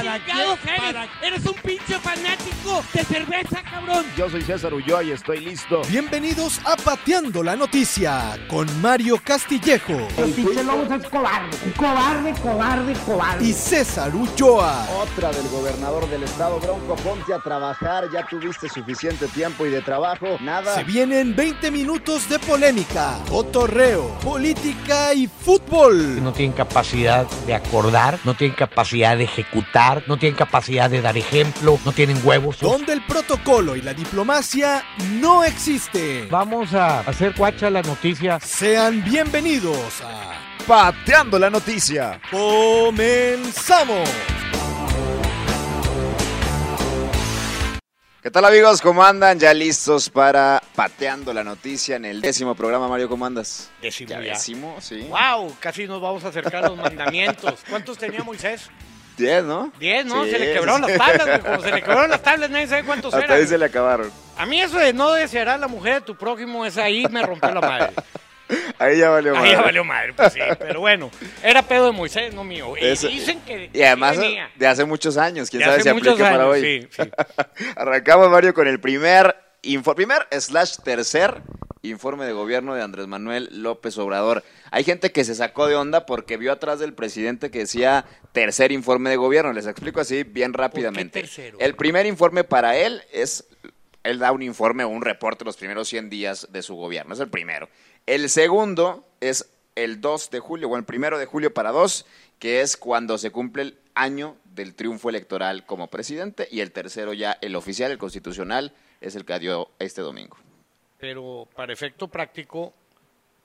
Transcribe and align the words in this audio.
¿Para 0.00 0.18
chingados 0.24 0.58
qué? 0.60 0.70
eres? 0.70 0.80
¿Para 0.80 1.08
Eres 1.22 1.46
un 1.46 1.54
pinche 1.54 1.98
fanático 1.98 2.82
de 2.94 3.04
cerveza, 3.04 3.62
cabrón. 3.62 4.04
Yo 4.16 4.30
soy 4.30 4.40
César 4.42 4.72
Ulloa 4.72 5.02
y 5.04 5.10
estoy 5.10 5.40
listo. 5.40 5.82
Bienvenidos 5.90 6.58
a 6.64 6.76
Pateando 6.76 7.42
la 7.42 7.54
Noticia 7.54 8.38
con 8.48 8.66
Mario 8.80 9.20
Castillejo 9.22 9.92
El 10.16 10.30
pinche 10.32 10.64
Lobos 10.64 10.90
es 10.90 11.06
cobarde, 11.08 11.56
cobarde, 11.76 12.32
cobarde, 12.40 12.92
cobarde. 13.04 13.44
y 13.46 13.52
César 13.52 14.14
Ulloa. 14.14 14.86
Otra 15.02 15.32
del 15.32 15.46
gobernador 15.48 16.08
del 16.08 16.22
estado, 16.22 16.58
Bronco, 16.60 16.96
ponte 16.96 17.34
a 17.34 17.38
trabajar. 17.38 18.08
Ya 18.12 18.26
tuviste 18.26 18.68
suficiente 18.70 19.26
tiempo 19.28 19.66
y 19.66 19.70
de 19.70 19.82
trabajo. 19.82 20.38
Nada. 20.40 20.74
Se 20.76 20.84
vienen 20.84 21.36
20 21.36 21.70
minutos 21.70 22.26
de 22.28 22.38
polémica, 22.38 23.18
cotorreo, 23.28 24.08
política 24.20 25.12
y 25.12 25.26
fútbol. 25.26 26.22
no 26.22 26.32
tienen 26.32 26.56
capacidad 26.56 27.26
de 27.46 27.54
acordar, 27.54 28.18
no 28.24 28.34
tienen 28.34 28.56
capacidad 28.56 29.16
de 29.16 29.24
ejecutar, 29.24 29.89
no 30.06 30.18
tienen 30.18 30.36
capacidad 30.36 30.88
de 30.90 31.00
dar 31.02 31.16
ejemplo, 31.16 31.78
no 31.84 31.92
tienen 31.92 32.20
huevos. 32.24 32.60
Donde 32.60 32.92
el 32.92 33.02
protocolo 33.02 33.76
y 33.76 33.82
la 33.82 33.94
diplomacia 33.94 34.84
no 35.20 35.44
existen. 35.44 36.28
Vamos 36.30 36.74
a 36.74 37.00
hacer 37.00 37.34
cuacha 37.34 37.70
la 37.70 37.82
noticia. 37.82 38.38
Sean 38.40 39.02
bienvenidos 39.04 40.00
a 40.04 40.34
Pateando 40.66 41.38
la 41.38 41.50
noticia. 41.50 42.20
Comenzamos. 42.30 44.08
¿Qué 48.22 48.30
tal 48.30 48.44
amigos? 48.44 48.82
¿Cómo 48.82 49.02
andan? 49.02 49.38
Ya 49.38 49.54
listos 49.54 50.10
para 50.10 50.62
Pateando 50.76 51.32
la 51.32 51.42
noticia 51.42 51.96
en 51.96 52.04
el 52.04 52.20
décimo 52.20 52.54
programa. 52.54 52.86
Mario, 52.86 53.08
¿cómo 53.08 53.24
andas? 53.24 53.70
Décimo 53.80 54.10
Ya 54.10 54.20
ya. 54.20 54.32
décimo, 54.34 54.76
sí. 54.80 55.08
Wow, 55.08 55.56
casi 55.58 55.86
nos 55.86 56.02
vamos 56.02 56.22
a 56.24 56.28
acercar 56.28 56.64
a 56.66 56.68
los 56.68 56.76
mandamientos. 56.76 57.60
¿Cuántos 57.68 57.96
tenía 57.96 58.22
Moisés? 58.22 58.68
Diez, 59.20 59.44
¿no? 59.44 59.72
Diez, 59.78 60.04
¿no? 60.06 60.24
Sí, 60.24 60.30
se 60.32 60.38
le 60.38 60.52
quebraron 60.54 60.80
las 60.82 60.96
tablas, 60.96 61.26
güey. 61.26 61.40
Como 61.40 61.60
se 61.62 61.70
le 61.72 61.82
quebraron 61.82 62.10
las 62.10 62.22
tablas, 62.22 62.50
nadie 62.50 62.66
sabe 62.66 62.84
cuántos 62.84 63.14
Hasta 63.14 63.26
eran. 63.26 63.38
ahí 63.38 63.46
se 63.46 63.58
le 63.58 63.64
acabaron. 63.66 64.10
A 64.36 64.46
mí 64.46 64.60
eso 64.60 64.78
de 64.78 64.92
no 64.92 65.12
desear 65.12 65.48
a 65.50 65.58
la 65.58 65.68
mujer 65.68 65.94
de 65.94 66.00
tu 66.02 66.16
prójimo, 66.16 66.64
es 66.66 66.76
ahí 66.78 67.06
me 67.10 67.22
rompió 67.22 67.50
la 67.52 67.60
madre. 67.60 67.90
Ahí 68.80 68.98
ya 68.98 69.10
valió 69.10 69.30
Ahí 69.32 69.38
madre. 69.38 69.50
ya 69.52 69.60
valió 69.62 69.84
madre, 69.84 70.12
pues 70.12 70.32
sí. 70.32 70.40
Pero 70.58 70.80
bueno, 70.80 71.08
era 71.40 71.62
pedo 71.62 71.86
de 71.86 71.92
Moisés, 71.92 72.34
no 72.34 72.42
mío. 72.42 72.74
Y 72.80 72.84
Eso- 72.84 73.06
dicen 73.06 73.40
que 73.46 73.70
Y 73.72 73.82
además 73.82 74.16
venía. 74.18 74.50
de 74.56 74.66
hace 74.66 74.84
muchos 74.84 75.16
años. 75.18 75.48
¿Quién 75.50 75.60
De 75.60 75.66
sabe 75.66 75.82
si 75.84 75.88
aplica 75.88 76.16
para 76.16 76.48
hoy? 76.48 76.60
sí, 76.60 76.88
sí. 76.90 77.10
Arrancamos, 77.76 78.28
Mario, 78.28 78.52
con 78.52 78.66
el 78.66 78.80
primer, 78.80 79.36
info, 79.62 79.94
primer 79.94 80.26
slash 80.36 80.78
tercer 80.82 81.36
informe 81.82 82.26
de 82.26 82.32
gobierno 82.32 82.74
de 82.74 82.82
Andrés 82.82 83.06
Manuel 83.06 83.48
López 83.62 83.96
Obrador. 83.98 84.44
Hay 84.70 84.84
gente 84.84 85.12
que 85.12 85.24
se 85.24 85.34
sacó 85.34 85.66
de 85.66 85.76
onda 85.76 86.06
porque 86.06 86.36
vio 86.36 86.52
atrás 86.52 86.78
del 86.78 86.92
presidente 86.92 87.50
que 87.50 87.60
decía 87.60 88.04
tercer 88.32 88.72
informe 88.72 89.10
de 89.10 89.16
gobierno. 89.16 89.52
Les 89.52 89.66
explico 89.66 90.00
así 90.00 90.24
bien 90.24 90.52
rápidamente. 90.52 91.20
tercero? 91.20 91.58
El 91.60 91.74
primer 91.74 92.06
informe 92.06 92.44
para 92.44 92.76
él 92.76 93.02
es, 93.12 93.46
él 94.02 94.18
da 94.18 94.32
un 94.32 94.42
informe 94.42 94.84
o 94.84 94.88
un 94.88 95.02
reporte 95.02 95.44
los 95.44 95.56
primeros 95.56 95.88
100 95.88 96.10
días 96.10 96.48
de 96.50 96.62
su 96.62 96.74
gobierno. 96.74 97.14
Es 97.14 97.20
el 97.20 97.28
primero. 97.28 97.68
El 98.06 98.28
segundo 98.28 99.06
es 99.20 99.50
el 99.74 100.00
2 100.00 100.30
de 100.30 100.40
julio, 100.40 100.68
o 100.68 100.76
el 100.76 100.84
primero 100.84 101.18
de 101.18 101.26
julio 101.26 101.54
para 101.54 101.70
dos, 101.70 102.04
que 102.38 102.60
es 102.60 102.76
cuando 102.76 103.18
se 103.18 103.30
cumple 103.30 103.62
el 103.62 103.78
año 103.94 104.36
del 104.44 104.74
triunfo 104.74 105.08
electoral 105.08 105.64
como 105.64 105.88
presidente. 105.88 106.48
Y 106.50 106.60
el 106.60 106.72
tercero 106.72 107.12
ya, 107.14 107.38
el 107.40 107.56
oficial, 107.56 107.90
el 107.90 107.98
constitucional, 107.98 108.74
es 109.00 109.14
el 109.14 109.24
que 109.24 109.38
dio 109.38 109.70
este 109.78 110.02
domingo. 110.02 110.36
Pero 111.00 111.48
para 111.56 111.72
efecto 111.72 112.08
práctico, 112.08 112.74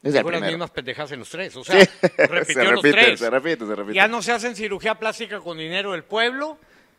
dijo 0.01 0.29
las 0.29 0.41
mismas 0.41 0.71
pendejas 0.71 1.11
en 1.11 1.19
los 1.19 1.29
tres. 1.29 1.55
O 1.55 1.63
sea, 1.63 1.79
Sí, 1.81 1.89
repitió 2.17 2.63
se 2.63 2.71
los 2.71 2.83
repite, 2.83 3.05
tres. 3.05 3.19
se 3.19 3.29
repite, 3.29 3.65
se 3.65 3.75
repite. 3.75 3.95
Ya 3.95 4.07
no 4.07 4.21
se 4.21 4.31
hacen 4.33 4.55
cirugía 4.55 4.95
plástica 4.95 5.39
con 5.39 5.57
dinero 5.57 5.93
del 5.93 6.03
pueblo. 6.03 6.57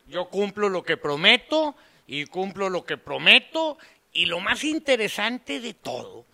Yo 0.09 0.29
cumplo 0.29 0.69
lo 0.69 0.83
que 0.83 0.97
prometo 0.97 1.77
y 2.07 2.25
cumplo 2.27 2.71
lo 2.71 2.84
que 2.84 2.97
prometo. 2.97 3.77
Y 4.12 4.27
lo 4.27 4.41
más 4.41 4.65
interesante 4.65 5.61
de 5.61 5.75
todo 5.75 6.25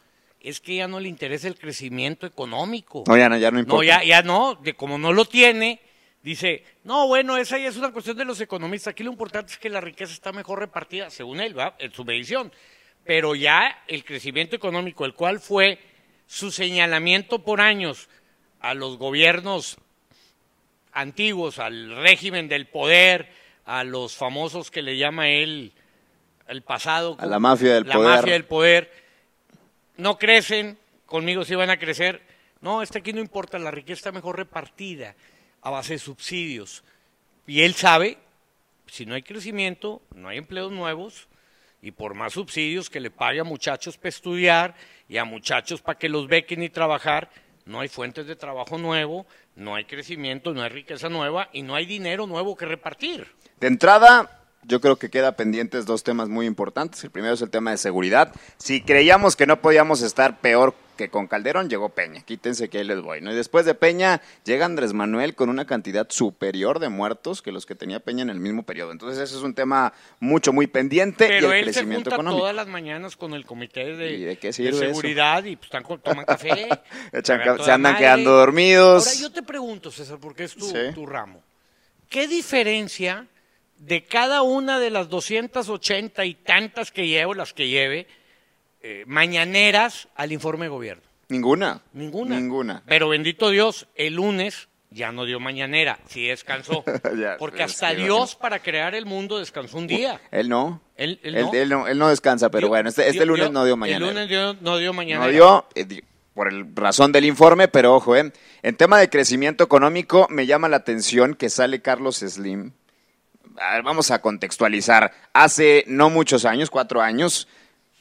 es 0.41 0.61
que 0.61 0.77
ya 0.77 0.87
no 0.88 1.00
le 1.00 1.09
interesa 1.09 1.49
el 1.49 1.59
crecimiento 1.59 2.27
económico. 2.27 3.03
No, 3.06 3.16
ya 3.16 3.28
no, 3.28 3.37
ya 3.38 3.50
no 3.50 3.59
importa. 3.59 3.77
No, 3.77 3.82
ya, 3.82 4.05
ya 4.05 4.22
no, 4.22 4.55
de 4.56 4.75
como 4.75 4.99
no 4.99 5.12
lo 5.12 5.25
tiene, 5.25 5.81
dice, 6.22 6.65
no, 6.84 7.06
bueno, 7.09 7.37
esa 7.37 7.59
ya 7.59 7.69
es 7.69 7.77
una 7.77 7.93
cuestión 7.93 8.16
de 8.16 8.25
los 8.25 8.41
economistas. 8.41 8.93
Aquí 8.93 9.03
lo 9.03 9.11
importante 9.11 9.53
es 9.53 9.59
que 9.59 9.69
la 9.71 9.81
riqueza 9.81 10.12
está 10.12 10.32
mejor 10.32 10.61
repartida, 10.61 11.11
según 11.11 11.41
él, 11.41 11.59
¿va? 11.59 11.75
en 11.78 11.93
su 11.93 12.05
medición. 12.05 12.53
Pero 13.04 13.34
ya 13.34 13.82
el 13.88 14.04
crecimiento 14.04 14.56
económico, 14.56 15.04
el 15.04 15.14
cual 15.14 15.40
fue 15.40 15.78
su 16.26 16.50
señalamiento 16.50 17.40
por 17.40 17.60
años 17.60 18.08
a 18.60 18.74
los 18.74 18.96
gobiernos 18.96 19.76
antiguos, 20.92 21.58
al 21.58 21.96
régimen 21.96 22.48
del 22.48 22.66
poder, 22.66 23.28
a 23.64 23.84
los 23.84 24.16
famosos 24.16 24.70
que 24.70 24.82
le 24.82 24.96
llama 24.96 25.28
él 25.28 25.72
el 26.48 26.62
pasado. 26.62 27.16
A 27.18 27.26
la 27.26 27.38
mafia 27.38 27.74
del 27.74 27.88
la 27.88 27.94
poder. 27.94 28.16
mafia 28.16 28.32
del 28.32 28.44
poder. 28.44 28.92
No 29.96 30.19
crecen, 30.19 30.78
conmigo 31.06 31.44
sí 31.44 31.54
van 31.54 31.70
a 31.70 31.78
crecer. 31.78 32.22
No, 32.60 32.82
este 32.82 32.98
aquí 32.98 33.12
no 33.12 33.20
importa, 33.20 33.58
la 33.58 33.70
riqueza 33.70 33.98
está 33.98 34.12
mejor 34.12 34.36
repartida 34.36 35.16
a 35.62 35.70
base 35.70 35.94
de 35.94 35.98
subsidios. 35.98 36.84
Y 37.46 37.62
él 37.62 37.74
sabe, 37.74 38.19
si 38.86 39.06
no 39.06 39.14
hay 39.14 39.22
crecimiento, 39.22 40.02
no 40.14 40.28
hay 40.28 40.38
empleos 40.38 40.70
nuevos, 40.70 41.28
y 41.82 41.91
por 41.91 42.15
más 42.15 42.32
subsidios 42.32 42.88
que 42.88 43.00
le 43.00 43.10
pague 43.10 43.41
a 43.41 43.44
muchachos 43.44 43.98
para 43.98 44.09
estudiar 44.09 44.75
y 45.09 45.19
a 45.19 45.25
muchachos 45.25 45.82
para 45.82 45.98
que 45.98 46.09
los 46.09 46.28
bequen 46.28 46.62
y 46.62 46.70
trabajar, 46.70 47.28
no 47.66 47.81
hay 47.81 47.88
fuentes 47.88 48.26
de 48.26 48.37
trabajo 48.37 48.78
nuevo, 48.78 49.26
no 49.56 49.75
hay 49.75 49.84
crecimiento, 49.84 50.54
no 50.54 50.62
hay 50.62 50.70
riqueza 50.70 51.09
nueva 51.09 51.50
y 51.53 51.62
no 51.62 51.75
hay 51.75 51.84
dinero 51.84 52.26
nuevo 52.26 52.56
que 52.56 52.66
repartir. 52.66 53.26
De 53.60 53.66
entrada, 53.66 54.43
yo 54.62 54.81
creo 54.81 54.97
que 54.97 55.10
queda 55.10 55.32
pendientes 55.37 55.84
dos 55.84 56.04
temas 56.04 56.28
muy 56.28 56.47
importantes. 56.47 57.03
El 57.03 57.10
primero 57.10 57.34
es 57.34 57.43
el 57.43 57.50
tema 57.50 57.72
de 57.72 57.78
seguridad. 57.78 58.32
Si 58.59 58.81
creíamos 58.81 59.34
que 59.34 59.47
no 59.47 59.60
podíamos 59.60 60.03
estar 60.03 60.41
peor 60.41 60.75
que 61.02 61.10
con 61.10 61.26
Calderón, 61.26 61.68
llegó 61.68 61.88
Peña. 61.88 62.22
Quítense 62.22 62.68
que 62.68 62.78
ahí 62.78 62.84
les 62.84 63.00
voy. 63.00 63.20
¿no? 63.20 63.32
Y 63.32 63.34
después 63.34 63.64
de 63.66 63.74
Peña 63.74 64.20
llega 64.44 64.64
Andrés 64.66 64.92
Manuel 64.92 65.34
con 65.34 65.48
una 65.48 65.66
cantidad 65.66 66.06
superior 66.10 66.78
de 66.78 66.88
muertos 66.88 67.42
que 67.42 67.50
los 67.52 67.66
que 67.66 67.74
tenía 67.74 68.00
Peña 68.00 68.22
en 68.22 68.30
el 68.30 68.38
mismo 68.40 68.62
periodo. 68.62 68.92
Entonces 68.92 69.18
ese 69.20 69.36
es 69.36 69.42
un 69.42 69.54
tema 69.54 69.92
mucho, 70.20 70.52
muy 70.52 70.66
pendiente 70.66 71.26
Pero 71.26 71.48
y 71.48 71.50
el 71.50 71.56
él 71.58 71.64
se 71.66 71.72
crecimiento 71.80 72.10
junta 72.10 72.14
económico. 72.16 72.40
todas 72.42 72.54
las 72.54 72.68
mañanas 72.68 73.16
con 73.16 73.34
el 73.34 73.44
comité 73.44 73.96
de, 73.96 74.12
¿Y 74.12 74.20
de 74.24 74.36
qué 74.36 74.48
de 74.48 74.52
sirve 74.52 74.70
eso? 74.70 74.78
seguridad 74.86 75.44
y 75.44 75.56
pues 75.56 75.66
están 75.72 75.82
toman 76.02 76.24
café. 76.24 76.68
Echan 77.12 77.40
se 77.64 77.70
andan 77.72 77.96
quedando 77.96 78.30
dormidos. 78.32 79.06
Ahora 79.08 79.20
yo 79.20 79.32
te 79.32 79.42
pregunto, 79.42 79.90
César, 79.90 80.19
porque 80.20 80.44
es 80.44 80.54
tu, 80.54 80.66
Sí. 80.66 80.76
tu 80.94 81.04
ramo. 81.06 81.42
¿Qué 82.08 82.28
diferencia 82.28 83.26
de 83.78 84.04
cada 84.04 84.42
una 84.42 84.78
de 84.78 84.90
las 84.90 85.08
280 85.08 86.24
y 86.24 86.34
tantas 86.34 86.92
que 86.92 87.08
llevo, 87.08 87.34
las 87.34 87.52
que 87.52 87.69
lleve, 87.69 88.06
eh, 88.82 89.04
mañaneras 89.06 90.09
al 90.15 90.32
informe 90.32 90.66
de 90.66 90.70
gobierno? 90.70 91.03
Ninguna. 91.28 91.81
Ninguna. 91.93 92.37
Ninguna. 92.38 92.82
Pero 92.87 93.09
bendito 93.09 93.50
Dios, 93.50 93.87
el 93.94 94.15
lunes 94.15 94.69
ya 94.91 95.10
no 95.12 95.25
dio 95.25 95.41
mañanera, 95.41 95.98
sí 96.06 96.26
descansó. 96.26 96.84
Ya, 97.16 97.37
porque 97.38 97.62
hasta 97.62 97.94
Dios 97.94 98.34
para 98.34 98.59
crear 98.59 98.94
el 98.94 99.06
mundo 99.06 99.38
descansó 99.38 99.78
un 99.78 99.87
día. 99.87 100.20
Él 100.31 100.48
no. 100.48 100.82
Él- 100.97 101.19
él 101.22 101.37
él, 101.37 101.69
no. 101.70 101.87
él 101.88 101.98
no. 101.98 102.09
descansa, 102.09 102.50
pero 102.50 102.69
bueno, 102.69 102.88
este, 102.91 103.09
este 103.09 103.25
lunes 103.25 103.50
no 103.50 103.65
dio 103.65 103.76
mañana. 103.76 104.06
El 104.09 104.12
lunes 104.15 104.28
dio- 104.28 104.54
no 104.60 104.76
dio 104.76 104.93
mañana. 104.93 105.25
No 105.25 105.31
dio, 105.32 105.66
eh, 105.75 106.03
por 106.34 106.49
el 106.49 106.75
razón 106.76 107.12
del 107.12 107.25
informe, 107.25 107.69
pero 107.69 107.94
ojo, 107.94 108.16
eh, 108.16 108.32
en 108.62 108.76
tema 108.76 108.99
de 108.99 109.09
crecimiento 109.10 109.64
económico, 109.64 110.26
me 110.31 110.47
llama 110.47 110.69
la 110.69 110.76
atención 110.78 111.34
que 111.34 111.49
sale 111.50 111.81
Carlos 111.82 112.16
Slim. 112.19 112.72
A 113.59 113.75
ver, 113.75 113.82
vamos 113.82 114.10
a 114.10 114.20
contextualizar. 114.20 115.12
Hace 115.34 115.84
no 115.87 116.09
muchos 116.10 116.44
años, 116.44 116.70
cuatro 116.70 117.03
años, 117.03 117.49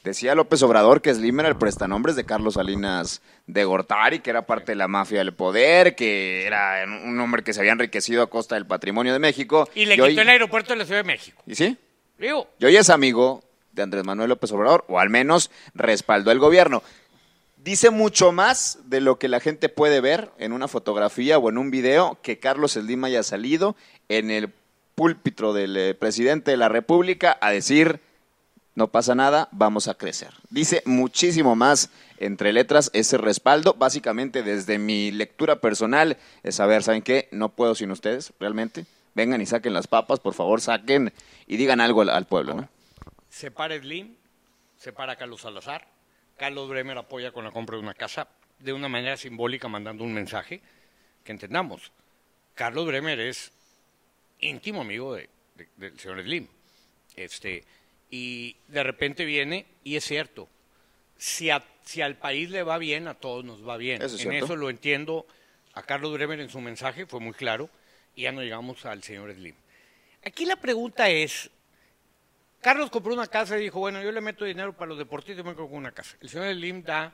decía 0.04 0.34
López 0.34 0.62
Obrador 0.62 1.00
que 1.00 1.14
Slim 1.14 1.40
era 1.40 1.48
el 1.48 1.56
prestanombres 1.56 2.16
de 2.16 2.24
Carlos 2.24 2.54
Salinas 2.54 3.22
de 3.46 3.64
Gortari, 3.64 4.20
que 4.20 4.30
era 4.30 4.46
parte 4.46 4.72
de 4.72 4.76
la 4.76 4.88
mafia 4.88 5.18
del 5.18 5.34
poder, 5.34 5.94
que 5.94 6.46
era 6.46 6.84
un 6.86 7.18
hombre 7.20 7.42
que 7.42 7.52
se 7.52 7.60
había 7.60 7.72
enriquecido 7.72 8.22
a 8.22 8.30
costa 8.30 8.56
del 8.56 8.66
patrimonio 8.66 9.12
de 9.12 9.18
México. 9.18 9.68
Y 9.74 9.86
le 9.86 9.94
quitó 9.94 10.20
el 10.20 10.28
aeropuerto 10.28 10.72
de 10.72 10.78
la 10.78 10.84
Ciudad 10.84 11.00
de 11.00 11.06
México. 11.06 11.42
¿Y 11.46 11.54
sí? 11.54 11.76
Digo, 12.18 12.48
Y 12.58 12.64
hoy 12.64 12.76
es 12.76 12.90
amigo 12.90 13.42
de 13.72 13.82
Andrés 13.82 14.04
Manuel 14.04 14.28
López 14.28 14.52
Obrador, 14.52 14.84
o 14.88 14.98
al 14.98 15.10
menos 15.10 15.50
respaldó 15.74 16.30
el 16.30 16.38
gobierno. 16.38 16.82
Dice 17.56 17.90
mucho 17.90 18.32
más 18.32 18.80
de 18.86 19.00
lo 19.00 19.18
que 19.18 19.28
la 19.28 19.38
gente 19.38 19.68
puede 19.68 20.00
ver 20.00 20.30
en 20.38 20.52
una 20.52 20.66
fotografía 20.66 21.38
o 21.38 21.48
en 21.48 21.58
un 21.58 21.70
video 21.70 22.18
que 22.22 22.38
Carlos 22.40 22.72
Slim 22.72 23.04
haya 23.04 23.22
salido 23.22 23.76
en 24.08 24.30
el 24.30 24.50
púlpito 24.94 25.52
del 25.52 25.76
eh, 25.76 25.94
presidente 25.94 26.50
de 26.50 26.56
la 26.56 26.68
República 26.68 27.38
a 27.40 27.50
decir 27.50 28.00
no 28.74 28.88
pasa 28.88 29.14
nada, 29.14 29.48
vamos 29.52 29.88
a 29.88 29.94
crecer. 29.94 30.30
Dice 30.50 30.82
muchísimo 30.86 31.54
más 31.56 31.90
entre 32.18 32.52
letras 32.52 32.90
ese 32.94 33.18
respaldo, 33.18 33.74
básicamente 33.74 34.42
desde 34.42 34.78
mi 34.78 35.10
lectura 35.10 35.56
personal, 35.60 36.16
es 36.42 36.54
saber, 36.56 36.82
¿saben 36.82 37.02
qué? 37.02 37.28
No 37.32 37.50
puedo 37.50 37.74
sin 37.74 37.90
ustedes, 37.90 38.32
realmente. 38.40 38.86
Vengan 39.14 39.40
y 39.42 39.46
saquen 39.46 39.74
las 39.74 39.86
papas, 39.88 40.20
por 40.20 40.32
favor, 40.34 40.60
saquen 40.62 41.12
y 41.46 41.56
digan 41.58 41.80
algo 41.80 42.00
al, 42.02 42.26
pueblo, 42.26 42.54
¿no? 42.54 42.68
se 43.28 43.50
para 43.50 43.78
Slim, 43.78 44.14
se 44.78 44.92
para 44.92 45.16
Carlos 45.16 45.42
Salazar. 45.42 45.86
Carlos 46.38 46.68
Bremer 46.68 46.96
apoya 46.98 47.30
con 47.32 47.44
la 47.44 47.50
compra 47.50 47.76
de 47.76 47.82
una 47.82 47.94
casa 47.94 48.28
de 48.58 48.72
una 48.72 48.88
manera 48.88 49.16
simbólica, 49.16 49.68
mandando 49.68 50.02
un 50.04 50.14
mensaje 50.14 50.62
que 51.24 51.32
entendamos. 51.32 51.92
Carlos 52.54 52.86
Bremer 52.86 53.20
es 53.20 53.52
íntimo 54.40 54.80
amigo 54.80 55.14
de- 55.14 55.28
de- 55.56 55.68
del 55.76 55.98
señor 56.00 56.22
Slim. 56.22 56.46
Este, 57.16 57.64
y 58.12 58.56
de 58.68 58.82
repente 58.82 59.24
viene, 59.24 59.64
y 59.84 59.96
es 59.96 60.04
cierto, 60.04 60.46
si, 61.16 61.48
a- 61.50 61.64
si 61.82 62.02
al 62.02 62.16
país 62.16 62.50
le 62.50 62.62
va 62.62 62.76
bien, 62.76 63.08
a 63.08 63.14
todos 63.14 63.42
nos 63.42 63.66
va 63.66 63.78
bien. 63.78 64.02
Eso 64.02 64.16
es 64.16 64.24
en 64.24 64.30
cierto. 64.30 64.44
eso 64.44 64.56
lo 64.56 64.68
entiendo 64.68 65.26
a 65.72 65.82
Carlos 65.82 66.12
Bremer 66.12 66.38
en 66.38 66.50
su 66.50 66.60
mensaje, 66.60 67.06
fue 67.06 67.20
muy 67.20 67.32
claro, 67.32 67.70
y 68.14 68.22
ya 68.22 68.32
no 68.32 68.42
llegamos 68.42 68.84
al 68.84 69.02
señor 69.02 69.32
Slim. 69.34 69.54
Aquí 70.26 70.44
la 70.44 70.56
pregunta 70.56 71.08
es, 71.08 71.48
Carlos 72.60 72.90
compró 72.90 73.14
una 73.14 73.26
casa 73.26 73.58
y 73.58 73.62
dijo, 73.62 73.78
bueno, 73.80 74.02
yo 74.02 74.12
le 74.12 74.20
meto 74.20 74.44
dinero 74.44 74.74
para 74.74 74.90
los 74.90 74.98
deportistas 74.98 75.42
y 75.44 75.48
me 75.48 75.54
compro 75.54 75.74
una 75.78 75.92
casa. 75.92 76.14
El 76.20 76.28
señor 76.28 76.52
Slim 76.52 76.82
da, 76.84 77.12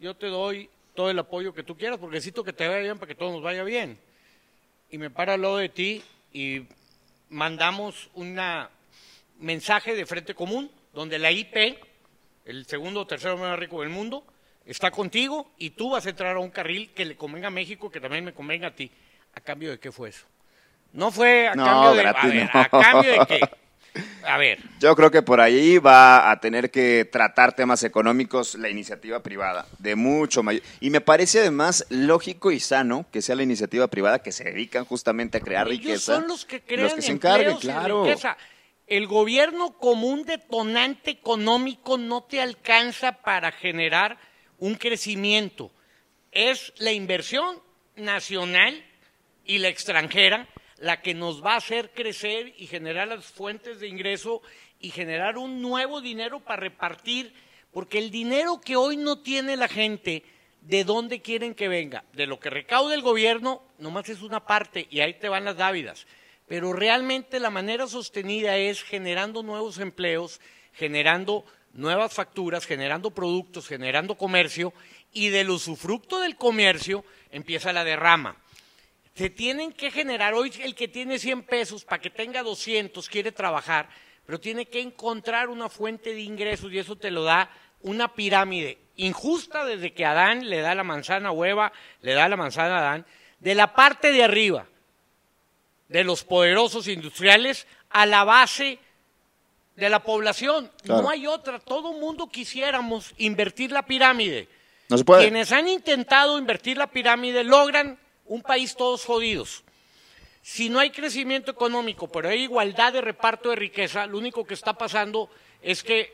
yo 0.00 0.14
te 0.14 0.28
doy 0.28 0.70
todo 0.94 1.10
el 1.10 1.18
apoyo 1.18 1.52
que 1.52 1.64
tú 1.64 1.76
quieras 1.76 1.98
porque 1.98 2.14
necesito 2.14 2.44
que 2.44 2.52
te 2.52 2.68
vaya 2.68 2.78
bien 2.80 2.98
para 3.00 3.08
que 3.08 3.16
todo 3.16 3.32
nos 3.32 3.42
vaya 3.42 3.64
bien. 3.64 3.98
Y 4.90 4.98
me 4.98 5.10
para 5.10 5.34
al 5.34 5.42
lado 5.42 5.56
de 5.56 5.68
ti 5.68 6.04
y 6.32 6.62
mandamos 7.28 8.08
un 8.14 8.34
mensaje 9.38 9.94
de 9.94 10.06
Frente 10.06 10.34
Común 10.34 10.70
donde 10.92 11.18
la 11.18 11.30
IP, 11.32 11.76
el 12.44 12.66
segundo 12.66 13.00
o 13.00 13.06
tercero 13.06 13.36
más 13.36 13.58
rico 13.58 13.80
del 13.80 13.90
mundo, 13.90 14.24
está 14.64 14.90
contigo 14.90 15.50
y 15.58 15.70
tú 15.70 15.90
vas 15.90 16.06
a 16.06 16.10
entrar 16.10 16.36
a 16.36 16.38
un 16.38 16.50
carril 16.50 16.90
que 16.94 17.04
le 17.04 17.16
convenga 17.16 17.48
a 17.48 17.50
México, 17.50 17.90
que 17.90 18.00
también 18.00 18.24
me 18.24 18.32
convenga 18.32 18.68
a 18.68 18.74
ti. 18.74 18.90
¿A 19.34 19.40
cambio 19.40 19.70
de 19.70 19.78
qué 19.80 19.90
fue 19.90 20.10
eso? 20.10 20.24
No 20.92 21.10
fue 21.10 21.48
a 21.48 21.54
No, 21.54 21.64
cambio 21.64 21.94
de... 21.94 22.08
a 22.08 22.12
ver, 22.22 22.50
no. 22.54 22.60
¿a 22.60 22.68
cambio 22.68 23.10
de 23.12 23.26
qué? 23.26 23.40
A 24.26 24.38
ver, 24.38 24.58
Yo 24.80 24.96
creo 24.96 25.08
que 25.12 25.22
por 25.22 25.40
ahí 25.40 25.78
va 25.78 26.28
a 26.32 26.40
tener 26.40 26.72
que 26.72 27.08
tratar 27.12 27.54
temas 27.54 27.84
económicos 27.84 28.56
la 28.56 28.68
iniciativa 28.68 29.20
privada, 29.22 29.66
de 29.78 29.94
mucho 29.94 30.42
mayor. 30.42 30.64
Y 30.80 30.90
me 30.90 31.00
parece 31.00 31.38
además 31.38 31.86
lógico 31.90 32.50
y 32.50 32.58
sano 32.58 33.06
que 33.12 33.22
sea 33.22 33.36
la 33.36 33.44
iniciativa 33.44 33.86
privada 33.86 34.18
que 34.18 34.32
se 34.32 34.42
dedican 34.42 34.84
justamente 34.84 35.38
a 35.38 35.40
crear 35.40 35.68
Ellos 35.68 35.78
riqueza. 35.80 36.16
son 36.16 36.26
los 36.26 36.44
que 36.44 36.60
crean 36.62 37.00
se 37.00 37.12
encarguen, 37.12 37.52
empleos 37.52 37.62
y 37.64 37.66
claro. 37.68 38.04
riqueza. 38.04 38.36
El 38.86 39.06
gobierno 39.06 39.78
como 39.78 40.08
un 40.08 40.24
detonante 40.24 41.10
económico 41.10 41.96
no 41.96 42.22
te 42.24 42.40
alcanza 42.40 43.22
para 43.22 43.50
generar 43.52 44.18
un 44.58 44.74
crecimiento. 44.74 45.70
Es 46.32 46.72
la 46.76 46.92
inversión 46.92 47.62
nacional 47.96 48.84
y 49.44 49.58
la 49.58 49.68
extranjera 49.68 50.48
la 50.78 51.00
que 51.00 51.14
nos 51.14 51.42
va 51.42 51.54
a 51.54 51.58
hacer 51.58 51.92
crecer 51.92 52.52
y 52.58 52.66
generar 52.66 53.08
las 53.08 53.24
fuentes 53.24 53.80
de 53.80 53.88
ingreso 53.88 54.42
y 54.80 54.90
generar 54.90 55.38
un 55.38 55.62
nuevo 55.62 56.00
dinero 56.00 56.40
para 56.40 56.60
repartir, 56.60 57.32
porque 57.72 57.98
el 57.98 58.10
dinero 58.10 58.60
que 58.60 58.76
hoy 58.76 58.96
no 58.96 59.20
tiene 59.20 59.56
la 59.56 59.68
gente, 59.68 60.24
¿de 60.60 60.84
dónde 60.84 61.22
quieren 61.22 61.54
que 61.54 61.68
venga? 61.68 62.04
De 62.12 62.26
lo 62.26 62.38
que 62.38 62.50
recaude 62.50 62.94
el 62.94 63.02
gobierno, 63.02 63.62
nomás 63.78 64.08
es 64.08 64.20
una 64.20 64.44
parte 64.44 64.86
y 64.90 65.00
ahí 65.00 65.14
te 65.14 65.28
van 65.28 65.44
las 65.44 65.56
dávidas. 65.56 66.06
Pero 66.46 66.72
realmente 66.72 67.40
la 67.40 67.50
manera 67.50 67.86
sostenida 67.86 68.56
es 68.56 68.82
generando 68.82 69.42
nuevos 69.42 69.78
empleos, 69.78 70.40
generando 70.72 71.44
nuevas 71.72 72.12
facturas, 72.12 72.66
generando 72.66 73.10
productos, 73.10 73.66
generando 73.66 74.16
comercio 74.16 74.72
y 75.12 75.28
del 75.28 75.50
usufructo 75.50 76.20
del 76.20 76.36
comercio 76.36 77.04
empieza 77.30 77.72
la 77.72 77.84
derrama. 77.84 78.36
Se 79.14 79.30
tienen 79.30 79.72
que 79.72 79.90
generar, 79.90 80.34
hoy 80.34 80.52
el 80.60 80.74
que 80.74 80.88
tiene 80.88 81.18
100 81.18 81.44
pesos 81.44 81.84
para 81.84 82.00
que 82.00 82.10
tenga 82.10 82.42
200 82.42 83.08
quiere 83.08 83.32
trabajar, 83.32 83.88
pero 84.26 84.40
tiene 84.40 84.66
que 84.66 84.80
encontrar 84.80 85.48
una 85.48 85.68
fuente 85.68 86.14
de 86.14 86.20
ingresos 86.20 86.72
y 86.72 86.78
eso 86.78 86.96
te 86.96 87.10
lo 87.10 87.22
da 87.22 87.50
una 87.80 88.14
pirámide 88.14 88.78
injusta 88.96 89.64
desde 89.64 89.92
que 89.92 90.04
Adán 90.04 90.48
le 90.48 90.60
da 90.60 90.74
la 90.74 90.84
manzana 90.84 91.28
a 91.28 91.32
Hueva, 91.32 91.72
le 92.00 92.12
da 92.12 92.28
la 92.28 92.36
manzana 92.36 92.76
a 92.76 92.78
Adán, 92.78 93.06
de 93.38 93.54
la 93.54 93.74
parte 93.74 94.12
de 94.12 94.22
arriba 94.22 94.66
de 95.94 96.02
los 96.02 96.24
poderosos 96.24 96.88
industriales 96.88 97.68
a 97.88 98.04
la 98.04 98.24
base 98.24 98.80
de 99.76 99.88
la 99.88 100.02
población. 100.02 100.68
Claro. 100.82 101.02
No 101.02 101.08
hay 101.08 101.28
otra, 101.28 101.60
todo 101.60 101.92
mundo 101.92 102.28
quisiéramos 102.28 103.14
invertir 103.16 103.70
la 103.70 103.86
pirámide. 103.86 104.48
No 104.88 104.98
se 104.98 105.04
puede. 105.04 105.22
Quienes 105.22 105.52
han 105.52 105.68
intentado 105.68 106.36
invertir 106.36 106.78
la 106.78 106.88
pirámide 106.88 107.44
logran 107.44 107.96
un 108.24 108.42
país 108.42 108.74
todos 108.74 109.04
jodidos. 109.04 109.62
Si 110.42 110.68
no 110.68 110.80
hay 110.80 110.90
crecimiento 110.90 111.52
económico, 111.52 112.08
pero 112.08 112.28
hay 112.28 112.42
igualdad 112.42 112.92
de 112.92 113.00
reparto 113.00 113.50
de 113.50 113.56
riqueza, 113.56 114.04
lo 114.06 114.18
único 114.18 114.44
que 114.44 114.54
está 114.54 114.72
pasando 114.76 115.30
es 115.62 115.84
que 115.84 116.12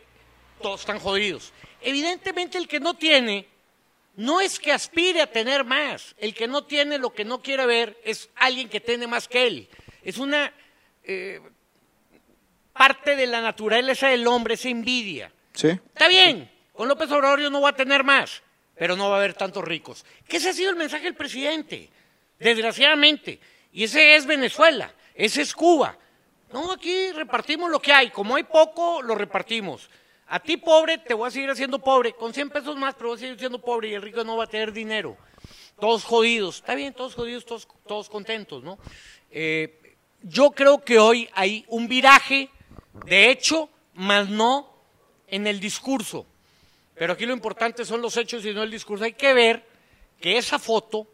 todos 0.61 0.81
están 0.81 0.99
jodidos. 0.99 1.55
Evidentemente 1.81 2.59
el 2.59 2.69
que 2.69 2.81
no 2.81 2.93
tiene, 2.93 3.49
no 4.17 4.41
es 4.41 4.59
que 4.59 4.73
aspire 4.73 5.23
a 5.23 5.31
tener 5.31 5.65
más. 5.65 6.15
El 6.19 6.35
que 6.35 6.49
no 6.49 6.65
tiene 6.65 6.99
lo 6.99 7.13
que 7.13 7.25
no 7.25 7.41
quiere 7.41 7.67
ver 7.67 7.99
es 8.05 8.29
alguien 8.37 8.69
que 8.69 8.81
tiene 8.81 9.07
más 9.07 9.29
que 9.29 9.47
él. 9.47 9.69
Es 10.03 10.19
una 10.19 10.53
eh, 11.05 11.41
parte 12.73 13.17
de 13.17 13.27
la 13.27 13.41
naturaleza 13.41 14.09
del 14.09 14.27
hombre, 14.27 14.55
esa 14.55 14.69
envidia. 14.69 15.33
Sí. 15.53 15.69
Está 15.69 16.09
bien, 16.09 16.51
con 16.73 16.89
López 16.89 17.11
Obrador 17.11 17.41
yo 17.41 17.51
no 17.51 17.61
voy 17.61 17.71
a 17.71 17.77
tener 17.77 18.05
más, 18.05 18.43
pero 18.77 18.97
no 18.97 19.11
va 19.11 19.17
a 19.17 19.19
haber 19.19 19.35
tantos 19.35 19.65
ricos. 19.65 20.05
Que 20.27 20.39
ese 20.39 20.51
ha 20.51 20.53
sido 20.53 20.71
el 20.71 20.77
mensaje 20.77 21.05
del 21.05 21.15
presidente, 21.15 21.91
desgraciadamente. 22.39 23.41
Y 23.73 23.85
ese 23.85 24.17
es 24.17 24.27
Venezuela, 24.27 24.93
ese 25.15 25.43
es 25.43 25.55
Cuba. 25.55 25.97
No, 26.53 26.73
aquí 26.73 27.13
repartimos 27.13 27.71
lo 27.71 27.81
que 27.81 27.93
hay. 27.93 28.11
Como 28.11 28.37
hay 28.37 28.43
poco, 28.43 29.03
lo 29.03 29.15
repartimos. 29.15 29.89
A 30.33 30.39
ti 30.39 30.57
pobre 30.57 30.99
te 30.99 31.13
voy 31.13 31.27
a 31.27 31.31
seguir 31.31 31.51
haciendo 31.51 31.81
pobre, 31.81 32.13
con 32.13 32.33
100 32.33 32.51
pesos 32.51 32.77
más, 32.77 32.95
pero 32.95 33.09
voy 33.09 33.17
a 33.17 33.21
seguir 33.21 33.39
siendo 33.39 33.61
pobre 33.61 33.89
y 33.89 33.95
el 33.95 34.03
rico 34.03 34.23
no 34.23 34.37
va 34.37 34.45
a 34.45 34.47
tener 34.47 34.73
dinero. 34.73 35.17
Todos 35.81 36.05
jodidos. 36.05 36.57
Está 36.57 36.77
bien, 36.77 36.95
todos 36.95 37.17
jodidos, 37.17 37.45
todos, 37.45 37.67
todos 37.85 38.09
contentos, 38.09 38.63
¿no? 38.63 38.79
Eh, 39.33 39.97
yo 40.23 40.53
creo 40.53 40.85
que 40.85 41.01
hoy 41.01 41.29
hay 41.33 41.65
un 41.67 41.89
viraje, 41.89 42.49
de 43.07 43.31
hecho, 43.31 43.71
más 43.95 44.29
no 44.29 44.73
en 45.27 45.49
el 45.49 45.59
discurso. 45.59 46.27
Pero 46.95 47.15
aquí 47.15 47.27
lo 47.27 47.33
importante 47.33 47.85
son 47.85 48.01
los 48.01 48.17
hechos 48.17 48.45
y 48.45 48.55
no 48.55 48.63
el 48.63 48.71
discurso. 48.71 49.05
Hay 49.05 49.15
que 49.15 49.35
ver 49.35 49.65
que 50.21 50.39
esa 50.39 50.61
foto, 50.61 51.09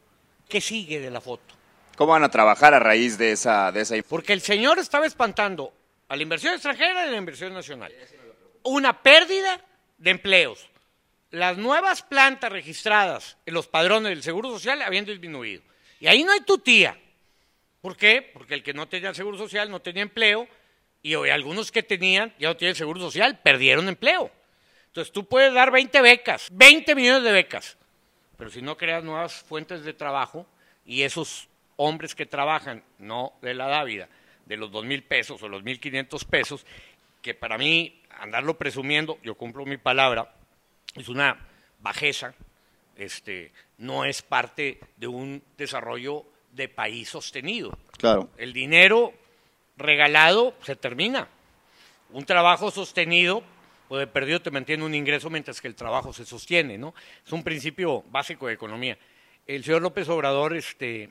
que 0.46 0.60
sigue 0.60 1.00
de 1.00 1.10
la 1.10 1.22
foto? 1.22 1.54
¿Cómo 1.96 2.12
van 2.12 2.24
a 2.24 2.30
trabajar 2.30 2.74
a 2.74 2.80
raíz 2.80 3.16
de 3.16 3.32
esa, 3.32 3.72
de 3.72 3.80
esa 3.80 3.94
Porque 4.06 4.34
el 4.34 4.42
señor 4.42 4.78
estaba 4.78 5.06
espantando 5.06 5.72
a 6.08 6.16
la 6.16 6.22
inversión 6.22 6.52
extranjera 6.52 7.06
y 7.06 7.08
a 7.08 7.10
la 7.12 7.16
inversión 7.16 7.54
nacional. 7.54 7.92
Una 8.66 9.00
pérdida 9.02 9.60
de 9.96 10.10
empleos. 10.10 10.68
Las 11.30 11.56
nuevas 11.56 12.02
plantas 12.02 12.50
registradas 12.50 13.36
en 13.46 13.54
los 13.54 13.68
padrones 13.68 14.10
del 14.10 14.22
Seguro 14.22 14.50
Social 14.50 14.82
habían 14.82 15.04
disminuido. 15.04 15.62
Y 16.00 16.08
ahí 16.08 16.24
no 16.24 16.32
hay 16.32 16.40
tutía. 16.40 16.98
¿Por 17.80 17.96
qué? 17.96 18.22
Porque 18.22 18.54
el 18.54 18.64
que 18.64 18.74
no 18.74 18.88
tenía 18.88 19.14
Seguro 19.14 19.38
Social 19.38 19.70
no 19.70 19.80
tenía 19.80 20.02
empleo 20.02 20.48
y 21.00 21.14
hoy 21.14 21.30
algunos 21.30 21.70
que 21.70 21.84
tenían, 21.84 22.34
ya 22.40 22.48
no 22.48 22.56
tienen 22.56 22.74
Seguro 22.74 23.00
Social, 23.00 23.38
perdieron 23.40 23.88
empleo. 23.88 24.32
Entonces 24.88 25.12
tú 25.12 25.24
puedes 25.24 25.54
dar 25.54 25.70
20 25.70 26.00
becas, 26.00 26.48
20 26.50 26.94
millones 26.96 27.22
de 27.22 27.30
becas, 27.30 27.76
pero 28.36 28.50
si 28.50 28.62
no 28.62 28.76
creas 28.76 29.04
nuevas 29.04 29.34
fuentes 29.34 29.84
de 29.84 29.92
trabajo 29.92 30.44
y 30.84 31.02
esos 31.02 31.48
hombres 31.76 32.16
que 32.16 32.26
trabajan, 32.26 32.82
no 32.98 33.34
de 33.42 33.54
la 33.54 33.68
dávida, 33.68 34.08
de 34.46 34.56
los 34.56 34.72
dos 34.72 34.84
mil 34.84 35.04
pesos 35.04 35.42
o 35.42 35.48
los 35.48 35.62
mil 35.62 35.78
quinientos 35.78 36.24
pesos, 36.24 36.66
que 37.26 37.34
para 37.34 37.58
mí 37.58 38.00
andarlo 38.20 38.56
presumiendo, 38.56 39.18
yo 39.24 39.34
cumplo 39.34 39.66
mi 39.66 39.78
palabra, 39.78 40.32
es 40.94 41.08
una 41.08 41.36
bajeza, 41.80 42.34
este, 42.94 43.50
no 43.78 44.04
es 44.04 44.22
parte 44.22 44.78
de 44.96 45.08
un 45.08 45.42
desarrollo 45.58 46.24
de 46.52 46.68
país 46.68 47.08
sostenido. 47.08 47.76
Claro. 47.98 48.30
El 48.36 48.52
dinero 48.52 49.12
regalado 49.76 50.54
se 50.62 50.76
termina. 50.76 51.26
Un 52.12 52.24
trabajo 52.24 52.70
sostenido, 52.70 53.42
o 53.88 53.96
de 53.96 54.06
perdido 54.06 54.40
te 54.40 54.52
mantiene 54.52 54.84
un 54.84 54.94
ingreso 54.94 55.28
mientras 55.28 55.60
que 55.60 55.66
el 55.66 55.74
trabajo 55.74 56.12
se 56.12 56.24
sostiene, 56.24 56.78
¿no? 56.78 56.94
Es 57.26 57.32
un 57.32 57.42
principio 57.42 58.04
básico 58.08 58.46
de 58.46 58.54
economía. 58.54 58.96
El 59.48 59.64
señor 59.64 59.82
López 59.82 60.08
Obrador, 60.08 60.54
este, 60.54 61.10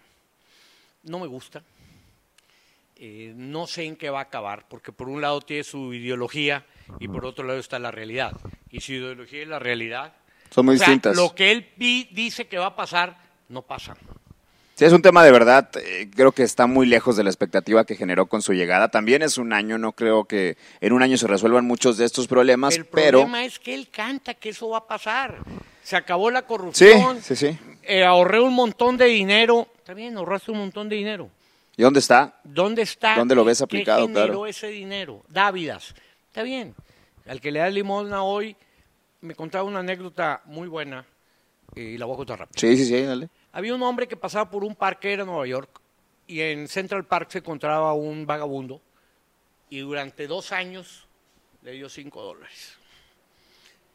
no 1.03 1.19
me 1.19 1.27
gusta. 1.27 1.61
Eh, 2.97 3.33
no 3.35 3.67
sé 3.67 3.83
en 3.83 3.95
qué 3.97 4.09
va 4.09 4.19
a 4.19 4.23
acabar, 4.23 4.65
porque 4.69 4.91
por 4.91 5.09
un 5.09 5.21
lado 5.21 5.41
tiene 5.41 5.63
su 5.63 5.93
ideología 5.93 6.65
y 6.99 7.07
por 7.07 7.25
otro 7.25 7.45
lado 7.45 7.59
está 7.59 7.77
la 7.79 7.91
realidad. 7.91 8.31
Y 8.69 8.79
su 8.81 8.93
ideología 8.93 9.41
y 9.41 9.45
la 9.45 9.59
realidad. 9.59 10.13
Son 10.49 10.65
muy 10.65 10.75
o 10.75 10.77
sea, 10.77 10.87
distintas. 10.87 11.17
Lo 11.17 11.35
que 11.35 11.51
él 11.51 11.67
dice 11.77 12.47
que 12.47 12.57
va 12.57 12.67
a 12.67 12.75
pasar, 12.75 13.17
no 13.49 13.61
pasa. 13.63 13.95
Sí, 14.75 14.83
es 14.85 14.91
un 14.93 15.01
tema 15.01 15.23
de 15.23 15.31
verdad, 15.31 15.69
eh, 15.77 16.09
creo 16.13 16.33
que 16.33 16.43
está 16.43 16.67
muy 16.67 16.85
lejos 16.85 17.15
de 17.15 17.23
la 17.23 17.29
expectativa 17.29 17.85
que 17.85 17.95
generó 17.95 18.25
con 18.27 18.41
su 18.41 18.53
llegada. 18.53 18.89
También 18.89 19.21
es 19.21 19.37
un 19.37 19.53
año, 19.53 19.77
no 19.77 19.93
creo 19.93 20.25
que 20.25 20.57
en 20.81 20.91
un 20.91 21.01
año 21.01 21.17
se 21.17 21.27
resuelvan 21.27 21.65
muchos 21.65 21.97
de 21.97 22.03
estos 22.05 22.27
problemas, 22.27 22.75
El 22.75 22.85
pero... 22.85 23.19
problema 23.19 23.45
es 23.45 23.57
que 23.59 23.73
él 23.73 23.89
canta 23.89 24.33
que 24.33 24.49
eso 24.49 24.69
va 24.69 24.79
a 24.79 24.87
pasar. 24.87 25.37
Se 25.81 25.95
acabó 25.95 26.29
la 26.29 26.41
Sí, 26.41 26.45
corrupción. 26.47 27.21
sí, 27.21 27.35
sí. 27.37 27.57
eh, 27.83 28.03
ahorré 28.03 28.39
un 28.41 28.53
montón 28.53 28.97
de 28.97 29.05
dinero. 29.05 29.67
Está 29.77 29.93
bien, 29.93 30.17
ahorraste 30.17 30.51
un 30.51 30.57
montón 30.59 30.89
de 30.89 30.95
dinero. 30.97 31.29
¿Y 31.77 31.83
dónde 31.83 31.99
está? 31.99 32.39
¿Dónde 32.43 32.81
está? 32.83 33.15
¿Dónde 33.15 33.35
lo 33.35 33.43
ves 33.43 33.57
¿Qué 33.59 33.63
aplicado? 33.65 34.07
generó 34.07 34.25
Claro. 34.25 34.47
ese 34.47 34.67
dinero? 34.67 35.23
Dávidas. 35.27 35.93
Está 36.27 36.43
bien. 36.43 36.75
Al 37.27 37.41
que 37.41 37.51
le 37.51 37.59
da 37.59 37.69
limosna 37.69 38.23
hoy, 38.23 38.55
me 39.21 39.35
contaba 39.35 39.63
una 39.63 39.79
anécdota 39.79 40.41
muy 40.45 40.67
buena 40.67 41.05
eh, 41.75 41.81
y 41.81 41.97
la 41.97 42.05
voy 42.05 42.13
a 42.13 42.17
contar 42.17 42.39
rápido. 42.39 42.59
Sí, 42.59 42.77
sí, 42.77 42.85
sí, 42.85 43.01
dale. 43.01 43.29
Había 43.51 43.73
un 43.75 43.81
hombre 43.83 44.07
que 44.07 44.15
pasaba 44.15 44.49
por 44.49 44.63
un 44.63 44.75
parque, 44.75 45.11
era 45.11 45.25
Nueva 45.25 45.47
York, 45.47 45.81
y 46.27 46.41
en 46.41 46.67
Central 46.67 47.05
Park 47.05 47.29
se 47.31 47.39
encontraba 47.39 47.93
un 47.93 48.25
vagabundo 48.25 48.81
y 49.69 49.79
durante 49.79 50.27
dos 50.27 50.51
años 50.51 51.07
le 51.61 51.71
dio 51.71 51.89
cinco 51.89 52.21
dólares. 52.21 52.77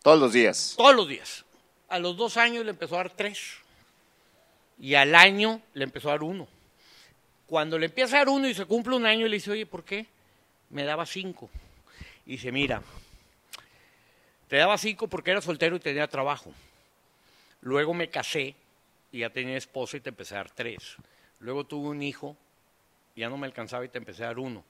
Todos 0.03 0.19
los 0.19 0.33
días. 0.33 0.75
Todos 0.77 0.95
los 0.95 1.09
días. 1.09 1.45
A 1.89 1.99
los 1.99 2.17
dos 2.17 2.37
años 2.37 2.65
le 2.65 2.71
empezó 2.71 2.95
a 2.97 2.99
dar 2.99 3.11
tres. 3.11 3.57
Y 4.79 4.95
al 4.95 5.15
año 5.15 5.61
le 5.75 5.85
empezó 5.85 6.09
a 6.09 6.13
dar 6.13 6.23
uno. 6.23 6.49
Cuando 7.51 7.81
le 7.81 7.87
empieza 7.87 8.15
a 8.15 8.19
dar 8.21 8.29
uno 8.29 8.47
y 8.49 8.55
se 8.55 8.65
cumple 8.65 8.95
un 8.95 9.05
año, 9.05 9.27
le 9.27 9.35
dice, 9.35 9.51
oye, 9.51 9.67
¿por 9.67 9.83
qué? 9.83 10.07
Me 10.69 10.85
daba 10.85 11.05
cinco. 11.05 11.51
Y 12.25 12.33
dice, 12.33 12.53
mira, 12.53 12.81
te 14.47 14.55
daba 14.55 14.79
cinco 14.79 15.09
porque 15.09 15.33
era 15.33 15.41
soltero 15.41 15.75
y 15.75 15.81
tenía 15.81 16.07
trabajo. 16.07 16.53
Luego 17.63 17.93
me 17.93 18.09
casé 18.09 18.55
y 19.11 19.19
ya 19.19 19.31
tenía 19.31 19.57
esposa 19.57 19.97
y 19.97 20.01
te 20.01 20.11
empecé 20.11 20.35
a 20.35 20.39
dar 20.39 20.51
tres. 20.53 20.95
Luego 21.41 21.65
tuve 21.65 21.89
un 21.89 22.05
hijo, 22.05 22.37
y 23.17 23.23
ya 23.23 23.29
no 23.29 23.37
me 23.37 23.49
alcanzaba 23.49 23.85
y 23.85 23.89
te 23.89 23.99
empecé 23.99 24.23
a 24.23 24.27
dar 24.29 24.39
uno. 24.39 24.63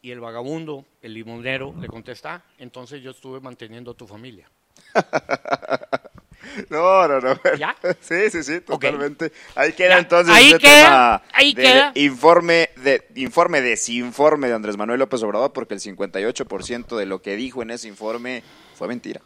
Y 0.00 0.12
el 0.12 0.20
vagabundo, 0.20 0.86
el 1.02 1.12
limonero, 1.12 1.74
le 1.78 1.88
contesta, 1.88 2.36
"Ah, 2.36 2.42
entonces 2.56 3.02
yo 3.02 3.10
estuve 3.10 3.40
manteniendo 3.40 3.90
a 3.90 3.94
tu 3.94 4.06
familia. 4.06 4.48
No, 6.70 7.06
no, 7.08 7.20
no. 7.20 7.38
¿Ya? 7.58 7.76
Sí, 8.00 8.30
sí, 8.30 8.42
sí, 8.42 8.60
totalmente. 8.60 9.32
Ahí 9.54 9.72
queda 9.72 9.90
Ya. 9.90 9.98
entonces 9.98 10.34
Ahí 10.34 10.48
ese 10.50 10.58
queda, 10.58 10.82
tema 10.84 11.22
ahí 11.32 11.54
de 11.54 11.62
queda. 11.62 11.92
informe 11.94 12.70
de 12.76 13.06
informe 13.16 13.60
desinforme 13.60 14.48
de 14.48 14.54
Andrés 14.54 14.76
Manuel 14.76 14.98
López 15.00 15.22
Obrador 15.22 15.52
porque 15.52 15.74
el 15.74 15.80
58% 15.80 16.96
de 16.96 17.06
lo 17.06 17.22
que 17.22 17.36
dijo 17.36 17.62
en 17.62 17.70
ese 17.70 17.88
informe 17.88 18.42
fue 18.76 18.88
mentira. 18.88 19.20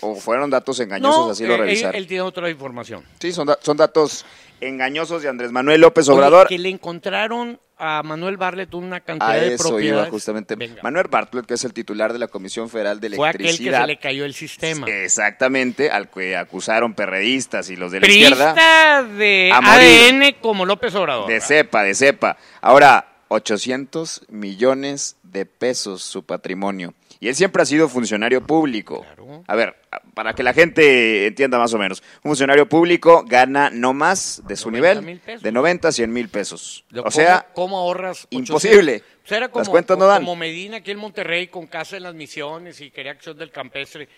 O 0.00 0.14
fueron 0.14 0.48
datos 0.48 0.78
engañosos, 0.78 1.32
así 1.32 1.44
lo 1.44 1.52
eh, 1.52 1.56
él- 1.56 1.60
revisaron. 1.62 1.94
Él, 1.96 2.06
tiene 2.06 2.22
otra 2.22 2.48
información. 2.50 3.02
Sí, 3.18 3.32
son, 3.32 3.48
da- 3.48 3.58
son 3.60 3.76
datos 3.76 4.24
engañosos 4.60 5.22
de 5.22 5.28
Andrés 5.28 5.52
Manuel 5.52 5.80
López 5.80 6.08
Oye, 6.08 6.16
Obrador. 6.18 6.48
que 6.48 6.58
le 6.58 6.68
encontraron 6.68 7.60
a 7.80 8.02
Manuel 8.02 8.36
Barlet 8.36 8.74
una 8.74 8.98
cantidad 9.00 9.30
A 9.30 9.36
de 9.36 9.54
eso 9.54 9.68
propiedades. 9.68 10.02
iba 10.06 10.10
justamente. 10.10 10.56
Venga, 10.56 10.82
Manuel 10.82 11.06
Bartlett, 11.08 11.46
que 11.46 11.54
es 11.54 11.64
el 11.64 11.72
titular 11.72 12.12
de 12.12 12.18
la 12.18 12.26
Comisión 12.26 12.68
Federal 12.68 12.98
de 12.98 13.10
fue 13.10 13.28
aquel 13.28 13.38
que 13.38 13.44
Electricidad. 13.46 13.80
se 13.82 13.86
le 13.86 13.98
cayó 13.98 14.24
el 14.24 14.34
sistema. 14.34 14.86
Exactamente, 14.88 15.90
al 15.90 16.10
que 16.10 16.36
acusaron 16.36 16.94
perredistas 16.94 17.70
y 17.70 17.76
los 17.76 17.92
de 17.92 18.00
la 18.00 18.08
izquierda. 18.08 18.52
Priista 18.54 19.02
de 19.04 19.50
A. 19.54 19.58
ADN 19.58 20.36
como 20.40 20.66
López 20.66 20.92
Obrador. 20.96 21.28
De 21.28 21.40
cepa, 21.40 21.84
de 21.84 21.94
cepa. 21.94 22.36
Ahora, 22.60 23.12
800 23.28 24.22
millones 24.28 25.16
de 25.22 25.46
pesos 25.46 26.02
su 26.02 26.24
patrimonio. 26.24 26.94
Y 27.20 27.28
él 27.28 27.34
siempre 27.34 27.62
ha 27.62 27.66
sido 27.66 27.88
funcionario 27.88 28.46
público. 28.46 29.02
Claro. 29.02 29.42
A 29.46 29.56
ver, 29.56 29.74
para 30.14 30.34
que 30.34 30.42
la 30.44 30.52
gente 30.54 31.26
entienda 31.26 31.58
más 31.58 31.74
o 31.74 31.78
menos. 31.78 32.00
Un 32.22 32.30
funcionario 32.30 32.68
público 32.68 33.24
gana 33.26 33.70
no 33.70 33.92
más 33.92 34.40
de 34.46 34.54
su 34.56 34.70
90 34.70 35.00
nivel 35.00 35.40
de 35.42 35.52
90 35.52 35.88
a 35.88 35.92
100 35.92 36.12
mil 36.12 36.28
pesos. 36.28 36.84
O 36.92 36.98
¿cómo- 36.98 37.10
sea, 37.10 37.46
¿cómo 37.54 37.78
ahorras? 37.78 38.26
800? 38.30 38.48
imposible. 38.64 39.02
Pues 39.22 39.32
era 39.32 39.48
como, 39.48 39.60
Las 39.62 39.68
cuentas 39.68 39.98
no 39.98 40.06
dan. 40.06 40.20
como 40.22 40.36
Medina 40.36 40.76
aquí 40.78 40.92
en 40.92 40.98
Monterrey 40.98 41.48
con 41.48 41.66
casa 41.66 41.96
en 41.96 42.04
las 42.04 42.14
misiones 42.14 42.80
y 42.80 42.90
quería 42.92 43.12
acción 43.12 43.36
del 43.36 43.50
campestre. 43.50 44.08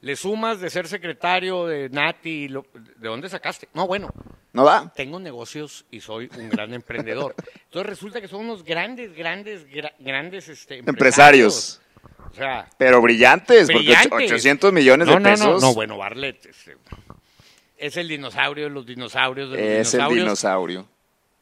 Le 0.00 0.14
sumas 0.14 0.60
de 0.60 0.70
ser 0.70 0.86
secretario 0.88 1.66
de 1.66 1.88
Nati, 1.90 2.48
lo- 2.48 2.66
¿de 2.72 3.08
dónde 3.08 3.28
sacaste? 3.28 3.68
No, 3.74 3.86
bueno, 3.88 4.10
no 4.52 4.64
da. 4.64 4.92
tengo 4.94 5.18
negocios 5.18 5.86
y 5.90 6.00
soy 6.00 6.28
un 6.38 6.48
gran 6.50 6.72
emprendedor. 6.74 7.34
Entonces 7.64 7.86
resulta 7.88 8.20
que 8.20 8.28
son 8.28 8.40
unos 8.44 8.62
grandes, 8.64 9.14
grandes, 9.16 9.66
gra- 9.68 9.92
grandes 9.98 10.48
este, 10.48 10.78
Empresarios. 10.78 11.80
O 12.30 12.34
sea, 12.34 12.68
Pero 12.76 13.00
brillantes, 13.00 13.66
porque 13.66 13.78
brillantes. 13.78 14.32
800 14.32 14.72
millones 14.72 15.08
no, 15.08 15.14
de 15.16 15.20
pesos. 15.20 15.60
No, 15.60 15.68
no, 15.68 15.74
bueno, 15.74 15.96
Barlet 15.96 16.44
este, 16.46 16.76
es 17.78 17.96
el 17.96 18.08
dinosaurio 18.08 18.64
de 18.64 18.70
los 18.70 18.86
dinosaurios 18.86 19.50
de 19.50 19.56
los 19.56 19.66
es 19.66 19.94
el 19.94 20.00
dinosaurios 20.00 20.24
dinosaurio. 20.24 20.88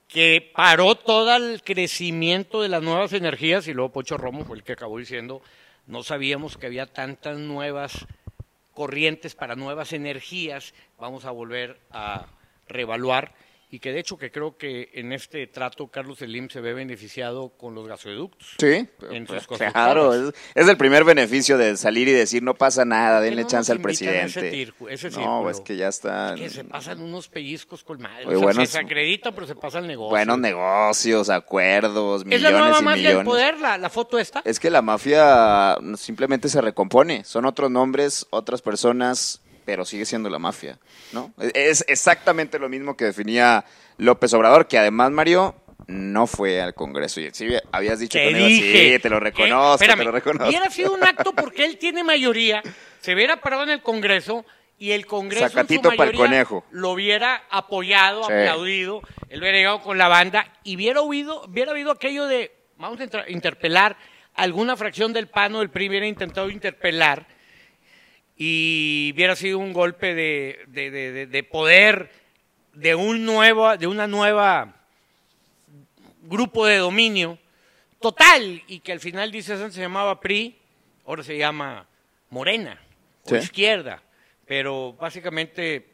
que 0.09 0.53
paró 0.55 0.95
todo 0.95 1.35
el 1.37 1.63
crecimiento 1.63 2.63
de 2.63 2.69
las 2.69 2.83
nuevas 2.83 3.13
energías 3.13 3.67
y 3.69 3.75
luego 3.75 3.93
Pocho 3.93 4.17
Romo 4.17 4.45
fue 4.45 4.57
el 4.57 4.63
que 4.63 4.73
acabó 4.73 4.99
diciendo, 4.99 5.43
no 5.87 6.03
sabíamos 6.03 6.57
que 6.57 6.67
había 6.67 6.87
tantas 6.87 7.39
nuevas 7.39 8.07
corrientes 8.73 9.35
para 9.35 9.57
nuevas 9.57 9.93
energías, 9.93 10.75
vamos 10.99 11.25
a 11.25 11.31
volver 11.31 11.79
a 11.91 12.27
reevaluar 12.69 13.33
y 13.77 13.79
que 13.79 13.93
de 13.93 14.01
hecho 14.01 14.17
que 14.17 14.31
creo 14.31 14.57
que 14.57 14.89
en 14.95 15.13
este 15.13 15.47
trato 15.47 15.89
Carlos 15.89 16.21
Slim 16.21 16.49
se 16.49 16.63
ve 16.63 16.73
beneficiado 16.73 17.51
con 17.51 17.75
los 17.75 17.87
gasoductos. 17.87 18.55
Sí, 18.59 18.89
En 19.11 19.27
pues, 19.27 19.43
sus 19.45 19.59
claro, 19.59 20.15
es, 20.15 20.35
es 20.55 20.67
el 20.67 20.79
primer 20.79 21.05
beneficio 21.05 21.59
de 21.59 21.77
salir 21.77 22.09
y 22.09 22.13
decir 22.13 22.43
no 22.43 22.55
pasa 22.55 22.87
nada, 22.87 23.21
denle 23.21 23.43
no 23.43 23.49
chance 23.49 23.71
al 23.71 23.77
ese 23.79 23.83
presidente. 23.83 24.51
tircu- 24.51 24.89
ese 24.91 25.11
no, 25.11 25.51
es 25.51 25.61
que 25.61 25.77
ya 25.77 25.89
está. 25.89 26.35
Que 26.39 26.49
se 26.49 26.65
pasan 26.65 27.03
unos 27.03 27.29
pellizcos 27.29 27.85
con 27.85 28.01
madre. 28.01 28.25
Oye, 28.25 28.37
o 28.37 28.39
sea, 28.39 28.45
buenos- 28.47 28.69
se 28.71 28.79
pero 29.35 29.47
se 29.47 29.55
pasa 29.57 29.79
el 29.81 29.87
negocio. 29.87 30.09
Buenos 30.09 30.39
negocios, 30.39 31.29
acuerdos, 31.29 32.23
¿Es 32.23 32.27
millones 32.27 32.53
la 32.53 32.59
nueva 32.59 32.79
y 32.81 32.83
mafia 32.83 33.15
del 33.17 33.25
poder, 33.25 33.61
la, 33.61 33.77
la 33.77 33.91
foto 33.91 34.19
esta? 34.19 34.41
Es 34.47 34.59
que 34.59 34.71
la 34.71 34.81
mafia 34.81 35.77
simplemente 35.97 36.49
se 36.49 36.63
recompone. 36.63 37.25
Son 37.25 37.45
otros 37.45 37.71
nombres, 37.71 38.27
otras 38.31 38.63
personas, 38.63 39.43
pero 39.67 39.85
sigue 39.85 40.07
siendo 40.07 40.31
la 40.31 40.39
mafia, 40.39 40.79
¿no? 41.13 41.35
Es 41.53 41.85
exactamente 41.89 42.59
lo 42.59 42.71
mismo 42.71 42.97
que 42.97 43.05
definía 43.05 43.65
López 43.99 44.33
Obrador, 44.33 44.67
que 44.69 44.79
además, 44.79 45.11
Mario, 45.11 45.55
no 45.89 46.27
fue 46.27 46.63
al 46.63 46.73
Congreso. 46.75 47.21
Y 47.21 47.31
sí, 47.33 47.49
habías 47.73 47.99
dicho 47.99 48.17
Te 48.19 48.31
iba- 48.31 48.39
dije. 48.47 48.95
Sí, 48.95 48.99
te 49.03 49.11
lo 49.11 49.21
reconozco, 49.21 49.75
espérame, 49.75 49.99
te 49.99 50.05
lo 50.05 50.13
reconozco. 50.13 50.49
Hubiera 50.49 50.71
sido 50.71 50.95
un 50.95 51.05
acto 51.05 51.35
porque 51.35 51.65
él 51.67 51.77
tiene 51.79 52.03
mayoría, 52.05 52.63
se 53.01 53.13
hubiera 53.13 53.37
parado 53.41 53.65
en 53.65 53.71
el 53.71 53.83
Congreso 53.83 54.47
y 54.79 54.93
el 54.93 55.07
Congreso 55.07 55.49
Sacatito 55.49 55.89
en 55.89 55.93
su 55.93 55.97
pa'l 55.97 56.09
mayoría 56.15 56.27
conejo. 56.45 56.65
lo 56.71 56.91
hubiera 56.91 57.43
apoyado, 57.51 58.25
Sí. 58.25 58.33
aplaudido, 58.33 59.01
él 59.29 59.41
hubiera 59.41 59.59
llegado 59.59 59.81
con 59.83 59.99
la 59.99 60.09
banda 60.09 60.53
y 60.65 60.77
hubiera 60.77 61.01
hubido, 61.03 61.43
hubiera 61.45 61.73
habido 61.73 61.91
aquello 61.93 62.27
de, 62.27 62.53
vamos 62.77 62.99
a 63.01 63.31
interpelar, 63.31 63.97
alguna 64.35 64.77
fracción 64.77 65.13
del 65.13 65.29
PAN 65.29 65.55
o 65.55 65.61
del 65.61 65.71
PRI 65.71 65.89
hubiera 65.89 66.07
intentado 66.07 66.51
interpelar 66.51 67.27
y 68.37 69.13
hubiera 69.15 69.35
sido 69.37 69.59
un 69.59 69.73
golpe 69.73 70.15
de, 70.15 70.59
de- 70.69 70.91
de- 70.91 71.13
de- 71.13 71.27
de 71.27 71.43
poder 71.43 72.11
de 72.75 72.95
un 72.95 73.25
nuevo, 73.25 73.77
de 73.77 73.87
una 73.87 74.07
nueva 74.07 74.75
grupo 76.23 76.67
de 76.67 76.77
dominio 76.77 77.39
total 78.01 78.63
y 78.67 78.81
que 78.81 78.93
al 78.93 79.01
final 79.01 79.31
dice 79.31 79.55
antes 79.55 79.75
se 79.75 79.81
llamaba 79.81 80.21
PRI, 80.21 80.57
ahora 81.07 81.23
se 81.23 81.39
llama 81.39 81.87
Morena 82.31 82.79
o 83.25 83.29
Sí. 83.31 83.37
izquierda, 83.37 84.03
pero 84.47 84.93
básicamente 84.95 85.87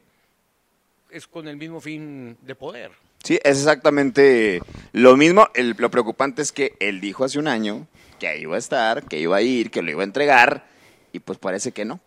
es 1.11 1.27
con 1.27 1.47
el 1.47 1.57
mismo 1.57 1.81
fin 1.81 2.37
de 2.43 2.55
poder. 2.55 2.91
Sí, 3.23 3.35
es 3.45 3.59
exactamente 3.59 4.61
lo 4.93 5.17
mismo. 5.17 5.49
El- 5.55 5.77
lo 5.79 5.91
preocupante 5.91 6.43
es 6.43 6.51
que 6.51 6.75
él 6.81 7.01
dijo 7.01 7.25
hace 7.25 7.39
un 7.39 7.47
año 7.47 7.87
que 8.19 8.27
ahí 8.27 8.43
iba 8.43 8.57
a 8.57 8.59
estar, 8.59 9.05
que 9.05 9.19
iba 9.21 9.37
a 9.37 9.43
ir, 9.43 9.71
que 9.71 9.83
lo 9.83 9.91
iba 9.91 10.01
a 10.03 10.05
entregar, 10.05 10.67
y 11.13 11.21
pues 11.21 11.39
parece 11.39 11.71
que 11.73 11.85
no. 11.85 12.01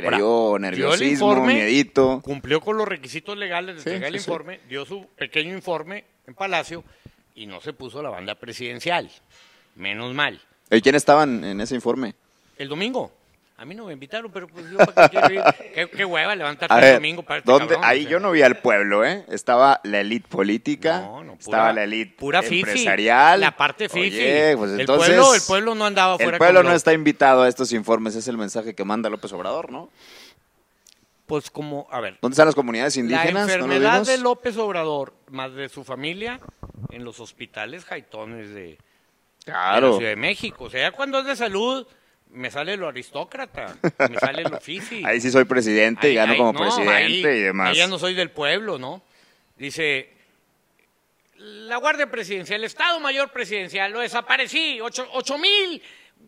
Que 0.00 0.04
Ahora, 0.04 0.18
dio 0.18 0.58
nerviosismo, 0.58 1.30
informe, 1.30 1.54
miedito. 1.54 2.20
Cumplió 2.22 2.60
con 2.60 2.76
los 2.76 2.86
requisitos 2.86 3.34
legales 3.38 3.76
de 3.76 3.82
Sí, 3.82 3.88
entregar 3.88 4.08
el 4.12 4.20
sí. 4.20 4.28
informe, 4.28 4.60
dio 4.68 4.84
su 4.84 5.06
pequeño 5.16 5.54
informe 5.54 6.04
en 6.26 6.34
Palacio 6.34 6.84
y 7.34 7.46
no 7.46 7.62
se 7.62 7.72
puso 7.72 8.02
la 8.02 8.10
banda 8.10 8.34
presidencial. 8.34 9.10
Menos 9.74 10.12
mal. 10.12 10.38
¿Y 10.70 10.82
quién 10.82 10.96
estaban 10.96 11.42
en 11.44 11.62
ese 11.62 11.74
informe? 11.76 12.14
El 12.58 12.68
domingo. 12.68 13.10
A 13.58 13.64
mí 13.64 13.74
no 13.74 13.86
me 13.86 13.94
invitaron, 13.94 14.30
pero 14.30 14.46
pues 14.48 14.68
yo 14.70 14.76
para 14.76 15.08
qué 15.08 15.18
quiero 15.18 15.32
ir. 15.34 15.40
Qué, 15.74 15.88
qué 15.88 16.04
hueva 16.04 16.36
levantarte 16.36 16.74
A 16.74 16.88
el 16.88 16.94
domingo 16.96 17.22
para 17.22 17.38
este 17.38 17.50
¿dónde? 17.50 17.68
cabrón, 17.74 17.84
ahí 17.88 18.00
o 18.00 18.02
sea. 18.02 18.10
yo 18.10 18.20
no 18.20 18.30
vi 18.32 18.42
al 18.42 18.58
pueblo, 18.58 19.02
¿eh? 19.04 19.24
Estaba 19.28 19.80
la 19.84 20.00
élite 20.00 20.28
política, 20.28 21.00
No, 21.00 21.24
no, 21.24 21.32
pura- 21.32 21.40
estaba 21.40 21.72
la 21.72 21.84
élite 21.84 22.14
pura 22.18 22.42
fifi, 22.42 22.58
empresarial. 22.60 23.40
La 23.40 23.56
parte 23.56 23.88
fifi. 23.88 24.08
Oye, 24.18 24.54
pues 24.58 24.72
el, 24.72 24.80
entonces, 24.80 25.08
pueblo, 25.08 25.34
el 25.34 25.40
pueblo 25.46 25.74
no 25.74 25.86
andaba 25.86 26.16
fuera 26.18 26.32
el 26.32 26.38
pueblo 26.38 26.62
no 26.62 26.72
está 26.72 26.92
invitado 26.92 27.42
a 27.44 27.48
estos 27.48 27.72
informes, 27.72 28.14
es 28.14 28.28
el 28.28 28.36
mensaje 28.36 28.74
que 28.74 28.84
manda 28.84 29.08
López 29.08 29.32
Obrador, 29.32 29.72
¿no? 29.72 29.88
Pues 31.26 31.50
como, 31.50 31.88
a 31.90 32.00
ver, 32.00 32.18
¿Dónde 32.20 32.34
están 32.34 32.46
las 32.46 32.54
comunidades 32.54 32.96
indígenas? 32.98 33.26
la 33.26 33.40
¿No 33.40 33.46
lo 33.66 33.72
enfermedad 33.72 34.06
de 34.06 34.18
López 34.18 34.56
Obrador, 34.58 35.12
más 35.30 35.52
de 35.54 35.68
su 35.68 35.82
familia, 35.82 36.38
en 36.90 37.04
los 37.04 37.18
hospitales 37.18 37.84
jaitones 37.84 38.50
de, 38.50 38.54
de 38.54 38.78
la 39.46 39.52
Claro. 39.52 39.96
Ciudad 39.96 40.10
de 40.10 40.16
México. 40.16 40.64
O 40.64 40.70
sea, 40.70 40.90
ya 40.90 40.92
cuando 40.96 41.18
es 41.18 41.24
de 41.26 41.34
salud, 41.34 41.84
me 42.36 42.50
sale 42.50 42.76
lo 42.76 42.88
aristócrata, 42.88 43.76
me 44.08 44.18
sale 44.18 44.42
lo 44.44 44.60
fifi. 44.60 45.02
Ahí 45.06 45.20
sí 45.20 45.30
soy 45.30 45.44
presidente 45.44 46.08
y 46.08 46.10
Ahí- 46.10 46.14
gano 46.16 46.32
ahí- 46.32 46.38
como 46.38 46.52
no, 46.52 46.58
presidente 46.60 47.28
ahí- 47.28 47.38
y 47.38 47.42
demás. 47.42 47.70
ahí 47.70 47.76
ya 47.76 47.86
no 47.86 47.98
soy 47.98 48.14
del 48.14 48.30
pueblo, 48.30 48.78
¿no? 48.78 49.02
Dice, 49.56 50.10
la 51.38 51.76
Guardia 51.76 52.10
Presidencial, 52.10 52.60
el 52.60 52.64
Estado 52.66 52.98
Mayor 53.00 53.30
Presidencial, 53.30 53.92
lo 53.92 54.00
desaparecí, 54.00 54.80
ocho, 54.80 55.06
ocho 55.12 55.36
mil 55.38 55.82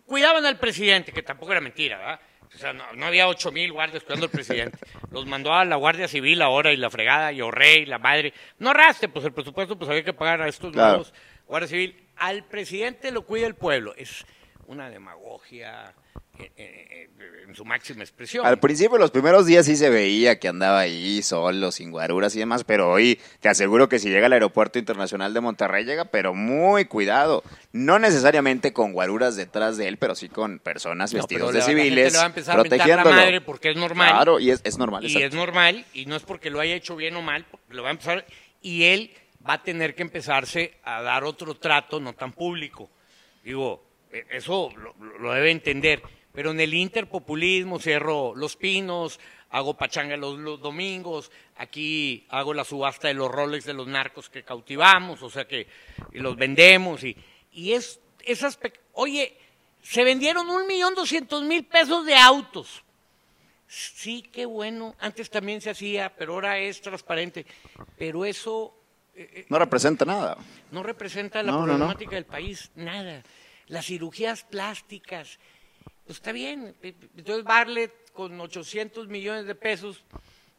cuidaban 0.06 0.44
al 0.44 0.58
presidente, 0.58 1.12
que 1.12 1.22
tampoco 1.22 1.52
era 1.52 1.60
mentira, 1.60 1.98
¿verdad? 1.98 2.20
O 2.54 2.58
sea, 2.58 2.72
no, 2.72 2.92
no 2.94 3.06
había 3.06 3.28
ocho 3.28 3.52
mil 3.52 3.72
guardias 3.72 4.02
cuidando 4.04 4.26
al 4.26 4.30
presidente. 4.32 4.78
Los 5.10 5.26
mandó 5.26 5.52
a 5.52 5.64
la 5.64 5.76
Guardia 5.76 6.08
Civil 6.08 6.40
ahora 6.42 6.72
y 6.72 6.76
la 6.76 6.88
fregada, 6.90 7.32
y 7.32 7.40
Orrey, 7.42 7.84
la 7.86 7.98
madre. 7.98 8.32
No 8.58 8.70
arraste, 8.70 9.08
pues 9.08 9.24
el 9.26 9.32
presupuesto 9.32 9.76
pues 9.78 9.90
había 9.90 10.04
que 10.04 10.12
pagar 10.14 10.40
a 10.42 10.48
estos 10.48 10.72
Claro. 10.72 10.88
nuevos 10.88 11.12
Guardia 11.46 11.68
Civil. 11.68 12.04
Al 12.16 12.44
presidente 12.44 13.10
lo 13.10 13.22
cuida 13.22 13.46
el 13.46 13.54
pueblo. 13.54 13.94
Es 13.96 14.24
una 14.68 14.90
demagogia 14.90 15.94
eh, 16.38 16.50
eh, 16.56 17.08
en 17.46 17.54
su 17.54 17.64
máxima 17.64 18.02
expresión. 18.02 18.46
Al 18.46 18.58
principio, 18.60 18.98
los 18.98 19.10
primeros 19.10 19.46
días 19.46 19.64
sí 19.64 19.76
se 19.76 19.88
veía 19.88 20.38
que 20.38 20.46
andaba 20.48 20.80
ahí 20.80 21.22
solo, 21.22 21.72
sin 21.72 21.90
guaruras 21.90 22.36
y 22.36 22.38
demás, 22.40 22.64
pero 22.64 22.90
hoy 22.90 23.18
te 23.40 23.48
aseguro 23.48 23.88
que 23.88 23.98
si 23.98 24.10
llega 24.10 24.26
al 24.26 24.34
Aeropuerto 24.34 24.78
Internacional 24.78 25.32
de 25.32 25.40
Monterrey, 25.40 25.84
llega, 25.84 26.04
pero 26.04 26.34
muy 26.34 26.84
cuidado. 26.84 27.42
No 27.72 27.98
necesariamente 27.98 28.72
con 28.74 28.92
guaruras 28.92 29.36
detrás 29.36 29.78
de 29.78 29.88
él, 29.88 29.96
pero 29.96 30.14
sí 30.14 30.28
con 30.28 30.58
personas 30.58 31.14
No, 31.14 31.26
pero 31.26 31.46
de 31.48 31.54
la- 31.54 31.58
la 31.60 31.64
gente 31.64 31.82
civiles, 31.82 32.12
le 32.12 32.18
va 32.18 32.24
a 32.24 32.26
empezar 32.28 32.60
a 32.60 32.86
la 32.96 33.04
madre 33.04 33.40
porque 33.40 33.70
es 33.70 33.76
normal. 33.76 34.10
Claro, 34.10 34.38
y 34.38 34.50
es, 34.50 34.60
es 34.64 34.76
normal. 34.76 35.02
y 35.02 35.06
exacto. 35.06 35.26
es 35.28 35.34
normal, 35.34 35.84
y 35.94 36.04
no 36.06 36.14
es 36.14 36.22
porque 36.22 36.50
lo 36.50 36.60
haya 36.60 36.74
hecho 36.74 36.94
bien 36.94 37.16
o 37.16 37.22
mal, 37.22 37.46
porque 37.50 37.74
lo 37.74 37.82
va 37.82 37.88
a 37.88 37.92
empezar, 37.92 38.26
y 38.60 38.84
él 38.84 39.10
va 39.48 39.54
a 39.54 39.62
tener 39.62 39.94
que 39.94 40.02
empezarse 40.02 40.74
a 40.84 41.00
dar 41.00 41.24
otro 41.24 41.54
trato 41.54 41.98
no 42.00 42.12
tan 42.12 42.32
público. 42.32 42.90
Digo, 43.42 43.82
eh, 43.82 43.87
eso 44.30 44.70
lo, 44.76 44.94
lo 45.18 45.32
debe 45.32 45.50
entender. 45.50 46.02
Pero 46.32 46.50
en 46.52 46.60
el 46.60 46.74
interpopulismo 46.74 47.78
cierro 47.80 48.34
los 48.36 48.54
pinos, 48.56 49.18
hago 49.50 49.74
pachanga 49.76 50.16
los, 50.16 50.38
los 50.38 50.60
domingos, 50.60 51.32
aquí 51.56 52.26
hago 52.28 52.54
la 52.54 52.64
subasta 52.64 53.08
de 53.08 53.14
los 53.14 53.30
roles 53.30 53.64
de 53.64 53.72
los 53.74 53.86
narcos 53.88 54.28
que 54.30 54.44
cautivamos, 54.44 55.22
o 55.22 55.30
sea 55.30 55.48
que 55.48 55.66
y 56.12 56.18
los 56.18 56.36
vendemos, 56.36 57.02
y, 57.02 57.16
y 57.52 57.72
es 57.72 57.98
esas... 58.24 58.56
pe- 58.56 58.72
Oye, 58.92 59.36
se 59.82 60.04
vendieron 60.04 60.48
un 60.50 60.66
millón 60.66 60.94
doscientos 60.94 61.42
mil 61.44 61.64
pesos 61.64 62.04
de 62.04 62.14
autos. 62.14 62.84
Sí, 63.66 64.22
qué 64.32 64.44
bueno. 64.46 64.94
Antes 64.98 65.30
también 65.30 65.60
se 65.60 65.70
hacía, 65.70 66.14
pero 66.16 66.34
ahora 66.34 66.58
es 66.58 66.80
transparente. 66.80 67.46
Pero 67.98 68.24
eso 68.24 68.74
eh, 69.14 69.46
No 69.48 69.58
representa 69.58 70.04
nada. 70.04 70.36
no 70.70 70.82
representa 70.82 71.42
la 71.42 71.52
No, 71.52 71.58
no, 71.60 71.66
no. 71.66 71.72
problemática 71.76 72.14
del 72.16 72.24
país, 72.26 72.70
nada. 72.76 73.22
Las 73.68 73.86
cirugías 73.86 74.44
plásticas, 74.44 75.38
pues 76.04 76.18
está 76.18 76.32
bien. 76.32 76.74
eh, 76.82 76.94
Entonces 77.16 77.44
Barlet 77.44 77.92
con 78.12 78.40
800 78.40 79.08
millones 79.08 79.46
de 79.46 79.54
pesos, 79.54 80.02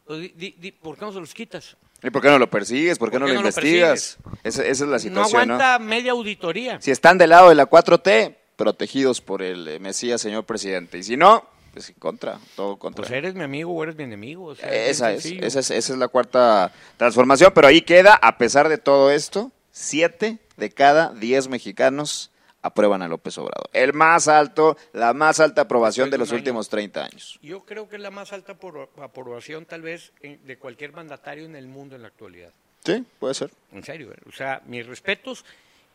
pues, 0.06 0.20
di- 0.36 0.54
di- 0.58 0.72
¿por 0.72 0.96
qué 0.96 1.04
no 1.04 1.12
se 1.12 1.20
los 1.20 1.34
quitas? 1.34 1.76
¿Y 2.02 2.08
por 2.10 2.22
qué 2.22 2.28
no 2.28 2.38
lo 2.38 2.48
persigues? 2.48 2.98
¿Por 2.98 3.10
qué 3.10 3.14
¿Por 3.18 3.20
no 3.20 3.26
qué 3.26 3.32
lo 3.34 3.38
no 3.40 3.42
lo 3.42 3.48
investigas? 3.48 4.16
esa, 4.42 4.62
esa 4.64 4.84
es 4.84 4.90
la 4.90 4.98
situación, 4.98 5.48
¿no? 5.48 5.54
aguanta 5.54 5.78
media 5.78 6.12
auditoría. 6.12 6.80
Si 6.80 6.90
están 6.90 7.18
del 7.18 7.30
lado 7.30 7.50
de 7.50 7.54
la 7.56 7.68
4T, 7.68 8.36
protegidos 8.56 9.20
por 9.20 9.42
el 9.42 9.68
eh, 9.68 9.78
Mesías, 9.78 10.20
señor 10.20 10.44
presidente. 10.44 10.96
Y 10.98 11.02
si 11.02 11.16
no, 11.18 11.44
pues 11.74 11.92
contra, 11.98 12.38
todo 12.56 12.78
contra. 12.78 13.02
Pues 13.02 13.10
eres 13.12 13.34
mi 13.34 13.42
amigo 13.42 13.72
o 13.72 13.82
eres 13.82 13.96
mi 13.96 14.04
enemigo. 14.04 14.46
o 14.46 14.54
sea, 14.54 14.68
bien 14.70 14.82
Esa 14.84 15.12
es, 15.12 15.22
sencillo. 15.22 15.46
esa 15.46 15.60
es, 15.60 15.70
esa 15.70 15.92
es 15.92 15.98
la 15.98 16.08
cuarta 16.08 16.72
transformación, 16.96 17.52
pero 17.54 17.66
ahí 17.68 17.82
queda, 17.82 18.14
a 18.14 18.38
pesar 18.38 18.68
de 18.70 18.78
todo 18.78 19.10
esto, 19.10 19.52
siete 19.70 20.38
de 20.56 20.70
cada 20.70 21.12
diez 21.12 21.48
mexicanos 21.48 22.29
aprueban 22.62 23.02
a 23.02 23.08
López 23.08 23.36
Obrador. 23.38 23.68
El 23.72 23.92
más 23.94 24.28
alto, 24.28 24.76
la 24.92 25.12
más 25.14 25.40
alta 25.40 25.62
aprobación 25.62 26.10
de 26.10 26.18
los 26.18 26.30
año. 26.30 26.38
últimos 26.38 26.68
30 26.68 27.04
años. 27.04 27.38
Yo 27.42 27.64
creo 27.64 27.88
que 27.88 27.96
es 27.96 28.02
la 28.02 28.10
más 28.10 28.32
alta 28.32 28.54
por- 28.54 28.90
aprobación 29.02 29.64
tal 29.66 29.82
vez 29.82 30.12
en- 30.22 30.44
de 30.46 30.58
cualquier 30.58 30.92
mandatario 30.92 31.44
en 31.44 31.56
el 31.56 31.66
mundo 31.66 31.96
en 31.96 32.02
la 32.02 32.08
actualidad. 32.08 32.52
Sí, 32.84 33.04
puede 33.18 33.34
ser. 33.34 33.50
En 33.72 33.82
serio, 33.84 34.12
¿eh? 34.12 34.16
o 34.28 34.32
sea, 34.32 34.62
mis 34.66 34.86
respetos. 34.86 35.44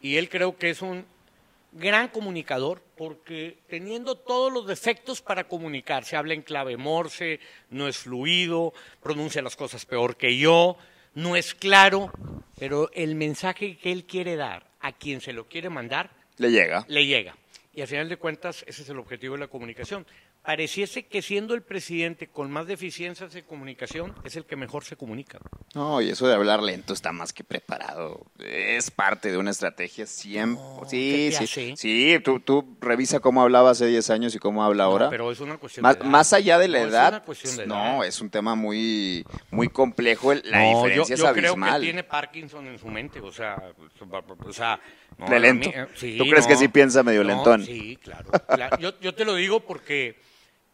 Y 0.02 0.18
él 0.18 0.30
creo 0.30 0.58
que 0.58 0.70
es 0.70 0.82
un 0.82 1.06
gran 1.72 2.08
comunicador 2.10 2.82
porque 2.96 3.58
teniendo 3.68 4.16
todos 4.16 4.52
los 4.54 4.66
defectos 4.68 5.22
para 5.22 5.46
comunicar, 5.46 6.06
se 6.06 6.16
habla 6.16 6.34
en 6.34 6.42
clave 6.42 6.78
morse, 6.78 7.40
no 7.70 7.88
es 7.88 7.98
fluido, 7.98 8.74
pronuncia 9.04 9.42
las 9.42 9.56
cosas 9.56 9.86
peor 9.86 10.16
que 10.16 10.38
yo, 10.38 10.78
no 11.16 11.36
es 11.36 11.54
claro, 11.54 12.12
pero 12.58 12.90
el 12.94 13.16
mensaje 13.16 13.78
que 13.78 13.92
él 13.92 14.06
quiere 14.06 14.36
dar 14.36 14.66
a 14.80 14.92
quien 14.94 15.22
se 15.22 15.34
lo 15.34 15.46
quiere 15.48 15.70
mandar 15.70 16.12
Le 16.38 16.52
llega. 16.52 16.86
le 16.88 17.06
llega. 17.06 17.36
Y 17.74 17.82
al 17.82 17.88
final 17.88 18.08
de 18.08 18.18
cuentas, 18.18 18.64
ese 18.68 18.84
es 18.84 18.90
el 18.90 19.00
objetivo 19.00 19.36
de 19.36 19.42
la 19.42 19.48
comunicación. 19.48 20.06
Pareciese 20.46 21.08
que 21.08 21.24
siendo 21.24 21.56
el 21.56 21.64
presidente 21.64 22.28
con 22.28 22.52
más 22.52 22.68
deficiencias 22.68 23.34
de 23.34 23.44
comunicación, 23.44 24.14
es 24.24 24.36
el 24.36 24.46
que 24.46 24.56
mejor 24.56 24.84
se 24.84 24.96
comunica. 24.96 25.40
No, 25.74 26.02
y 26.02 26.10
eso 26.10 26.28
de 26.28 26.36
hablar 26.36 26.62
lento 26.62 26.94
está 26.94 27.12
más 27.12 27.34
que 27.34 27.44
preparado. 27.44 28.26
Es 28.38 28.92
parte 28.92 29.32
de 29.32 29.38
una 29.40 29.50
estrategia 29.50 30.06
siempre. 30.06 30.62
sí, 30.88 31.30
¿qué 31.32 31.38
te 31.40 31.48
sí. 31.48 31.74
Sí, 31.76 32.20
tú, 32.24 32.40
tú 32.40 32.78
revisa 32.80 33.20
cómo 33.20 33.42
hablaba 33.42 33.72
hace 33.72 33.88
10 33.88 34.08
años 34.12 34.36
y 34.36 34.40
cómo 34.40 34.64
habla 34.64 34.84
ahora. 34.84 35.10
Pero 35.10 35.32
es 35.32 35.40
una 35.40 35.58
cuestión 35.58 35.82
más, 35.82 35.96
de 35.96 36.02
edad. 36.02 36.10
más 36.12 36.32
allá 36.34 36.60
de 36.60 36.68
la 36.68 36.80
No, 36.80 36.86
es 36.86 36.92
edad, 36.92 37.10
una 37.10 37.24
cuestión 37.24 37.58
de 37.58 37.66
no, 37.66 37.76
edad. 37.76 38.06
es 38.06 38.22
un 38.22 38.30
tema 38.30 38.54
muy, 38.54 39.26
muy 39.50 39.70
complejo. 39.70 40.32
La 40.34 40.60
diferencia 40.62 41.16
yo, 41.16 41.22
yo 41.22 41.28
es 41.28 41.34
creo 41.34 41.50
abismal. 41.54 41.80
que 41.82 41.86
tiene 41.88 42.04
Parkinson 42.04 42.68
en 42.68 42.78
su 42.78 42.88
mente, 42.88 43.20
o 43.20 43.32
sea, 43.32 43.62
o 44.46 44.54
sea 44.54 44.80
no, 45.18 45.26
De 45.28 45.40
lento. 45.40 45.70
mí, 45.70 45.76
eh, 45.76 45.88
sí, 45.96 46.18
¿Tú 46.20 46.26
crees 46.30 46.46
que 46.46 46.56
sí 46.56 46.68
piensa 46.68 47.02
medio 47.02 47.24
No, 47.24 47.30
lentón? 47.30 47.66
Sí, 47.66 47.98
claro. 48.04 48.30
Cla- 48.32 48.78
yo, 48.80 49.00
yo 49.00 49.16
te 49.16 49.26
lo 49.26 49.34
digo 49.36 49.62
porque 49.62 50.20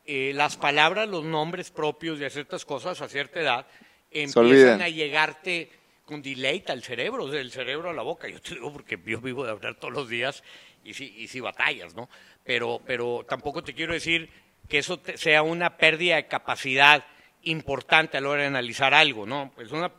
eh, 0.05 0.31
las 0.35 0.57
palabras, 0.57 1.07
los 1.07 1.23
nombres 1.23 1.69
propios 1.71 2.19
de 2.19 2.29
ciertas 2.29 2.65
cosas 2.65 3.01
a 3.01 3.07
cierta 3.09 3.39
edad 3.39 3.67
empiezan 4.11 4.81
a 4.81 4.89
llegarte 4.89 5.69
con 6.05 6.21
delay 6.21 6.63
al 6.67 6.83
cerebro, 6.83 7.27
del 7.27 7.51
cerebro 7.51 7.89
a 7.89 7.93
la 7.93 8.01
boca. 8.01 8.27
Yo 8.27 8.41
te 8.41 8.55
digo 8.55 8.71
porque 8.73 8.99
yo 9.05 9.21
vivo 9.21 9.45
de 9.45 9.51
hablar 9.51 9.75
todos 9.75 9.93
los 9.93 10.09
días 10.09 10.43
y 10.83 10.93
sí, 10.93 11.13
y 11.17 11.27
sí 11.27 11.39
batallas, 11.39 11.93
¿no? 11.95 12.09
Pero, 12.43 12.81
pero 12.85 13.25
tampoco 13.27 13.63
te 13.63 13.73
quiero 13.73 13.93
decir 13.93 14.29
que 14.67 14.79
eso 14.79 14.97
te- 14.99 15.17
sea 15.17 15.43
una 15.43 15.77
pérdida 15.77 16.15
de 16.15 16.27
capacidad 16.27 17.05
importante 17.43 18.17
a 18.17 18.21
la 18.21 18.29
hora 18.29 18.41
de 18.41 18.47
analizar 18.47 18.93
algo, 18.93 19.25
¿no? 19.25 19.53
Es 19.59 19.71
una 19.71 19.91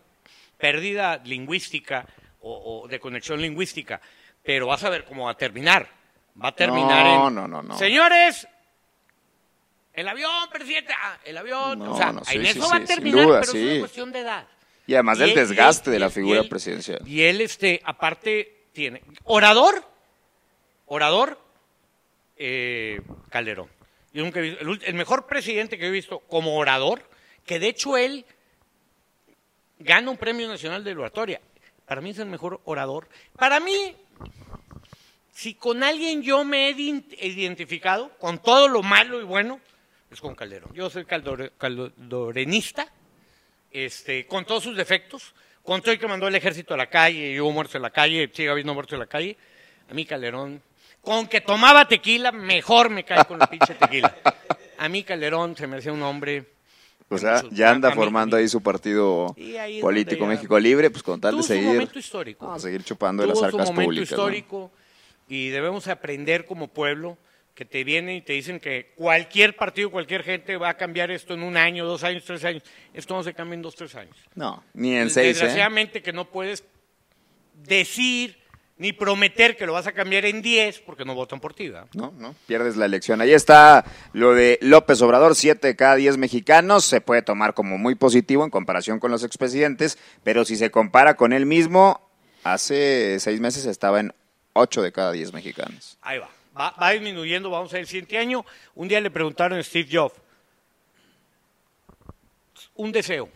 pérdida 0.58 1.20
lingüística 1.24 2.06
o, 2.40 2.82
o 2.84 2.88
de 2.88 2.98
conexión 3.00 3.40
lingüística, 3.40 4.00
pero 4.42 4.66
vas 4.66 4.82
a 4.84 4.90
ver 4.90 5.04
cómo 5.04 5.26
va 5.26 5.32
a 5.32 5.36
terminar. 5.36 5.88
Va 6.42 6.48
a 6.48 6.54
terminar 6.56 7.04
No, 7.04 7.28
en... 7.28 7.34
no, 7.34 7.48
no, 7.48 7.62
no. 7.62 7.78
Señores, 7.78 8.46
el 9.94 10.08
avión, 10.08 10.30
presidente, 10.52 10.92
ah, 10.98 11.18
el 11.24 11.36
avión, 11.36 11.78
No, 11.78 11.92
o 11.92 11.96
sea, 11.96 12.12
no, 12.12 12.24
sí, 12.24 12.36
en 12.36 12.46
eso 12.46 12.54
sí, 12.64 12.70
va 12.70 12.76
a 12.76 12.78
sin 12.78 12.86
terminar, 12.86 13.26
duda, 13.26 13.40
pero 13.40 13.52
es 13.52 13.58
sí. 13.58 13.66
una 13.70 13.78
cuestión 13.80 14.12
de 14.12 14.18
edad. 14.20 14.48
Y 14.86 14.94
además 14.94 15.18
del 15.18 15.30
él- 15.30 15.34
desgaste 15.36 15.90
él- 15.90 15.92
de 15.94 15.98
la 16.00 16.10
figura 16.10 16.40
él- 16.40 16.48
presidencial. 16.48 17.06
Y 17.06 17.22
él, 17.22 17.40
este, 17.40 17.80
aparte, 17.84 18.64
tiene 18.72 19.02
orador, 19.24 19.84
orador, 20.86 21.38
eh, 22.36 23.00
Calderón. 23.30 23.68
Yo 24.12 24.24
nunca 24.24 24.40
he 24.40 24.42
visto- 24.42 24.60
el, 24.60 24.80
el 24.84 24.94
mejor 24.94 25.26
presidente 25.26 25.78
que 25.78 25.86
he 25.86 25.90
visto 25.90 26.20
como 26.20 26.56
orador, 26.56 27.02
que 27.46 27.58
de 27.58 27.68
hecho 27.68 27.96
él 27.96 28.24
gana 29.78 30.10
un 30.10 30.16
premio 30.16 30.48
nacional 30.48 30.84
de 30.84 30.92
oratoria. 30.92 31.40
Para 31.86 32.00
mí 32.00 32.10
es 32.10 32.18
el 32.18 32.26
mejor 32.26 32.60
orador. 32.64 33.08
Para 33.36 33.58
mí, 33.60 33.94
si 35.32 35.54
con 35.54 35.82
alguien 35.82 36.22
yo 36.22 36.44
me 36.44 36.68
he 36.68 36.76
ident- 36.76 37.16
identificado, 37.20 38.10
con 38.18 38.38
todo 38.38 38.68
lo 38.68 38.82
malo 38.82 39.20
y 39.20 39.24
bueno, 39.24 39.60
es 40.14 40.20
con 40.20 40.34
Calderón. 40.34 40.72
Yo 40.74 40.90
soy 40.90 41.04
caldore- 41.04 41.52
caldorenista, 41.58 42.86
este, 43.70 44.26
con 44.26 44.44
todos 44.44 44.62
sus 44.64 44.76
defectos, 44.76 45.34
con 45.62 45.80
todo 45.80 45.92
el 45.92 45.98
que 45.98 46.06
mandó 46.08 46.28
el 46.28 46.34
ejército 46.34 46.74
a 46.74 46.76
la 46.76 46.88
calle, 46.88 47.32
y 47.32 47.40
hubo 47.40 47.52
muertos 47.52 47.76
en 47.76 47.82
la 47.82 47.90
calle, 47.90 48.30
sigue 48.32 48.50
habiendo 48.50 48.74
muertos 48.74 48.94
en 48.94 48.98
la 49.00 49.06
calle, 49.06 49.36
a 49.90 49.94
mí 49.94 50.04
Calderón, 50.04 50.60
con 51.00 51.26
que 51.26 51.40
tomaba 51.40 51.86
tequila, 51.88 52.32
mejor 52.32 52.90
me 52.90 53.04
cae 53.04 53.24
con 53.24 53.40
el 53.40 53.48
pinche 53.48 53.74
tequila. 53.74 54.14
A 54.78 54.88
mí 54.88 55.02
Calderón 55.04 55.56
se 55.56 55.66
me 55.66 55.78
hacía 55.78 55.92
un 55.92 56.02
hombre... 56.02 56.46
O 57.08 57.18
sea, 57.18 57.42
ya 57.50 57.70
anda 57.70 57.90
a 57.90 57.92
formando 57.92 58.36
a 58.36 58.38
ahí 58.38 58.48
su 58.48 58.62
partido 58.62 59.34
ahí 59.60 59.82
político 59.82 60.24
México 60.24 60.58
Libre, 60.58 60.88
pues 60.88 61.02
con 61.02 61.20
tal 61.20 61.36
de 61.36 61.42
seguir, 61.42 61.66
momento 61.66 61.98
histórico. 61.98 62.46
no, 62.46 62.58
seguir 62.58 62.82
chupando 62.84 63.22
de 63.22 63.28
las 63.28 63.38
Tuvo 63.38 63.50
su 63.50 63.56
arcas 63.56 63.66
momento 63.70 63.84
públicas. 63.88 64.10
¿no? 64.12 64.16
histórico 64.16 64.72
y 65.28 65.48
debemos 65.50 65.88
aprender 65.88 66.46
como 66.46 66.68
pueblo 66.68 67.18
que 67.62 67.68
te 67.68 67.84
vienen 67.84 68.16
y 68.16 68.22
te 68.22 68.32
dicen 68.32 68.58
que 68.58 68.90
cualquier 68.96 69.54
partido, 69.54 69.88
cualquier 69.88 70.24
gente 70.24 70.56
va 70.56 70.70
a 70.70 70.76
cambiar 70.76 71.12
esto 71.12 71.34
en 71.34 71.44
un 71.44 71.56
año, 71.56 71.84
dos 71.84 72.02
años, 72.02 72.24
tres 72.24 72.44
años. 72.44 72.64
Esto 72.92 73.14
no 73.14 73.22
se 73.22 73.34
cambia 73.34 73.54
en 73.54 73.62
dos, 73.62 73.76
tres 73.76 73.94
años. 73.94 74.16
No, 74.34 74.64
ni 74.74 74.96
en 74.96 75.10
seis, 75.10 75.26
¿eh? 75.26 75.28
Desgraciadamente 75.28 76.02
que 76.02 76.12
no 76.12 76.24
puedes 76.24 76.64
decir 77.54 78.36
ni 78.78 78.92
prometer 78.92 79.56
que 79.56 79.64
lo 79.64 79.74
vas 79.74 79.86
a 79.86 79.92
cambiar 79.92 80.24
en 80.24 80.42
10 80.42 80.80
porque 80.80 81.04
no 81.04 81.14
votan 81.14 81.38
por 81.38 81.54
ti. 81.54 81.68
¿verdad? 81.68 81.86
No, 81.94 82.12
no, 82.18 82.34
pierdes 82.48 82.76
la 82.76 82.86
elección. 82.86 83.20
Ahí 83.20 83.32
está 83.32 83.84
lo 84.12 84.34
de 84.34 84.58
López 84.60 85.00
Obrador, 85.02 85.36
7 85.36 85.64
de 85.64 85.76
cada 85.76 85.94
10 85.94 86.16
mexicanos. 86.16 86.84
Se 86.84 87.00
puede 87.00 87.22
tomar 87.22 87.54
como 87.54 87.78
muy 87.78 87.94
positivo 87.94 88.42
en 88.42 88.50
comparación 88.50 88.98
con 88.98 89.12
los 89.12 89.22
expresidentes, 89.22 89.98
pero 90.24 90.44
si 90.44 90.56
se 90.56 90.72
compara 90.72 91.14
con 91.14 91.32
él 91.32 91.46
mismo, 91.46 92.10
hace 92.42 93.20
seis 93.20 93.38
meses 93.38 93.66
estaba 93.66 94.00
en 94.00 94.12
8 94.54 94.82
de 94.82 94.90
cada 94.90 95.12
10 95.12 95.32
mexicanos. 95.32 95.96
Ahí 96.02 96.18
va. 96.18 96.28
Va. 96.58 96.70
va 96.70 96.90
disminuyendo, 96.90 97.50
vamos 97.50 97.72
a 97.72 97.74
ver 97.74 97.82
el 97.82 97.86
siguiente 97.86 98.18
año. 98.18 98.44
Un 98.74 98.88
día 98.88 99.00
le 99.00 99.10
preguntaron 99.10 99.58
a 99.58 99.62
Steve 99.62 99.88
Jobs, 99.90 100.14
un 102.74 102.92
deseo, 102.92 103.28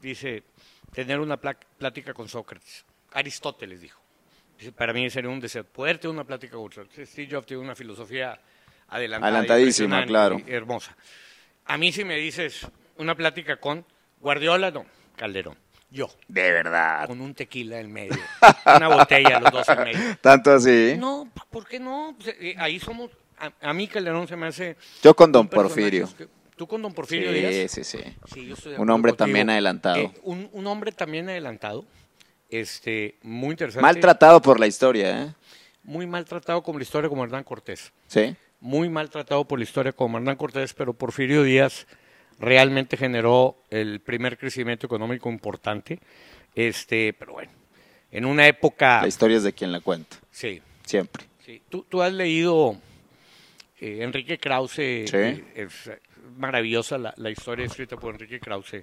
dice, 0.00 0.42
tener 0.92 1.20
una 1.20 1.36
plática 1.36 2.12
con 2.12 2.28
Sócrates. 2.28 2.84
Aristóteles 3.12 3.80
dijo. 3.80 4.00
Dice, 4.58 4.72
para 4.72 4.92
mí 4.92 5.08
sería 5.08 5.30
un 5.30 5.40
deseo, 5.40 5.64
poder 5.64 5.98
tener 5.98 6.14
una 6.14 6.24
plática 6.24 6.56
con 6.56 6.70
Sócrates. 6.70 7.08
Steve 7.08 7.28
Jobs 7.30 7.46
tiene 7.46 7.62
una 7.62 7.74
filosofía 7.74 8.38
adelantada. 8.88 9.30
Adelantadísima, 9.30 10.04
claro. 10.06 10.40
y 10.44 10.52
hermosa. 10.52 10.96
A 11.66 11.76
mí 11.76 11.92
si 11.92 12.04
me 12.04 12.16
dices 12.16 12.66
una 12.96 13.14
plática 13.14 13.56
con 13.58 13.84
Guardiola, 14.20 14.70
no, 14.70 14.86
Calderón. 15.16 15.56
Yo, 15.90 16.08
De 16.28 16.52
verdad. 16.52 17.06
con 17.08 17.20
un 17.20 17.34
tequila 17.34 17.80
en 17.80 17.92
medio, 17.92 18.16
una 18.76 18.88
botella, 18.88 19.40
los 19.40 19.50
dos 19.52 19.68
en 19.68 19.78
medio. 19.84 20.00
Tanto 20.20 20.52
así. 20.52 20.94
No, 20.98 21.28
¿por 21.50 21.66
qué 21.66 21.80
no? 21.80 22.14
Pues, 22.16 22.36
eh, 22.40 22.54
ahí 22.58 22.78
somos, 22.78 23.10
a, 23.38 23.50
a 23.60 23.72
mí 23.72 23.88
Calderón 23.88 24.28
se 24.28 24.36
me 24.36 24.46
hace... 24.46 24.76
Yo 25.02 25.14
con 25.14 25.32
Don 25.32 25.48
Porfirio. 25.48 26.08
que- 26.16 26.28
¿Tú 26.56 26.66
con 26.68 26.82
Don 26.82 26.92
Porfirio 26.92 27.32
Sí, 27.32 27.38
Díaz? 27.40 27.70
sí, 27.72 27.84
sí. 27.84 27.98
Sí, 28.32 28.46
yo 28.46 28.54
estoy 28.54 28.72
de 28.74 28.78
Un 28.78 28.90
hombre 28.90 29.12
contigo. 29.12 29.26
también 29.26 29.48
adelantado. 29.50 29.96
Eh, 29.96 30.12
un, 30.22 30.48
un 30.52 30.66
hombre 30.66 30.92
también 30.92 31.28
adelantado, 31.28 31.84
este, 32.50 33.16
muy 33.22 33.50
interesante. 33.52 33.82
Maltratado 33.82 34.40
por 34.42 34.60
la 34.60 34.66
historia, 34.66 35.22
¿eh? 35.24 35.34
Muy 35.82 36.06
maltratado 36.06 36.62
como 36.62 36.78
la 36.78 36.82
historia 36.84 37.08
como 37.08 37.24
Hernán 37.24 37.44
Cortés. 37.44 37.92
Sí. 38.06 38.36
Muy 38.60 38.88
maltratado 38.90 39.44
por 39.46 39.58
la 39.58 39.62
historia 39.64 39.92
como 39.92 40.18
Hernán 40.18 40.36
Cortés, 40.36 40.74
pero 40.74 40.92
Porfirio 40.92 41.42
Díaz 41.42 41.86
realmente 42.40 42.96
generó 42.96 43.62
el 43.70 44.00
primer 44.00 44.36
crecimiento 44.38 44.86
económico 44.86 45.28
importante. 45.30 46.00
Este, 46.54 47.12
pero 47.12 47.34
bueno, 47.34 47.52
en 48.10 48.24
una 48.24 48.46
época... 48.48 49.02
La 49.02 49.08
historia 49.08 49.36
es 49.36 49.44
de 49.44 49.52
quien 49.52 49.70
la 49.70 49.80
cuenta. 49.80 50.16
Sí, 50.32 50.60
Siempre. 50.84 51.24
sí. 51.44 51.62
¿Tú, 51.68 51.86
tú 51.88 52.02
has 52.02 52.12
leído 52.12 52.76
eh, 53.80 53.98
Enrique 54.02 54.38
Krause. 54.38 54.72
Sí. 54.74 55.10
eh, 55.12 55.44
es 55.54 55.90
maravillosa 56.36 56.98
la, 56.98 57.14
la 57.16 57.30
historia 57.30 57.66
escrita 57.66 57.96
por 57.96 58.14
Enrique 58.14 58.40
Krause, 58.40 58.82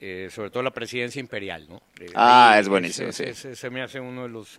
eh, 0.00 0.28
sobre 0.30 0.50
todo 0.50 0.62
la 0.62 0.70
presidencia 0.72 1.20
imperial, 1.20 1.66
¿no? 1.68 1.82
Ah, 2.14 2.56
es 2.58 2.68
buenísimo, 2.68 3.08
ese- 3.08 3.24
sí. 3.24 3.30
ese 3.30 3.56
se 3.56 3.70
me 3.70 3.82
hace 3.82 3.98
uno 4.00 4.22
de 4.24 4.28
los... 4.28 4.58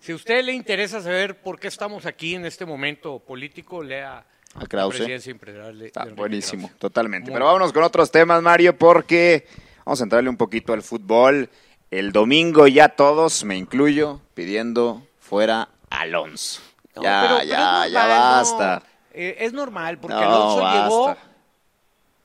Si 0.00 0.12
a 0.12 0.14
usted 0.14 0.42
le 0.44 0.52
interesa 0.52 1.00
saber 1.02 1.40
por 1.42 1.58
qué 1.60 1.68
estamos 1.68 2.06
aquí 2.06 2.34
en 2.34 2.46
este 2.46 2.64
momento 2.64 3.18
político, 3.18 3.82
lea 3.82 4.24
A 4.54 4.66
Krause. 4.66 5.00
Está 5.00 6.04
buenísimo, 6.06 6.66
Krause. 6.68 6.78
totalmente. 6.78 7.30
Muy 7.30 7.34
Pero 7.34 7.46
vámonos 7.46 7.72
con 7.72 7.82
otros 7.84 8.10
temas, 8.10 8.42
Mario, 8.42 8.76
porque 8.76 9.46
vamos 9.84 10.00
a 10.00 10.04
entrarle 10.04 10.28
un 10.28 10.36
poquito 10.36 10.72
al 10.72 10.82
fútbol. 10.82 11.48
El 11.90 12.12
domingo 12.12 12.66
ya 12.66 12.88
todos, 12.90 13.44
me 13.44 13.56
incluyo, 13.56 14.20
pidiendo 14.34 15.06
fuera 15.18 15.68
Alonso. 15.90 16.60
No, 16.96 17.02
ya, 17.02 17.20
pero- 17.22 17.36
pero 17.38 17.48
ya, 17.50 17.86
ya 17.86 18.00
normal, 18.00 18.08
no. 18.08 18.30
basta. 18.36 18.82
Eh, 19.12 19.36
es 19.40 19.52
normal, 19.52 19.98
porque 19.98 20.14
No, 20.16 20.22
Alonso 20.22 20.82
llegó 20.84 21.06
basta. 21.06 21.22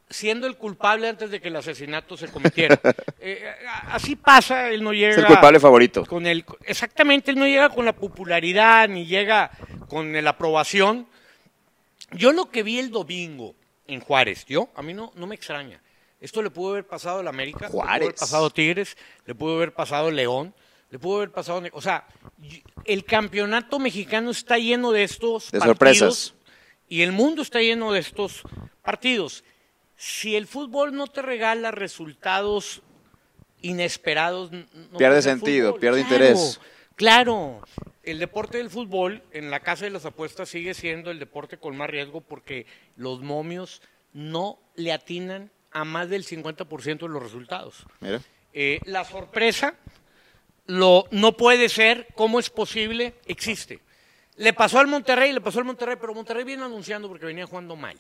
siendo 0.10 0.46
el 0.48 0.56
culpable 0.58 1.10
antes 1.10 1.32
de 1.32 1.40
que 1.42 1.48
el 1.48 1.56
asesinato 1.56 2.16
se 2.18 2.28
cometiera. 2.28 2.80
Eh, 3.28 3.44
así 3.90 4.16
pasa, 4.16 4.70
él 4.70 4.84
no 4.84 4.94
llega... 4.94 5.10
Es 5.14 5.18
el 5.18 5.26
culpable 5.26 5.60
favorito. 5.60 6.06
con 6.06 6.28
el 6.28 6.46
exactamente 6.66 7.32
él 7.32 7.40
no 7.40 7.48
llega 7.48 7.70
con 7.70 7.84
la 7.86 7.94
popularidad 7.94 8.88
ni 8.88 9.08
llega 9.08 9.50
con 9.88 10.14
la 10.24 10.30
aprobación 10.30 11.08
yo 12.18 12.32
lo 12.34 12.50
que 12.50 12.64
vi 12.64 12.80
el 12.80 12.92
domingo 12.92 13.56
en 13.88 14.00
Juárez 14.00 14.46
yo 14.46 14.70
a 14.76 14.82
mí 14.82 14.94
no 14.94 15.12
no 15.16 15.28
me 15.28 15.36
extraña 15.36 15.82
esto 16.20 16.42
le 16.42 16.50
pudo 16.50 16.72
haber 16.72 16.88
pasado 16.88 17.20
a 17.20 17.24
la 17.24 17.30
América 17.30 17.66
le 17.66 17.72
pudo 17.72 17.84
haber 17.84 18.02
Juárez. 18.04 18.20
pasado 18.20 18.50
Tigres 18.50 18.98
le 19.26 19.36
pudo 19.36 19.56
haber 19.58 19.74
pasado 19.74 20.10
León 20.12 20.54
le 20.90 21.00
pudo 21.00 21.18
haber 21.18 21.32
pasado 21.32 21.62
o 21.74 21.82
sea 21.82 22.08
el 22.86 23.04
campeonato 23.06 23.80
mexicano 23.80 24.32
está 24.32 24.58
lleno 24.58 24.92
de 24.92 25.04
estos 25.04 25.52
De 25.52 25.60
partidos 25.60 25.68
sorpresas. 26.20 26.34
y 26.88 27.02
el 27.02 27.12
mundo 27.12 27.42
está 27.42 27.60
lleno 27.62 27.92
de 27.92 28.00
estos 28.00 28.42
partidos 28.82 29.44
si 29.98 30.36
el 30.36 30.46
fútbol 30.48 30.94
no 30.96 31.08
te 31.08 31.22
regala 31.22 31.72
resultados 31.72 32.82
inesperados. 33.62 34.52
no 34.52 34.98
Pierde 34.98 35.22
sentido, 35.22 35.70
fútbol. 35.70 35.80
pierde 35.80 36.02
Claro, 36.02 36.16
interés. 36.16 36.60
Claro, 36.96 37.62
el 38.04 38.20
deporte 38.20 38.58
del 38.58 38.70
fútbol 38.70 39.22
en 39.32 39.52
la 39.52 39.60
casa 39.60 39.86
de 39.86 39.92
las 39.92 40.06
apuestas 40.06 40.50
sigue 40.50 40.74
siendo 40.74 41.12
el 41.12 41.20
deporte 41.20 41.58
con 41.58 41.76
más 41.76 41.90
riesgo 41.90 42.22
porque 42.22 42.66
los 42.96 43.22
momios 43.22 43.82
no 44.14 44.60
le 44.76 44.94
atinan 44.94 45.52
a 45.72 45.84
más 45.84 46.10
del 46.10 46.26
50% 46.26 47.00
de 47.00 47.10
los 47.10 47.22
resultados. 47.22 47.86
Mira. 48.00 48.22
Eh, 48.54 48.80
la 48.86 49.04
sorpresa 49.04 49.76
lo, 50.68 51.06
no 51.12 51.36
puede 51.36 51.68
ser, 51.68 52.08
¿cómo 52.16 52.40
es 52.40 52.50
posible? 52.50 53.16
Existe. 53.26 53.82
Le 54.38 54.54
pasó 54.54 54.80
al 54.80 54.88
Monterrey, 54.88 55.34
le 55.34 55.42
pasó 55.42 55.60
al 55.60 55.66
Monterrey, 55.66 55.98
pero 56.00 56.14
Monterrey 56.14 56.46
viene 56.46 56.64
anunciando 56.64 57.08
porque 57.08 57.26
venía 57.26 57.46
jugando 57.46 57.76
mal 57.76 57.98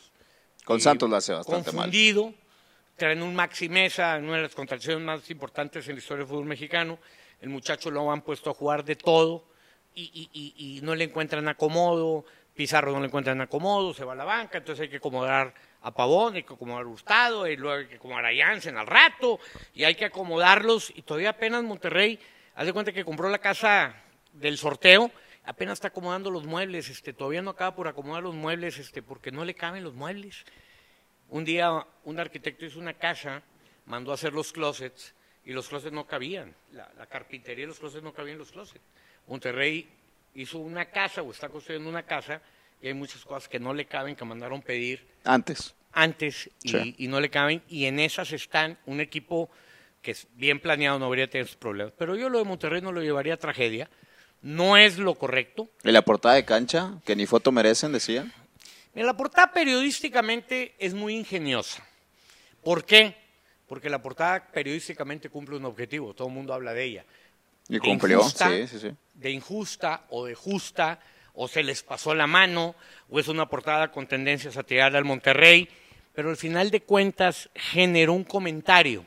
Con 0.63 0.77
y 0.77 0.81
Santos 0.81 1.09
lo 1.09 1.15
hace 1.15 1.33
bastante 1.33 1.71
mal. 1.71 1.85
confundido, 1.85 2.33
traen 2.95 3.21
un 3.21 3.35
Maxi 3.35 3.67
Mesa, 3.67 4.17
una 4.21 4.37
de 4.37 4.43
las 4.43 4.55
contrataciones 4.55 5.03
más 5.03 5.29
importantes 5.29 5.87
en 5.87 5.95
la 5.95 5.99
historia 5.99 6.19
del 6.19 6.27
fútbol 6.27 6.45
mexicano. 6.45 6.97
El 7.41 7.49
muchacho 7.49 7.91
lo 7.91 8.11
han 8.11 8.21
puesto 8.21 8.49
a 8.49 8.53
jugar 8.53 8.83
de 8.83 8.95
todo 8.95 9.45
y, 9.95 10.79
no 10.83 10.95
le 10.95 11.05
encuentran 11.05 11.47
acomodo. 11.47 12.25
Pizarro 12.53 12.93
no 12.93 13.01
le 13.01 13.07
encuentran 13.07 13.41
acomodo, 13.41 13.93
se 13.93 14.05
va 14.05 14.13
a 14.13 14.15
la 14.15 14.23
banca, 14.23 14.59
entonces 14.59 14.83
hay 14.83 14.89
que 14.89 14.97
acomodar 14.97 15.53
a 15.81 15.93
Pavón, 15.93 16.35
hay 16.35 16.43
que 16.43 16.53
acomodar 16.53 16.83
a 16.83 16.87
Hurtado, 16.87 17.47
y 17.47 17.57
luego 17.57 17.79
hay 17.79 17.87
que 17.87 17.95
acomodar 17.95 18.25
a 18.25 18.29
Jansen 18.33 18.77
al 18.77 18.87
rato, 18.87 19.39
y 19.73 19.83
hay 19.83 19.95
que 19.95 20.05
acomodarlos. 20.05 20.89
Y 20.95 21.01
todavía 21.01 21.31
apenas 21.31 21.63
Monterrey, 21.63 22.17
haz 22.55 22.65
de 22.65 22.71
cuenta 22.71 22.93
que 22.93 23.03
compró 23.03 23.27
la 23.27 23.39
casa 23.39 23.93
del 24.31 24.57
sorteo, 24.57 25.11
apenas 25.43 25.73
está 25.73 25.89
acomodando 25.89 26.31
los 26.31 26.45
muebles, 26.45 26.89
este, 26.89 27.11
todavía 27.11 27.41
no 27.41 27.51
acaba 27.51 27.75
por 27.75 27.89
acomodar 27.89 28.23
los 28.23 28.35
muebles, 28.35 28.77
este, 28.77 29.03
porque 29.03 29.31
no 29.31 29.43
le 29.43 29.53
caben 29.53 29.83
los 29.83 29.93
muebles. 29.93 30.45
Un 31.27 31.43
día 31.43 31.85
un 32.05 32.19
arquitecto 32.19 32.65
hizo 32.65 32.79
una 32.79 32.93
casa, 32.93 33.43
mandó 33.85 34.11
a 34.11 34.13
hacer 34.13 34.31
los 34.31 34.53
closets 34.53 35.13
y 35.45 35.53
los 35.53 35.67
closets 35.67 35.93
no 35.93 36.05
cabían. 36.05 36.53
La, 36.73 36.89
la 36.97 37.05
carpintería 37.05 37.63
y 37.65 37.67
los 37.67 37.79
closets 37.79 38.03
no 38.03 38.13
cabían 38.13 38.33
en 38.33 38.39
los 38.39 38.51
closets. 38.51 38.81
Monterrey 39.27 39.87
hizo 40.35 40.59
una 40.59 40.85
casa 40.85 41.21
o 41.21 41.31
está 41.31 41.49
construyendo 41.49 41.89
una 41.89 42.03
casa 42.03 42.41
y 42.81 42.87
hay 42.87 42.93
muchas 42.93 43.23
cosas 43.23 43.47
que 43.47 43.59
no 43.59 43.73
le 43.73 43.85
caben, 43.85 44.15
que 44.15 44.25
mandaron 44.25 44.61
pedir 44.61 45.05
Antes. 45.23 45.73
antes 45.93 46.49
y, 46.63 46.69
Sí. 46.69 46.95
y 46.97 47.07
no 47.07 47.19
le 47.21 47.29
caben. 47.29 47.61
Y 47.69 47.85
en 47.85 47.99
esas 47.99 48.31
están 48.33 48.77
un 48.85 48.99
equipo 48.99 49.49
que 50.01 50.11
es 50.11 50.27
bien 50.35 50.59
planeado, 50.59 50.99
no 50.99 51.05
habría 51.05 51.27
tenido 51.29 51.45
esos 51.45 51.57
problemas. 51.57 51.93
Pero 51.97 52.15
yo 52.15 52.29
lo 52.29 52.37
de 52.39 52.43
Monterrey 52.45 52.81
no 52.81 52.91
lo 52.91 53.01
llevaría 53.01 53.33
a 53.35 53.37
tragedia. 53.37 53.89
No 54.43 54.77
es 54.77 54.99
lo 54.99 55.15
correcto. 55.15 55.67
¿Y 55.83 55.91
la 55.91 56.03
portada 56.03 56.35
de 56.35 56.45
cancha? 56.45 56.99
Que 57.05 57.15
ni 57.15 57.25
foto 57.25 57.51
merecen, 57.51 57.91
decían. 57.91 58.31
Mira, 58.93 59.07
la 59.07 59.17
portada 59.17 59.51
periodísticamente 59.51 60.75
es 60.77 60.93
muy 60.93 61.15
ingeniosa. 61.15 61.83
¿Por 62.63 62.85
qué? 62.85 63.15
Porque 63.67 63.89
la 63.89 64.01
portada 64.01 64.47
periodísticamente 64.51 65.29
cumple 65.29 65.57
un 65.57 65.65
objetivo, 65.65 66.13
todo 66.13 66.27
el 66.27 66.33
mundo 66.33 66.53
habla 66.53 66.73
de 66.73 66.83
ella. 66.83 67.05
Y 67.67 67.79
cumplió. 67.79 68.19
injusta, 68.19 68.49
Sí, 68.49 68.67
sí, 68.67 68.79
sí. 68.79 68.91
De 69.13 69.31
injusta 69.31 70.05
o 70.09 70.25
de 70.25 70.35
justa, 70.35 70.99
o 71.33 71.47
se 71.47 71.63
les 71.63 71.83
pasó 71.83 72.13
la 72.13 72.27
mano, 72.27 72.75
o 73.09 73.19
es 73.19 73.27
una 73.27 73.47
portada 73.47 73.91
con 73.91 74.07
tendencias 74.07 74.57
a 74.57 74.63
tirar 74.63 74.95
al 74.95 75.03
Monterrey, 75.03 75.67
pero 76.13 76.29
al 76.29 76.37
final 76.37 76.71
de 76.71 76.81
cuentas 76.81 77.49
generó 77.55 78.13
un 78.13 78.23
comentario. 78.23 79.05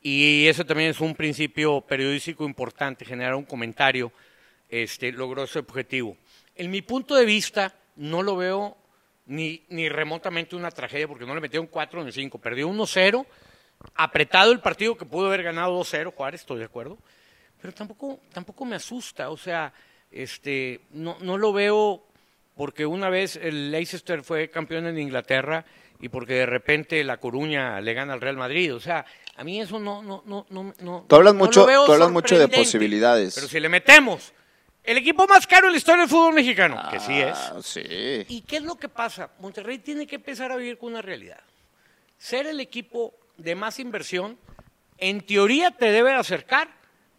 Y 0.00 0.46
eso 0.46 0.64
también 0.64 0.90
es 0.90 1.00
un 1.00 1.14
principio 1.14 1.80
periodístico 1.80 2.44
importante, 2.44 3.04
generar 3.04 3.34
un 3.34 3.44
comentario, 3.44 4.12
este, 4.68 5.12
logró 5.12 5.44
ese 5.44 5.58
objetivo. 5.58 6.16
En 6.54 6.70
mi 6.70 6.80
punto 6.80 7.16
de 7.16 7.24
vista, 7.24 7.74
no 7.96 8.22
lo 8.22 8.36
veo 8.36 8.76
ni, 9.26 9.62
ni 9.68 9.88
remotamente 9.88 10.56
una 10.56 10.70
tragedia, 10.70 11.08
porque 11.08 11.26
no 11.26 11.34
le 11.34 11.40
metieron 11.40 11.66
4 11.66 12.04
ni 12.04 12.12
5, 12.12 12.38
perdió 12.38 12.68
1-0, 12.68 13.26
apretado 13.94 14.52
el 14.52 14.60
partido 14.60 14.96
que 14.96 15.04
pudo 15.04 15.26
haber 15.26 15.42
ganado 15.42 15.78
2-0, 15.80 16.12
Juárez, 16.14 16.40
estoy 16.40 16.58
de 16.58 16.64
acuerdo, 16.64 16.98
pero 17.60 17.72
tampoco, 17.72 18.20
tampoco 18.32 18.64
me 18.64 18.76
asusta, 18.76 19.30
o 19.30 19.36
sea, 19.36 19.72
este, 20.10 20.80
no, 20.90 21.16
no 21.20 21.36
lo 21.38 21.52
veo 21.52 22.02
porque 22.54 22.86
una 22.86 23.10
vez 23.10 23.36
el 23.36 23.70
Leicester 23.70 24.22
fue 24.22 24.48
campeón 24.50 24.86
en 24.86 24.98
Inglaterra 24.98 25.64
y 26.00 26.08
porque 26.08 26.34
de 26.34 26.46
repente 26.46 27.02
La 27.04 27.18
Coruña 27.18 27.80
le 27.80 27.94
gana 27.94 28.12
al 28.14 28.20
Real 28.20 28.36
Madrid, 28.36 28.74
o 28.74 28.80
sea, 28.80 29.04
a 29.36 29.44
mí 29.44 29.60
eso 29.60 29.78
no, 29.78 30.02
no, 30.02 30.22
no, 30.26 30.46
no, 30.50 30.72
no 30.80 31.04
Tú 31.08 31.16
hablas 31.16 31.34
no 31.34 31.38
mucho- 31.44 31.66
tú 31.66 31.92
hablas 31.92 32.10
mucho 32.10 32.38
de 32.38 32.48
posibilidades. 32.48 33.34
Pero 33.34 33.48
si 33.48 33.60
le 33.60 33.68
metemos 33.68 34.32
el 34.82 34.96
equipo 34.98 35.26
más 35.26 35.46
caro 35.46 35.66
en 35.66 35.72
la 35.72 35.78
historia 35.78 36.00
del 36.02 36.08
fútbol 36.10 36.32
mexicano, 36.34 36.82
que 36.90 37.00
sí 37.00 37.18
es, 37.20 37.36
Ah, 37.36 37.58
sí. 37.62 37.82
¿Y 38.28 38.42
qué 38.46 38.56
es 38.58 38.62
lo 38.62 38.76
que 38.76 38.88
pasa? 38.88 39.30
Monterrey 39.40 39.78
tiene 39.78 40.06
que 40.06 40.16
empezar 40.16 40.52
a 40.52 40.56
vivir 40.56 40.78
con 40.78 40.92
una 40.92 41.02
realidad. 41.02 41.40
Ser 42.16 42.46
el 42.46 42.60
equipo 42.60 43.14
de 43.36 43.54
más 43.54 43.78
inversión, 43.78 44.38
en 44.98 45.20
teoría 45.20 45.70
te 45.70 45.90
debe 45.90 46.12
acercar 46.12 46.68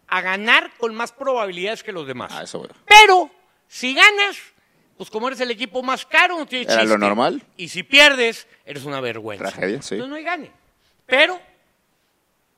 a 0.06 0.20
ganar 0.20 0.72
con 0.78 0.94
más 0.94 1.12
probabilidades 1.12 1.82
que 1.82 1.92
los 1.92 2.06
demás. 2.06 2.32
Ah, 2.34 2.42
eso. 2.42 2.66
Pero 2.86 3.30
si 3.66 3.94
ganas, 3.94 4.38
pues 4.96 5.10
como 5.10 5.28
eres 5.28 5.40
el 5.40 5.50
equipo 5.50 5.82
más 5.82 6.06
caro, 6.06 6.38
no 6.38 6.46
tiene 6.46 6.64
Era 6.72 6.84
lo 6.84 6.98
normal. 6.98 7.42
Y 7.56 7.68
si 7.68 7.82
pierdes, 7.82 8.48
eres 8.64 8.84
una 8.84 9.00
vergüenza. 9.00 9.50
Tragedia, 9.50 9.82
sí. 9.82 9.94
Entonces 9.94 10.10
no 10.10 10.16
hay 10.16 10.24
gane. 10.24 10.50
Pero, 11.06 11.40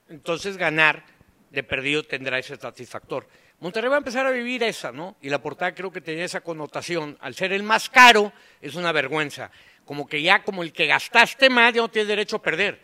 entonces 0.09 0.57
ganar 0.57 1.05
de 1.51 1.63
perdido 1.63 2.05
tendrá 2.05 2.39
ese 2.39 2.57
satisfactor. 2.57 3.27
Monterrey 3.61 3.91
va 3.91 3.97
a 3.97 3.99
empezar 3.99 4.27
a 4.27 4.31
vivir 4.31 4.63
esa, 4.63 4.91
¿no? 4.91 5.17
Y 5.21 5.29
la 5.29 5.43
portada 5.43 5.75
creo 5.75 5.93
que 5.93 6.01
tenía 6.01 6.25
esa 6.25 6.41
connotación. 6.41 7.19
Al 7.21 7.35
ser 7.35 7.53
el 7.53 7.63
más 7.63 7.91
caro, 7.91 8.33
es 8.61 8.75
una 8.75 8.91
vergüenza. 8.91 9.51
Como 9.85 10.07
que 10.07 10.23
ya, 10.23 10.43
como 10.43 10.63
el 10.63 10.73
que 10.73 10.87
gastaste 10.87 11.51
más, 11.51 11.75
ya 11.75 11.83
no 11.83 11.91
tienes 11.91 12.09
derecho 12.09 12.37
a 12.37 12.43
perder. 12.43 12.81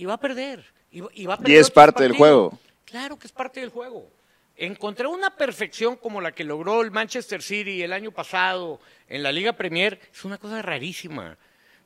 Y 0.00 0.06
va 0.06 0.14
a 0.14 0.20
perder. 0.20 0.64
Y, 0.90 1.00
va- 1.00 1.10
y 1.14 1.26
va 1.26 1.34
a 1.34 1.36
perder 1.38 1.56
es 1.56 1.66
otros 1.66 1.74
parte 1.74 2.02
del 2.04 2.12
juego. 2.16 2.58
Claro 2.86 3.18
que 3.18 3.26
es 3.26 3.32
parte 3.32 3.60
del 3.60 3.68
juego. 3.68 4.08
Encontrar 4.56 5.08
una 5.08 5.30
perfección 5.36 5.96
como 5.96 6.20
la 6.22 6.32
que 6.32 6.42
logró 6.42 6.80
el 6.80 6.90
Manchester 6.90 7.42
City 7.42 7.82
el 7.82 7.92
año 7.92 8.10
pasado 8.12 8.80
en 9.08 9.22
la 9.22 9.30
Liga 9.30 9.52
Premier 9.52 10.00
es 10.12 10.24
una 10.24 10.38
cosa 10.38 10.62
rarísima. 10.62 11.36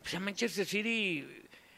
O 0.04 0.08
sea, 0.08 0.20
Manchester 0.20 0.64
City 0.64 1.26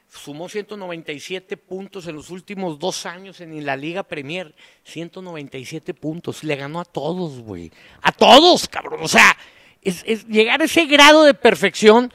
sumó 0.08 0.48
197 0.48 1.56
puntos 1.56 2.06
en 2.06 2.16
los 2.16 2.28
últimos 2.30 2.78
dos 2.78 3.06
años 3.06 3.40
en 3.40 3.64
la 3.64 3.76
Liga 3.76 4.02
Premier. 4.02 4.54
197 4.84 5.94
puntos. 5.94 6.44
Le 6.44 6.54
ganó 6.56 6.80
a 6.80 6.84
todos, 6.84 7.40
güey. 7.40 7.72
A 8.02 8.12
todos, 8.12 8.68
cabrón. 8.68 9.00
O 9.02 9.08
sea, 9.08 9.36
es, 9.82 10.02
es 10.06 10.26
llegar 10.26 10.60
a 10.60 10.64
ese 10.66 10.84
grado 10.84 11.24
de 11.24 11.32
perfección 11.34 12.12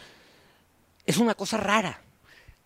es 1.07 1.17
una 1.17 1.33
cosa 1.33 1.57
rara. 1.57 2.01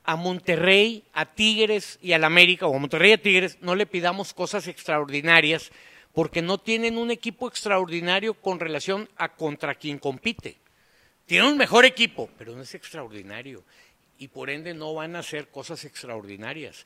A 0.05 0.15
Monterrey, 0.15 1.03
a 1.13 1.25
Tigres 1.25 1.99
y 2.01 2.13
al 2.13 2.23
América, 2.23 2.67
o 2.67 2.75
a 2.75 2.79
Monterrey 2.79 3.11
y 3.11 3.13
a 3.13 3.21
Tigres, 3.21 3.57
no 3.61 3.75
le 3.75 3.85
pidamos 3.85 4.33
cosas 4.33 4.67
extraordinarias 4.67 5.71
porque 6.13 6.41
no 6.41 6.57
tienen 6.57 6.97
un 6.97 7.11
equipo 7.11 7.47
extraordinario 7.47 8.35
con 8.35 8.59
relación 8.59 9.09
a 9.17 9.29
contra 9.29 9.75
quien 9.75 9.99
compite. 9.99 10.57
Tienen 11.25 11.49
un 11.51 11.57
mejor 11.57 11.83
equipo, 11.83 12.29
pero 12.37 12.55
no 12.55 12.61
es 12.61 12.73
extraordinario. 12.73 13.63
Y 14.17 14.29
por 14.29 14.49
ende 14.49 14.73
no 14.73 14.93
van 14.93 15.15
a 15.15 15.19
hacer 15.19 15.49
cosas 15.49 15.83
extraordinarias. 15.83 16.85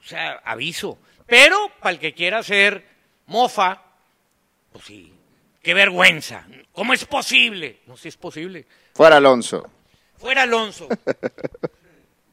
O 0.00 0.08
sea, 0.08 0.40
aviso. 0.44 0.98
Pero 1.26 1.70
para 1.80 1.92
el 1.92 2.00
que 2.00 2.14
quiera 2.14 2.38
hacer 2.38 2.84
mofa, 3.26 3.82
pues 4.72 4.86
sí, 4.86 5.12
qué 5.62 5.74
vergüenza. 5.74 6.46
¿Cómo 6.72 6.92
es 6.94 7.04
posible? 7.04 7.80
No 7.86 7.96
sé 7.96 8.02
si 8.02 8.08
es 8.08 8.16
posible. 8.16 8.66
Fuera 8.94 9.18
Alonso. 9.18 9.70
Fuera 10.16 10.42
Alonso. 10.42 10.88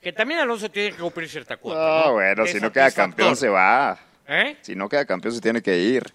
que 0.06 0.14
también 0.14 0.40
Alonso 0.40 0.70
tiene 0.70 0.92
que 0.92 1.02
cumplir 1.02 1.28
cierta 1.28 1.58
cuota. 1.58 1.80
No, 1.80 2.06
¿no? 2.06 2.14
bueno, 2.14 2.46
si 2.46 2.60
no 2.60 2.72
queda 2.72 2.92
campeón 2.92 3.36
se 3.36 3.50
va. 3.50 3.98
¿Eh? 4.28 4.56
Si 4.62 4.76
no 4.76 4.88
queda 4.88 5.04
campeón 5.04 5.34
se 5.34 5.42
tiene 5.42 5.64
que 5.64 5.80
ir. 5.80 6.14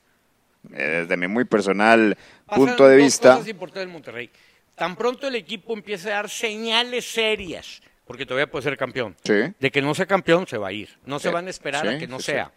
Eh, 0.72 1.00
Desde 1.02 1.16
mi 1.16 1.26
muy 1.26 1.44
personal 1.44 2.16
Pasan 2.46 2.66
punto 2.66 2.86
de 2.86 2.94
dos 2.94 3.04
vista. 3.04 3.32
cosas 3.32 3.48
importantes 3.48 3.88
en 3.88 3.92
Monterrey. 3.92 4.30
Tan 4.76 4.94
pronto 4.94 5.26
el 5.26 5.34
equipo 5.34 5.72
empiece 5.72 6.08
a 6.12 6.14
dar 6.14 6.30
señales 6.30 7.04
serias, 7.10 7.82
porque 8.06 8.24
todavía 8.24 8.48
puede 8.48 8.62
ser 8.62 8.76
campeón, 8.76 9.16
Sí. 9.24 9.52
de 9.58 9.70
que 9.72 9.82
no 9.82 9.92
sea 9.92 10.06
campeón, 10.06 10.46
se 10.46 10.56
va 10.56 10.68
a 10.68 10.72
ir. 10.72 10.96
No 11.04 11.18
se 11.18 11.28
van 11.30 11.48
a 11.48 11.50
esperar 11.50 11.88
a 11.88 11.98
que 11.98 12.06
no 12.06 12.20
sea. 12.20 12.52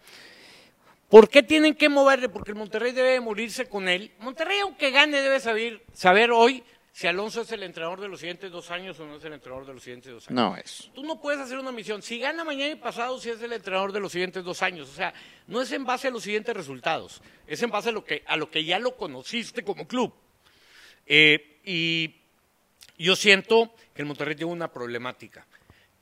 ¿Por 1.10 1.30
qué 1.30 1.42
tienen 1.42 1.74
que 1.74 1.90
moverle? 1.90 2.30
Porque 2.30 2.52
el 2.52 2.58
Monterrey 2.58 2.92
debe 2.92 3.10
de 3.14 3.22
morirse 3.22 3.66
con 3.66 3.90
él. 3.90 4.12
Monterrey, 4.20 4.60
aunque 4.60 4.92
gane, 4.92 5.20
debe 5.20 5.40
saber, 5.40 5.82
saber 5.94 6.30
hoy 6.30 6.64
si 6.94 7.08
Alonso 7.08 7.42
es 7.42 7.52
el 7.52 7.64
entrenador 7.64 8.00
de 8.00 8.08
los 8.08 8.20
siguientes 8.20 8.52
dos 8.52 8.70
años 8.70 9.00
o 9.00 9.08
no 9.08 9.16
es 9.16 9.26
el 9.26 9.34
entrenador 9.34 9.66
de 9.66 9.74
los 9.74 9.82
siguientes 9.82 10.14
dos 10.14 10.30
años. 10.30 10.36
No 10.36 10.56
es. 10.56 10.92
Tú 10.94 11.04
no 11.04 11.20
puedes 11.20 11.42
hacer 11.42 11.58
una 11.58 11.72
misión. 11.72 12.04
Si 12.04 12.20
gana 12.20 12.44
mañana 12.44 12.72
y 12.72 12.76
pasado, 12.76 13.20
si 13.20 13.32
es 13.32 13.42
el 13.42 13.52
entrenador 13.52 13.92
de 13.92 14.00
los 14.00 14.12
siguientes 14.12 14.44
dos 14.44 14.62
años. 14.62 14.88
O 14.92 14.94
sea, 14.94 15.12
no 15.48 15.60
es 15.60 15.72
en 15.72 15.86
base 15.86 16.10
a 16.10 16.12
los 16.12 16.22
siguientes 16.22 16.56
resultados. 16.56 17.20
Es 17.48 17.64
en 17.64 17.72
base 17.72 17.90
a 17.90 17.92
lo 17.92 18.06
que, 18.06 18.24
a 18.28 18.38
lo 18.38 18.52
que 18.52 18.64
ya 18.64 18.78
lo 18.78 18.96
conociste 18.96 19.64
como 19.64 19.88
club. 19.88 20.14
Eh, 21.08 21.62
y 21.66 22.14
yo 23.00 23.16
siento 23.16 23.74
que 23.96 24.04
el 24.04 24.08
Monterrey 24.08 24.36
tiene 24.36 24.52
una 24.52 24.72
problemática. 24.72 25.48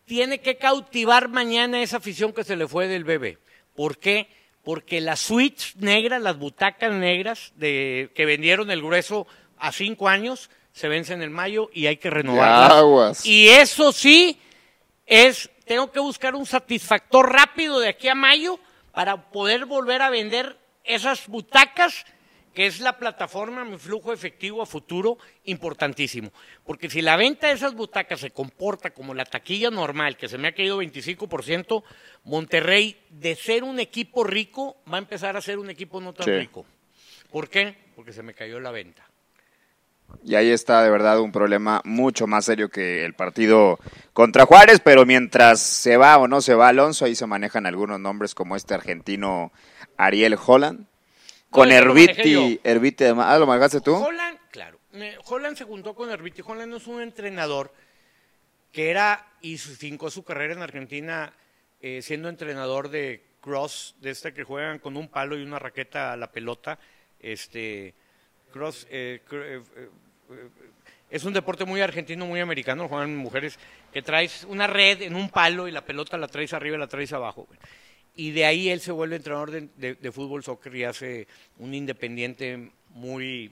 Tiene 0.03 0.41
que 0.41 0.57
cautivar 0.57 1.29
mañana 1.29 1.81
esa 1.81 1.97
afición 1.97 2.33
que 2.33 2.43
se 2.43 2.57
le 2.57 2.67
fue 2.67 2.89
del 2.89 3.05
bebé. 3.05 3.37
¿Por 3.77 3.97
qué? 3.97 4.27
Porque 4.61 4.99
las 4.99 5.21
suites 5.21 5.77
negras, 5.77 6.21
las 6.21 6.37
butacas 6.37 6.91
negras 6.91 7.53
de, 7.55 8.11
que 8.13 8.25
vendieron 8.25 8.69
el 8.71 8.81
grueso 8.81 9.25
a 9.57 9.71
cinco 9.71 10.09
años, 10.09 10.49
se 10.73 10.87
vencen 10.87 11.21
en 11.21 11.31
mayo 11.31 11.69
y 11.73 11.87
hay 11.87 11.97
que 11.97 12.09
renovarlas. 12.09 12.71
aguas. 12.71 13.25
Y 13.25 13.49
eso 13.49 13.91
sí 13.91 14.39
es, 15.05 15.49
tengo 15.65 15.91
que 15.91 15.99
buscar 15.99 16.35
un 16.35 16.45
satisfactor 16.45 17.31
rápido 17.31 17.79
de 17.79 17.89
aquí 17.89 18.07
a 18.07 18.15
mayo 18.15 18.59
para 18.93 19.29
poder 19.31 19.65
volver 19.65 20.01
a 20.01 20.09
vender 20.09 20.57
esas 20.83 21.27
butacas, 21.27 22.05
que 22.53 22.65
es 22.65 22.81
la 22.81 22.97
plataforma, 22.97 23.63
mi 23.63 23.77
flujo 23.77 24.11
efectivo 24.11 24.61
a 24.61 24.65
futuro, 24.65 25.17
importantísimo. 25.45 26.31
Porque 26.65 26.89
si 26.89 27.01
la 27.01 27.15
venta 27.15 27.47
de 27.47 27.53
esas 27.53 27.73
butacas 27.73 28.19
se 28.19 28.31
comporta 28.31 28.89
como 28.93 29.13
la 29.13 29.23
taquilla 29.23 29.69
normal, 29.71 30.17
que 30.17 30.27
se 30.27 30.37
me 30.37 30.49
ha 30.49 30.51
caído 30.53 30.81
25%, 30.81 31.83
Monterrey, 32.25 32.97
de 33.09 33.35
ser 33.35 33.63
un 33.63 33.79
equipo 33.79 34.23
rico, 34.25 34.77
va 34.91 34.97
a 34.97 34.99
empezar 34.99 35.37
a 35.37 35.41
ser 35.41 35.59
un 35.59 35.69
equipo 35.69 36.01
no 36.01 36.13
tan 36.13 36.25
Sí. 36.25 36.31
rico. 36.31 36.65
¿Por 37.31 37.49
qué? 37.49 37.75
Porque 37.95 38.11
se 38.11 38.21
me 38.23 38.33
cayó 38.33 38.59
la 38.59 38.71
venta. 38.71 39.05
Y 40.23 40.35
ahí 40.35 40.49
está 40.49 40.83
de 40.83 40.89
verdad 40.89 41.19
un 41.19 41.31
problema 41.31 41.81
mucho 41.83 42.27
más 42.27 42.45
serio 42.45 42.69
que 42.69 43.03
el 43.05 43.13
partido 43.13 43.79
contra 44.13 44.45
Juárez, 44.45 44.79
pero 44.83 45.05
mientras 45.05 45.59
se 45.59 45.97
va 45.97 46.17
o 46.17 46.27
no 46.27 46.41
se 46.41 46.53
va 46.53 46.67
Alonso, 46.69 47.05
ahí 47.05 47.15
se 47.15 47.25
manejan 47.25 47.65
algunos 47.65 47.99
nombres 47.99 48.35
como 48.35 48.55
este 48.55 48.73
argentino 48.73 49.51
Ariel 49.97 50.37
Holland, 50.45 50.85
con 51.49 51.69
No, 51.69 51.75
Herbiti, 51.75 52.59
Herbiti 52.63 53.03
de 53.03 53.15
ah, 53.17 53.37
¿lo 53.37 53.47
manejaste 53.47 53.81
tú? 53.81 53.95
Holland, 53.95 54.37
claro. 54.51 54.79
Holland 55.25 55.57
se 55.57 55.63
juntó 55.65 55.95
con 55.95 56.09
Herbiti. 56.09 56.41
Holland 56.45 56.73
es 56.75 56.87
un 56.87 57.01
entrenador 57.01 57.73
que 58.71 58.89
era 58.89 59.27
y 59.41 59.57
fincó 59.57 60.09
su 60.09 60.23
carrera 60.23 60.53
en 60.53 60.61
Argentina 60.61 61.33
eh, 61.81 62.01
siendo 62.01 62.29
entrenador 62.29 62.89
de 62.89 63.23
cross, 63.41 63.95
de 64.01 64.11
este 64.11 64.33
que 64.33 64.43
juegan 64.43 64.79
con 64.79 64.95
un 64.95 65.07
palo 65.07 65.37
y 65.37 65.43
una 65.43 65.59
raqueta 65.59 66.13
a 66.13 66.17
la 66.17 66.31
pelota. 66.31 66.77
Este, 67.19 67.93
cross, 68.53 68.87
cr- 68.87 68.89
eh, 68.91 69.21
eh, 69.31 69.61
eh, 69.75 69.89
es 71.09 71.23
un 71.25 71.33
deporte 71.33 71.65
muy 71.65 71.81
argentino, 71.81 72.25
muy 72.25 72.39
americano, 72.39 72.87
juegan 72.87 73.15
mujeres, 73.17 73.59
que 73.91 74.01
traes 74.01 74.45
una 74.47 74.67
red 74.67 75.01
en 75.01 75.15
un 75.15 75.29
palo 75.29 75.67
y 75.67 75.71
la 75.71 75.83
pelota 75.83 76.17
la 76.17 76.27
traes 76.27 76.53
arriba 76.53 76.77
y 76.77 76.79
la 76.79 76.87
traes 76.87 77.11
abajo. 77.13 77.45
güey. 77.45 77.59
Y 78.15 78.31
de 78.31 78.45
ahí 78.45 78.69
él 78.69 78.79
se 78.81 78.91
vuelve 78.91 79.15
entrenador 79.17 79.51
de, 79.51 79.69
de- 79.77 79.95
de 79.95 80.11
fútbol, 80.11 80.43
soccer 80.43 80.75
y 80.75 80.83
hace 80.83 81.27
un 81.57 81.73
independiente 81.73 82.71
muy, 82.89 83.51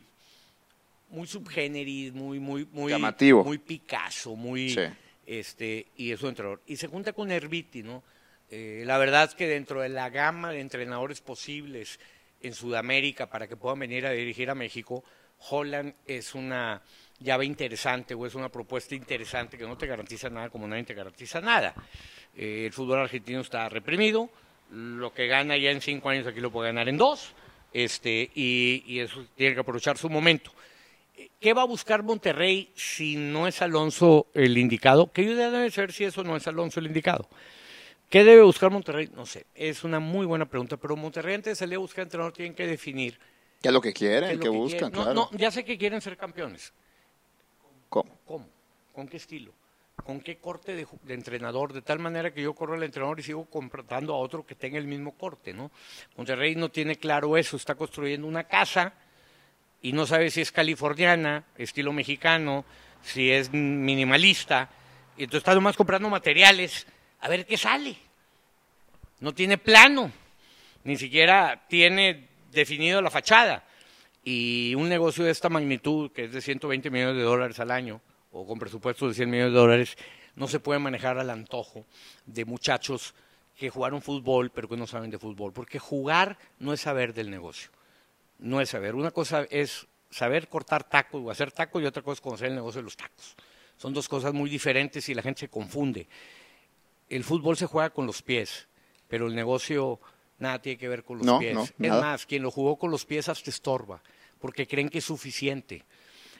muy 1.09 1.27
subgéneris, 1.27 2.13
muy, 2.13 2.39
muy, 2.39 2.65
muy, 2.71 2.91
Llamativo. 2.91 3.43
muy 3.43 3.57
Picasso, 3.57 4.35
muy, 4.35 4.69
Sí. 4.69 4.81
este, 5.25 5.87
y 5.97 6.11
es 6.11 6.19
su 6.19 6.27
entrenador. 6.27 6.61
Y 6.67 6.75
se 6.77 6.87
junta 6.87 7.13
con 7.13 7.31
Herbiti, 7.31 7.83
¿no? 7.83 8.03
Eh, 8.51 8.83
la 8.85 8.97
verdad 8.97 9.25
es 9.25 9.35
que 9.35 9.47
dentro 9.47 9.81
de 9.81 9.89
la 9.89 10.09
gama 10.09 10.51
de 10.51 10.59
entrenadores 10.59 11.21
posibles 11.21 11.99
en 12.41 12.53
Sudamérica 12.53 13.29
para 13.29 13.47
que 13.47 13.55
puedan 13.57 13.79
venir 13.79 14.05
a 14.05 14.11
dirigir 14.11 14.49
a 14.49 14.55
México, 14.55 15.03
Holland 15.49 15.93
es 16.05 16.35
una 16.35 16.81
llave 17.19 17.45
interesante 17.45 18.13
o 18.13 18.25
es 18.25 18.35
una 18.35 18.49
propuesta 18.49 18.95
interesante 18.95 19.57
que 19.57 19.65
no 19.65 19.77
te 19.77 19.87
garantiza 19.87 20.29
nada 20.29 20.49
como 20.49 20.67
nadie 20.67 20.83
te 20.83 20.93
garantiza 20.93 21.41
nada. 21.41 21.73
Eh, 22.35 22.65
el 22.67 22.73
fútbol 22.73 22.99
argentino 22.99 23.41
está 23.41 23.67
reprimido, 23.69 24.29
lo 24.71 25.13
que 25.13 25.27
gana 25.27 25.57
ya 25.57 25.71
en 25.71 25.81
cinco 25.81 26.09
años 26.09 26.27
aquí 26.27 26.39
lo 26.39 26.51
puede 26.51 26.69
ganar 26.69 26.87
en 26.89 26.97
dos, 26.97 27.33
este, 27.73 28.29
y, 28.35 28.83
y 28.85 28.99
eso 28.99 29.25
tiene 29.35 29.53
que 29.53 29.61
aprovechar 29.61 29.97
su 29.97 30.09
momento. 30.09 30.51
¿Qué 31.39 31.53
va 31.53 31.63
a 31.63 31.65
buscar 31.65 32.03
Monterrey 32.03 32.69
si 32.75 33.15
no 33.15 33.47
es 33.47 33.61
Alonso 33.61 34.27
el 34.33 34.57
indicado? 34.57 35.11
Que 35.11 35.25
yo 35.25 35.35
debe 35.35 35.69
ser 35.71 35.91
si 35.91 36.05
eso 36.05 36.23
no 36.23 36.35
es 36.35 36.47
Alonso 36.47 36.79
el 36.79 36.87
indicado. 36.87 37.27
¿Qué 38.09 38.23
debe 38.23 38.41
buscar 38.41 38.71
Monterrey? 38.71 39.09
No 39.15 39.25
sé, 39.25 39.45
es 39.53 39.83
una 39.83 39.99
muy 39.99 40.25
buena 40.25 40.45
pregunta, 40.45 40.77
pero 40.77 40.95
Monterrey 40.95 41.35
antes 41.35 41.51
de 41.51 41.55
salir 41.55 41.75
a 41.75 41.79
buscar 41.79 42.03
entrenador 42.03 42.33
tienen 42.33 42.55
que 42.55 42.65
definir 42.65 43.19
¿Qué 43.61 43.67
es 43.67 43.73
lo 43.73 43.81
que 43.81 43.93
quieren? 43.93 44.31
¿Qué 44.31 44.39
que 44.39 44.49
buscan? 44.49 44.91
quieren. 44.91 44.97
No, 44.97 45.03
claro. 45.13 45.29
no, 45.31 45.37
ya 45.37 45.51
sé 45.51 45.65
que 45.65 45.77
quieren 45.77 46.01
ser 46.01 46.17
campeones. 46.17 46.73
¿Cómo? 47.89 48.17
¿Cómo? 48.25 48.47
¿Con 48.93 49.07
qué 49.07 49.17
estilo? 49.17 49.53
¿Con 50.03 50.21
qué 50.21 50.37
corte 50.37 50.75
de 50.75 51.13
entrenador? 51.13 51.73
De 51.73 51.81
tal 51.81 51.99
manera 51.99 52.33
que 52.33 52.41
yo 52.41 52.53
corro 52.53 52.75
al 52.75 52.83
entrenador 52.83 53.19
y 53.19 53.23
sigo 53.23 53.45
contratando 53.45 54.13
a 54.13 54.17
otro 54.17 54.45
que 54.45 54.55
tenga 54.55 54.77
el 54.77 54.87
mismo 54.87 55.11
corte, 55.11 55.53
¿no? 55.53 55.71
Monterrey 56.15 56.55
no 56.55 56.69
tiene 56.69 56.95
claro 56.95 57.35
eso, 57.35 57.57
está 57.57 57.75
construyendo 57.75 58.25
una 58.25 58.45
casa 58.45 58.93
y 59.81 59.91
no 59.91 60.05
sabe 60.05 60.29
si 60.29 60.41
es 60.41 60.51
californiana, 60.51 61.43
estilo 61.57 61.91
mexicano, 61.91 62.63
si 63.01 63.31
es 63.31 63.51
minimalista, 63.51 64.69
y 65.17 65.23
entonces 65.23 65.39
está 65.39 65.55
nomás 65.55 65.75
comprando 65.75 66.09
materiales 66.09 66.87
a 67.19 67.27
ver 67.27 67.45
qué 67.45 67.57
sale. 67.57 67.97
No 69.19 69.33
tiene 69.33 69.57
plano, 69.57 70.11
ni 70.85 70.97
siquiera 70.97 71.65
tiene 71.67 72.28
definido 72.51 73.01
la 73.01 73.09
fachada. 73.09 73.65
Y 74.23 74.75
un 74.75 74.89
negocio 74.89 75.23
de 75.23 75.31
esta 75.31 75.49
magnitud, 75.49 76.11
que 76.11 76.25
es 76.25 76.31
de 76.31 76.41
120 76.41 76.89
millones 76.89 77.15
de 77.15 77.23
dólares 77.23 77.59
al 77.59 77.71
año, 77.71 78.01
o 78.31 78.45
con 78.45 78.59
presupuesto 78.59 79.07
de 79.07 79.13
100 79.13 79.29
millones 79.29 79.53
de 79.53 79.59
dólares, 79.59 79.97
no 80.35 80.47
se 80.47 80.59
puede 80.59 80.79
manejar 80.79 81.17
al 81.17 81.29
antojo 81.29 81.85
de 82.25 82.45
muchachos 82.45 83.13
que 83.57 83.69
jugaron 83.69 84.01
fútbol, 84.01 84.51
pero 84.51 84.69
que 84.69 84.77
no 84.77 84.87
saben 84.87 85.09
de 85.09 85.19
fútbol. 85.19 85.51
Porque 85.51 85.79
jugar 85.79 86.37
no 86.59 86.73
es 86.73 86.81
saber 86.81 87.13
del 87.13 87.29
negocio. 87.29 87.71
No 88.37 88.61
es 88.61 88.69
saber. 88.69 88.95
Una 88.95 89.11
cosa 89.11 89.45
es 89.49 89.87
saber 90.09 90.47
cortar 90.47 90.83
tacos 90.83 91.21
o 91.23 91.29
hacer 91.29 91.51
tacos 91.51 91.81
y 91.81 91.85
otra 91.85 92.01
cosa 92.01 92.13
es 92.13 92.21
conocer 92.21 92.47
el 92.47 92.55
negocio 92.55 92.79
de 92.79 92.85
los 92.85 92.95
tacos. 92.95 93.35
Son 93.75 93.93
dos 93.93 94.07
cosas 94.07 94.33
muy 94.33 94.49
diferentes 94.49 95.07
y 95.09 95.13
la 95.13 95.21
gente 95.21 95.41
se 95.41 95.49
confunde. 95.49 96.07
El 97.09 97.23
fútbol 97.23 97.57
se 97.57 97.65
juega 97.65 97.89
con 97.89 98.05
los 98.05 98.21
pies, 98.21 98.67
pero 99.07 99.27
el 99.27 99.35
negocio 99.35 99.99
nada 100.39 100.61
tiene 100.61 100.77
que 100.77 100.87
ver 100.87 101.03
con 101.03 101.17
los 101.17 101.25
No, 101.25 101.39
pies. 101.39 101.53
no, 101.53 101.63
es 101.63 101.73
nada. 101.77 102.01
más, 102.01 102.25
quien 102.25 102.41
lo 102.43 102.51
jugó 102.51 102.77
con 102.77 102.91
los 102.91 103.05
pies 103.05 103.29
hasta 103.29 103.49
estorba, 103.49 104.01
porque 104.39 104.67
creen 104.67 104.89
que 104.89 104.99
es 104.99 105.05
suficiente. 105.05 105.83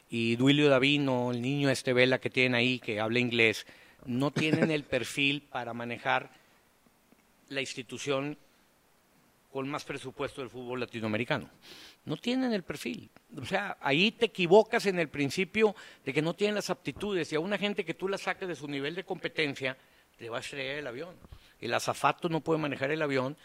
Y 0.10 0.36
Duilio 0.38 0.70
Davino, 0.70 1.32
el 1.32 1.42
niño 1.42 1.70
este 1.70 1.94
Vela 1.94 2.20
que 2.20 2.30
tienen 2.30 2.56
ahí, 2.56 2.80
que 2.80 3.00
habla 3.00 3.20
inglés, 3.20 3.66
no 4.06 4.32
tienen 4.32 4.72
el 4.72 4.84
perfil 4.84 5.42
para 5.44 5.74
manejar 5.74 6.32
la 7.50 7.62
institución 7.62 8.38
con 9.52 9.68
más 9.68 9.84
presupuesto 9.84 10.42
del 10.42 10.50
fútbol 10.50 10.80
latinoamericano. 10.80 11.50
No 12.06 12.18
tienen 12.18 12.54
el 12.54 12.64
perfil. 12.64 13.10
O 13.36 13.46
sea, 13.46 13.78
ahí 13.82 14.12
te 14.12 14.26
equivocas 14.28 14.86
en 14.86 15.00
el 15.00 15.10
principio 15.10 15.76
de 16.06 16.14
que 16.14 16.22
no 16.22 16.34
tienen 16.36 16.56
las 16.56 16.70
aptitudes 16.70 17.32
y 17.32 17.36
a 17.36 17.40
una 17.40 17.58
gente 17.58 17.84
que 17.84 17.94
tú 17.96 18.08
la 18.08 18.18
saques 18.18 18.48
de 18.48 18.56
su 18.56 18.68
nivel 18.68 18.96
de 18.96 19.04
competencia, 19.04 19.76
te 20.18 20.30
va 20.30 20.38
a 20.38 20.40
estrellar 20.42 20.76
el 20.78 20.88
avión. 20.88 21.16
El 21.60 21.74
azafato 21.74 22.30
no 22.30 22.42
puede 22.42 22.60
manejar 22.60 22.92
el 22.92 23.02
avión 23.02 23.36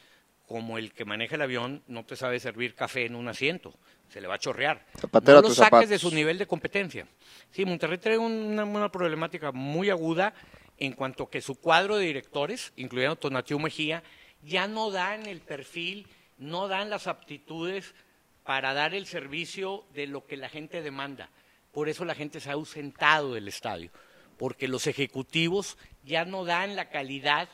como 0.46 0.78
el 0.78 0.92
que 0.92 1.04
maneja 1.04 1.36
el 1.36 1.42
avión 1.42 1.82
no 1.86 2.04
te 2.04 2.16
sabe 2.16 2.38
servir 2.38 2.74
café 2.74 3.06
en 3.06 3.14
un 3.14 3.28
asiento, 3.28 3.74
se 4.08 4.20
le 4.20 4.28
va 4.28 4.34
a 4.34 4.38
chorrear. 4.38 4.84
Zapatero 4.98 5.38
a 5.38 5.42
no 5.42 5.48
lo 5.48 5.54
saques 5.54 5.88
de 5.88 5.98
su 5.98 6.10
nivel 6.10 6.38
de 6.38 6.46
competencia. 6.46 7.06
Sí, 7.50 7.64
Monterrey 7.64 7.98
trae 7.98 8.18
una, 8.18 8.64
una 8.64 8.90
problemática 8.90 9.52
muy 9.52 9.90
aguda 9.90 10.34
en 10.76 10.92
cuanto 10.92 11.28
que 11.28 11.40
su 11.40 11.54
cuadro 11.56 11.96
de 11.96 12.06
directores, 12.06 12.72
incluyendo 12.76 13.16
Tonatiu 13.16 13.58
Mejía, 13.58 14.02
ya 14.42 14.66
no 14.66 14.90
dan 14.90 15.26
el 15.26 15.40
perfil, 15.40 16.06
no 16.36 16.68
dan 16.68 16.90
las 16.90 17.06
aptitudes 17.06 17.94
para 18.44 18.74
dar 18.74 18.94
el 18.94 19.06
servicio 19.06 19.86
de 19.94 20.06
lo 20.06 20.26
que 20.26 20.36
la 20.36 20.48
gente 20.48 20.82
demanda. 20.82 21.30
Por 21.72 21.88
eso 21.88 22.04
la 22.04 22.14
gente 22.14 22.40
se 22.40 22.50
ha 22.50 22.54
ausentado 22.54 23.34
del 23.34 23.48
estadio, 23.48 23.90
porque 24.36 24.68
los 24.68 24.86
ejecutivos 24.86 25.78
ya 26.04 26.24
no 26.24 26.44
dan 26.44 26.76
la 26.76 26.90
calidad 26.90 27.48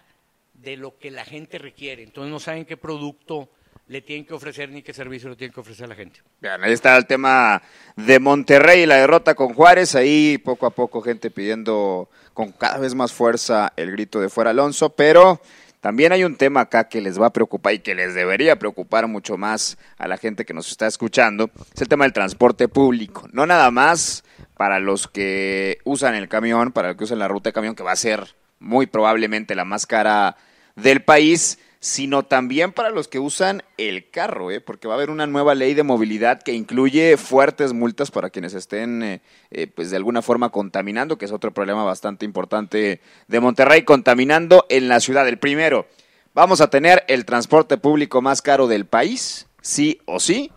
de 0.63 0.77
lo 0.77 0.99
que 0.99 1.11
la 1.11 1.25
gente 1.25 1.59
requiere. 1.59 2.03
Entonces 2.03 2.31
no 2.31 2.41
saben 2.41 2.65
qué 2.65 2.77
producto 2.77 3.49
le 3.91 4.03
tienen 4.03 4.25
que 4.25 4.35
ofrecer 4.35 4.71
ni 4.71 4.83
qué 4.83 4.93
servicio 4.93 5.29
le 5.29 5.37
tienen 5.37 5.53
que 5.53 5.61
ofrecer 5.61 5.87
a 5.87 5.89
la 5.89 5.95
gente. 5.97 6.21
Bien, 6.41 6.63
ahí 6.63 6.73
está 6.73 6.97
el 6.97 7.07
tema 7.07 7.61
de 7.97 8.21
Monterrey 8.21 8.83
y 8.83 8.87
la 8.87 8.97
derrota 8.97 9.35
con 9.35 9.53
Juárez. 9.53 9.97
Ahí 9.97 10.39
poco 10.39 10.67
a 10.67 10.71
poco 10.71 11.03
gente 11.03 11.31
pidiendo 11.31 12.09
con 12.33 12.53
cada 12.53 12.79
vez 12.79 12.95
más 12.95 13.13
fuerza 13.13 13.73
el 13.77 13.91
grito 13.91 14.21
de 14.21 14.29
fuera 14.29 14.51
Alonso, 14.51 14.91
pero 14.91 15.41
también 15.81 16.13
hay 16.13 16.23
un 16.23 16.37
tema 16.37 16.61
acá 16.61 16.89
que 16.89 17.01
les 17.01 17.21
va 17.21 17.27
a 17.27 17.33
preocupar 17.33 17.75
y 17.75 17.81
que 17.81 17.95
les 17.95 18.15
debería 18.15 18.59
preocupar 18.59 19.09
mucho 19.09 19.37
más 19.37 19.77
a 19.99 20.07
la 20.07 20.19
gente 20.19 20.45
que 20.45 20.55
nos 20.55 20.71
está 20.71 20.87
escuchando. 20.87 21.51
Es 21.75 21.81
el 21.81 21.89
tema 21.89 22.05
del 22.05 22.13
transporte 22.13 22.69
público. 22.69 23.29
No 23.33 23.45
nada 23.45 23.71
más 23.71 24.23
para 24.57 24.79
los 24.79 25.09
que 25.09 25.79
usan 25.85 26.15
el 26.15 26.29
camión, 26.29 26.71
para 26.71 26.89
los 26.89 26.97
que 26.97 27.05
usan 27.05 27.19
la 27.19 27.29
ruta 27.29 27.49
de 27.49 27.55
camión, 27.55 27.75
que 27.75 27.83
va 27.83 27.93
a 27.93 27.97
ser 27.97 28.37
muy 28.61 28.87
probablemente 28.87 29.55
la 29.55 29.65
más 29.65 29.87
cara 29.87 30.37
del 30.83 31.03
país, 31.03 31.59
sino 31.81 32.25
también 32.25 32.73
para 32.73 32.91
los 32.91 33.09
que 33.09 33.19
usan 33.19 33.63
el 33.79 34.11
carro, 34.11 34.51
¿eh? 34.51 34.61
porque 34.61 34.87
va 34.87 34.95
a 34.95 34.97
haber 34.99 35.09
una 35.09 35.27
nueva 35.27 35.55
ley 35.55 35.73
de 35.73 35.83
movilidad 35.83 36.43
que 36.43 36.53
incluye 36.53 37.17
fuertes 37.17 37.73
multas 37.73 38.11
para 38.11 38.29
quienes 38.29 38.53
estén, 38.53 39.03
eh, 39.03 39.23
eh, 39.51 39.67
pues 39.67 39.91
de 39.91 39.97
alguna 39.97 40.21
forma 40.21 40.51
contaminando, 40.51 41.17
que 41.17 41.25
es 41.25 41.33
otro 41.33 41.53
problema 41.53 41.83
bastante 41.83 42.27
importante 42.27 43.01
de 43.29 43.41
Monterrey, 43.41 43.83
contaminando 43.83 44.67
en 44.69 44.89
la 44.89 45.01
ciudad. 45.01 45.27
El 45.27 45.39
primero, 45.39 45.87
vamos 46.35 46.61
a 46.61 46.69
tener 46.69 47.03
el 47.09 47.25
transporte 47.25 47.79
público 47.79 48.21
más 48.21 48.43
caro 48.43 48.69
del 48.69 48.85
país, 48.85 49.47
sí 49.63 50.01
o 50.05 50.21
sí, 50.21 50.53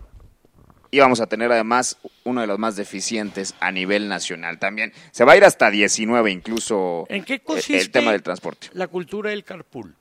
y 0.91 0.99
vamos 0.99 1.21
a 1.21 1.27
tener 1.27 1.51
además 1.53 1.97
uno 2.25 2.41
de 2.41 2.47
los 2.47 2.59
más 2.59 2.75
deficientes 2.75 3.55
a 3.61 3.71
nivel 3.71 4.09
nacional 4.09 4.59
también. 4.59 4.91
Se 5.11 5.23
va 5.23 5.31
a 5.31 5.37
ir 5.37 5.45
hasta 5.45 5.71
19 5.71 6.29
incluso 6.29 7.05
¿En 7.09 7.23
qué 7.23 7.39
consiste 7.39 7.79
el 7.79 7.91
tema 7.91 8.11
del 8.11 8.21
transporte. 8.21 8.67
la 8.73 8.87
cultura 8.87 9.31
del 9.31 9.43
carpool? 9.43 9.95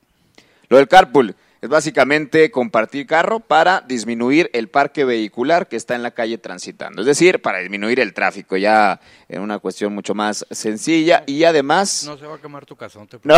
Lo 0.73 0.79
del 0.79 0.89
carpool 0.89 1.37
es 1.61 1.69
básicamente 1.69 2.51
compartir 2.51 3.07
carro 3.07 3.41
para 3.41 3.83
disminuir 3.83 4.49
el 4.55 4.69
parque 4.71 5.05
vehicular 5.05 5.69
que 5.69 5.77
está 5.77 5.95
en 5.95 6.03
la 6.03 6.13
calle 6.13 6.39
transitando. 6.39 7.03
Es 7.03 7.07
decir, 7.07 7.43
para 7.43 7.59
disminuir 7.59 8.01
el 8.01 8.15
tráfico, 8.15 8.57
ya 8.57 8.99
en 9.29 9.43
una 9.43 9.59
cuestión 9.59 9.95
mucho 9.95 10.15
más 10.15 10.47
sencilla 10.51 11.25
y 11.27 11.45
además... 11.45 12.05
No 12.07 12.17
se 12.17 12.27
va 12.27 12.37
a 12.37 12.39
quemar 12.39 12.65
tu 12.65 12.75
casa, 12.75 13.01
no 13.01 13.07
te 13.07 13.19
No. 13.23 13.35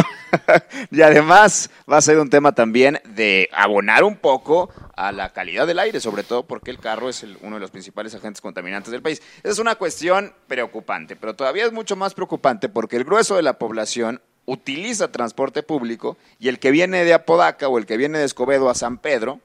y 0.92 1.02
además 1.02 1.70
va 1.90 1.96
a 1.96 2.02
ser 2.02 2.20
un 2.20 2.30
tema 2.30 2.52
también 2.52 3.00
de 3.04 3.48
abonar 3.52 4.04
un 4.04 4.14
poco 4.14 4.70
a 4.94 5.10
la 5.10 5.32
calidad 5.32 5.66
del 5.66 5.80
aire, 5.80 5.98
sobre 5.98 6.22
todo 6.22 6.46
porque 6.46 6.70
el 6.70 6.78
carro 6.78 7.08
es 7.08 7.24
el- 7.24 7.36
uno 7.42 7.56
de 7.56 7.60
los 7.60 7.72
principales 7.72 8.14
agentes 8.14 8.40
contaminantes 8.40 8.92
del 8.92 9.02
país. 9.02 9.20
Esa 9.38 9.48
es 9.54 9.58
una 9.58 9.74
cuestión 9.74 10.32
preocupante, 10.46 11.16
pero 11.16 11.34
todavía 11.34 11.66
es 11.66 11.72
mucho 11.72 11.96
más 11.96 12.14
preocupante 12.14 12.68
porque 12.68 12.94
el 12.94 13.02
grueso 13.02 13.34
de 13.34 13.42
la 13.42 13.58
población 13.58 14.22
utiliza 14.46 15.10
transporte 15.10 15.62
público 15.62 16.16
y 16.38 16.48
el 16.48 16.58
que 16.58 16.70
viene 16.70 17.04
de 17.04 17.14
Apodaca 17.14 17.68
o 17.68 17.78
el 17.78 17.86
que 17.86 17.96
viene 17.96 18.18
de 18.18 18.24
Escobedo 18.24 18.68
a 18.68 18.74
San 18.74 18.98
Pedro, 18.98 19.40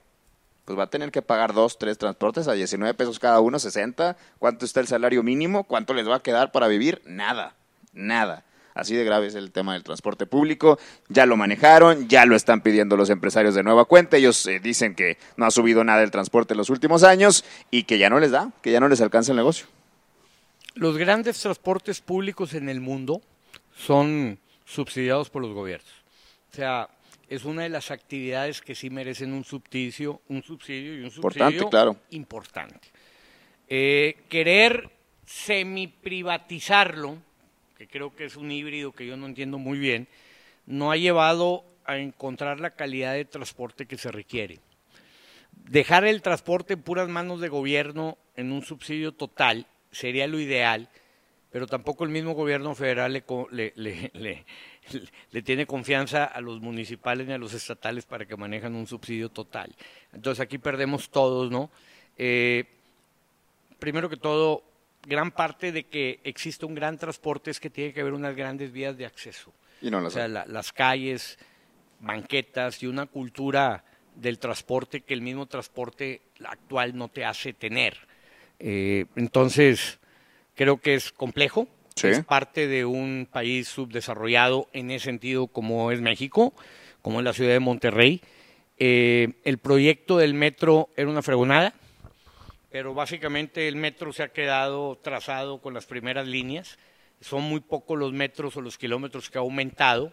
pues 0.65 0.77
va 0.77 0.83
a 0.83 0.89
tener 0.89 1.11
que 1.11 1.21
pagar 1.21 1.53
dos, 1.53 1.79
tres 1.79 1.97
transportes 1.97 2.47
a 2.47 2.53
19 2.53 2.93
pesos 2.93 3.17
cada 3.17 3.39
uno, 3.39 3.57
60. 3.57 4.17
¿Cuánto 4.37 4.65
está 4.65 4.79
el 4.79 4.87
salario 4.87 5.23
mínimo? 5.23 5.63
¿Cuánto 5.63 5.93
les 5.93 6.07
va 6.07 6.17
a 6.17 6.21
quedar 6.21 6.51
para 6.51 6.67
vivir? 6.67 7.01
Nada, 7.05 7.55
nada. 7.91 8.43
Así 8.75 8.95
de 8.95 9.03
grave 9.03 9.27
es 9.27 9.35
el 9.35 9.51
tema 9.51 9.73
del 9.73 9.83
transporte 9.83 10.25
público. 10.25 10.79
Ya 11.07 11.25
lo 11.25 11.37
manejaron, 11.37 12.07
ya 12.07 12.25
lo 12.25 12.35
están 12.35 12.61
pidiendo 12.61 12.97
los 12.97 13.09
empresarios 13.09 13.55
de 13.55 13.63
nueva 13.63 13.85
cuenta. 13.85 14.17
Ellos 14.17 14.45
eh, 14.45 14.59
dicen 14.59 14.95
que 14.95 15.17
no 15.37 15.45
ha 15.45 15.51
subido 15.51 15.83
nada 15.83 16.03
el 16.03 16.11
transporte 16.11 16.53
en 16.53 16.59
los 16.59 16.69
últimos 16.69 17.03
años 17.03 17.43
y 17.71 17.83
que 17.83 17.97
ya 17.97 18.09
no 18.09 18.19
les 18.19 18.31
da, 18.31 18.51
que 18.61 18.71
ya 18.71 18.79
no 18.79 18.87
les 18.87 19.01
alcanza 19.01 19.31
el 19.31 19.37
negocio. 19.37 19.65
Los 20.75 20.97
grandes 20.97 21.41
transportes 21.41 21.99
públicos 21.99 22.53
en 22.53 22.69
el 22.69 22.79
mundo 22.79 23.21
son 23.75 24.37
subsidiados 24.69 25.29
por 25.29 25.41
los 25.41 25.53
gobiernos. 25.53 25.89
O 26.51 26.55
sea, 26.55 26.89
es 27.27 27.43
una 27.43 27.63
de 27.63 27.69
las 27.69 27.91
actividades 27.91 28.61
que 28.61 28.75
sí 28.75 28.89
merecen 28.89 29.33
un 29.33 29.43
subsidio, 29.43 30.21
un 30.29 30.43
subsidio 30.43 30.95
y 30.95 30.99
un 30.99 31.05
Importante, 31.05 31.43
subsidio 31.59 31.69
claro. 31.69 31.97
importante. 32.11 32.87
Eh, 33.67 34.17
querer 34.29 34.89
semiprivatizarlo, 35.25 37.17
que 37.77 37.87
creo 37.87 38.15
que 38.15 38.25
es 38.25 38.35
un 38.35 38.51
híbrido 38.51 38.91
que 38.91 39.05
yo 39.05 39.17
no 39.17 39.25
entiendo 39.25 39.57
muy 39.57 39.79
bien, 39.79 40.07
no 40.65 40.91
ha 40.91 40.97
llevado 40.97 41.65
a 41.85 41.97
encontrar 41.97 42.59
la 42.59 42.71
calidad 42.71 43.13
de 43.13 43.25
transporte 43.25 43.87
que 43.87 43.97
se 43.97 44.11
requiere. 44.11 44.59
Dejar 45.51 46.05
el 46.05 46.21
transporte 46.21 46.73
en 46.73 46.81
puras 46.81 47.09
manos 47.09 47.41
de 47.41 47.49
gobierno 47.49 48.17
en 48.35 48.51
un 48.51 48.63
subsidio 48.63 49.11
total 49.11 49.65
sería 49.91 50.27
lo 50.27 50.39
ideal, 50.39 50.89
pero 51.51 51.65
tampoco 51.67 52.03
el 52.03 52.09
mismo 52.11 52.33
gobierno 52.33 52.75
federal 52.75 53.13
le, 53.13 53.23
le- 54.13 54.45
le- 55.31 55.41
tiene 55.41 55.65
confianza 55.65 56.25
a 56.25 56.41
los 56.41 56.61
municipales 56.61 57.27
ni 57.27 57.33
a 57.33 57.37
los 57.37 57.53
estatales 57.53 58.05
para 58.05 58.25
que 58.25 58.35
manejan 58.35 58.75
un 58.75 58.87
subsidio 58.87 59.29
total. 59.29 59.75
Entonces 60.13 60.41
aquí 60.41 60.57
perdemos 60.57 61.09
todos, 61.09 61.49
¿no? 61.51 61.69
Eh, 62.17 62.65
primero 63.79 64.09
que 64.09 64.17
todo, 64.17 64.63
gran 65.05 65.31
parte 65.31 65.71
de 65.71 65.85
que 65.85 66.19
existe 66.23 66.65
un 66.65 66.75
gran 66.75 66.97
transporte 66.97 67.51
es 67.51 67.59
que 67.59 67.69
tiene 67.69 67.93
que 67.93 68.01
haber 68.01 68.13
unas 68.13 68.35
grandes 68.35 68.71
vías 68.71 68.97
de 68.97 69.05
acceso. 69.05 69.53
Y 69.81 69.89
no 69.89 70.01
lo 70.01 70.07
O 70.07 70.11
sea, 70.11 70.27
la- 70.27 70.45
las 70.45 70.73
calles, 70.73 71.39
banquetas 72.01 72.83
y 72.83 72.87
una 72.87 73.05
cultura 73.05 73.83
del 74.15 74.37
transporte 74.39 75.01
que 75.01 75.13
el 75.13 75.21
mismo 75.21 75.45
transporte 75.45 76.21
actual 76.43 76.95
no 76.97 77.07
te 77.07 77.23
hace 77.25 77.53
tener. 77.53 77.97
Eh, 78.59 79.05
entonces, 79.15 79.99
creo 80.59 80.81
que 80.81 80.93
es 80.93 81.13
complejo. 81.13 81.69
Sí. 81.95 82.07
Es 82.07 82.25
parte 82.25 82.67
de 82.67 82.83
un 82.83 83.29
país 83.31 83.69
subdesarrollado 83.69 84.67
en 84.73 84.91
ese 84.91 85.05
sentido 85.05 85.47
como 85.47 85.89
es 85.93 86.01
México, 86.01 86.53
como 87.01 87.19
es 87.19 87.23
la 87.23 87.31
ciudad 87.31 87.51
de 87.53 87.61
Monterrey. 87.61 88.21
Eh, 88.77 89.35
el 89.45 89.57
proyecto 89.57 90.17
del 90.17 90.33
metro 90.33 90.89
era 90.97 91.09
una 91.09 91.21
fregonada, 91.21 91.73
pero 92.69 92.93
básicamente 92.93 93.69
el 93.69 93.77
metro 93.77 94.11
se 94.11 94.21
ha 94.23 94.33
quedado 94.33 94.97
trazado 95.01 95.61
con 95.61 95.73
las 95.73 95.85
primeras 95.85 96.27
líneas. 96.27 96.77
Son 97.21 97.41
muy 97.41 97.61
pocos 97.61 97.97
los 97.97 98.11
metros 98.11 98.57
o 98.57 98.61
los 98.61 98.77
kilómetros 98.77 99.29
que 99.29 99.37
ha 99.37 99.41
aumentado 99.41 100.11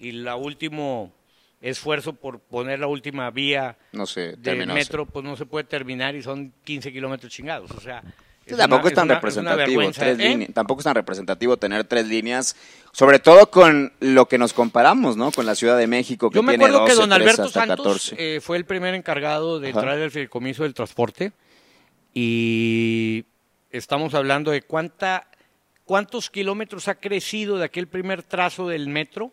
y 0.00 0.10
la 0.10 0.34
último 0.34 1.12
esfuerzo 1.60 2.14
por 2.14 2.40
poner 2.40 2.80
la 2.80 2.88
última 2.88 3.30
vía 3.30 3.78
No 3.92 4.06
sé, 4.06 4.32
del 4.32 4.42
terminó. 4.42 4.74
metro 4.74 5.06
pues 5.06 5.24
no 5.24 5.36
se 5.36 5.46
puede 5.46 5.64
terminar 5.64 6.16
y 6.16 6.22
son 6.22 6.52
15 6.64 6.92
kilómetros 6.92 7.32
chingados. 7.32 7.70
O 7.70 7.80
sea, 7.80 8.02
Sí, 8.46 8.54
tampoco 8.56 8.82
una- 8.82 8.88
es 8.88 8.94
tan 8.94 9.04
una 9.06 9.14
representativo 9.14 9.90
tres 9.92 10.18
¿eh? 10.18 10.48
Tampoco 10.52 10.80
es 10.80 10.84
tan 10.84 10.94
representativo 10.94 11.56
tener 11.56 11.84
tres 11.84 12.06
líneas, 12.06 12.56
sobre 12.92 13.18
todo 13.18 13.50
con 13.50 13.92
lo 14.00 14.26
que 14.28 14.36
nos 14.38 14.52
comparamos, 14.52 15.16
¿no? 15.16 15.32
Con 15.32 15.46
la 15.46 15.54
Ciudad 15.54 15.78
de 15.78 15.86
México 15.86 16.30
que 16.30 16.36
Yo 16.36 16.42
me 16.42 16.52
tiene 16.52 16.64
acuerdo 16.66 16.80
12, 16.80 16.92
que 16.92 17.00
don 17.00 17.08
13, 17.10 17.22
Alberto 17.22 17.48
Santos 17.48 17.76
14. 17.78 18.16
eh, 18.36 18.40
fue 18.40 18.56
el 18.58 18.66
primer 18.66 18.94
encargado 18.94 19.60
de 19.60 19.70
Ajá. 19.70 19.80
traer 19.80 20.00
el 20.00 20.10
fideicomiso 20.10 20.62
del 20.64 20.74
transporte 20.74 21.32
y 22.12 23.24
estamos 23.70 24.14
hablando 24.14 24.50
de 24.50 24.62
cuánta, 24.62 25.26
cuántos 25.84 26.30
kilómetros 26.30 26.88
ha 26.88 26.94
crecido 26.96 27.58
de 27.58 27.64
aquel 27.64 27.88
primer 27.88 28.22
trazo 28.22 28.68
del 28.68 28.88
metro, 28.88 29.32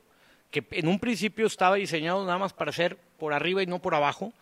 que 0.49 0.65
en 0.71 0.87
un 0.87 0.99
principio 0.99 1.45
estaba 1.47 1.75
diseñado 1.75 2.25
nada 2.25 2.37
más 2.37 2.53
para 2.53 2.71
ser 2.71 2.97
por 3.17 3.33
arriba 3.33 3.61
y 3.61 3.67
no 3.67 3.79
por 3.79 3.93
abajo, 3.95 4.33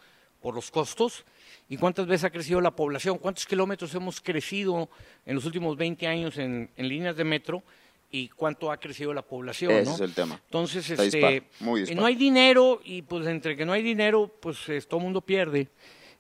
por 0.42 0.56
los 0.56 0.72
costos, 0.72 1.26
y 1.70 1.78
cuántas 1.78 2.08
veces 2.08 2.26
ha 2.26 2.30
crecido 2.32 2.60
la 2.62 2.72
población, 2.72 3.18
cuántos 3.20 3.46
kilómetros 3.46 3.94
hemos 3.96 4.20
crecido 4.22 4.90
en 5.26 5.36
los 5.36 5.46
últimos 5.46 5.78
20 5.78 6.08
años 6.08 6.38
en, 6.38 6.70
en 6.76 6.88
líneas 6.90 7.16
de 7.16 7.24
metro 7.24 7.64
y 8.12 8.28
cuánto 8.30 8.72
ha 8.72 8.78
crecido 8.78 9.14
la 9.14 9.22
población. 9.22 9.72
Ese 9.72 9.86
¿no? 9.86 9.94
es 9.96 10.02
el 10.02 10.14
tema. 10.16 10.42
Entonces, 10.46 10.90
Está 10.90 11.04
este, 11.04 11.18
dispar, 11.18 11.44
muy 11.60 11.82
dispar. 11.82 11.98
no 11.98 12.06
hay 12.08 12.16
dinero 12.16 12.82
y 12.84 13.04
pues 13.04 13.28
entre 13.28 13.56
que 13.56 13.66
no 13.66 13.74
hay 13.74 13.84
dinero, 13.84 14.34
pues 14.42 14.68
es- 14.70 14.88
todo 14.88 15.00
el 15.00 15.04
mundo 15.06 15.22
pierde. 15.22 15.68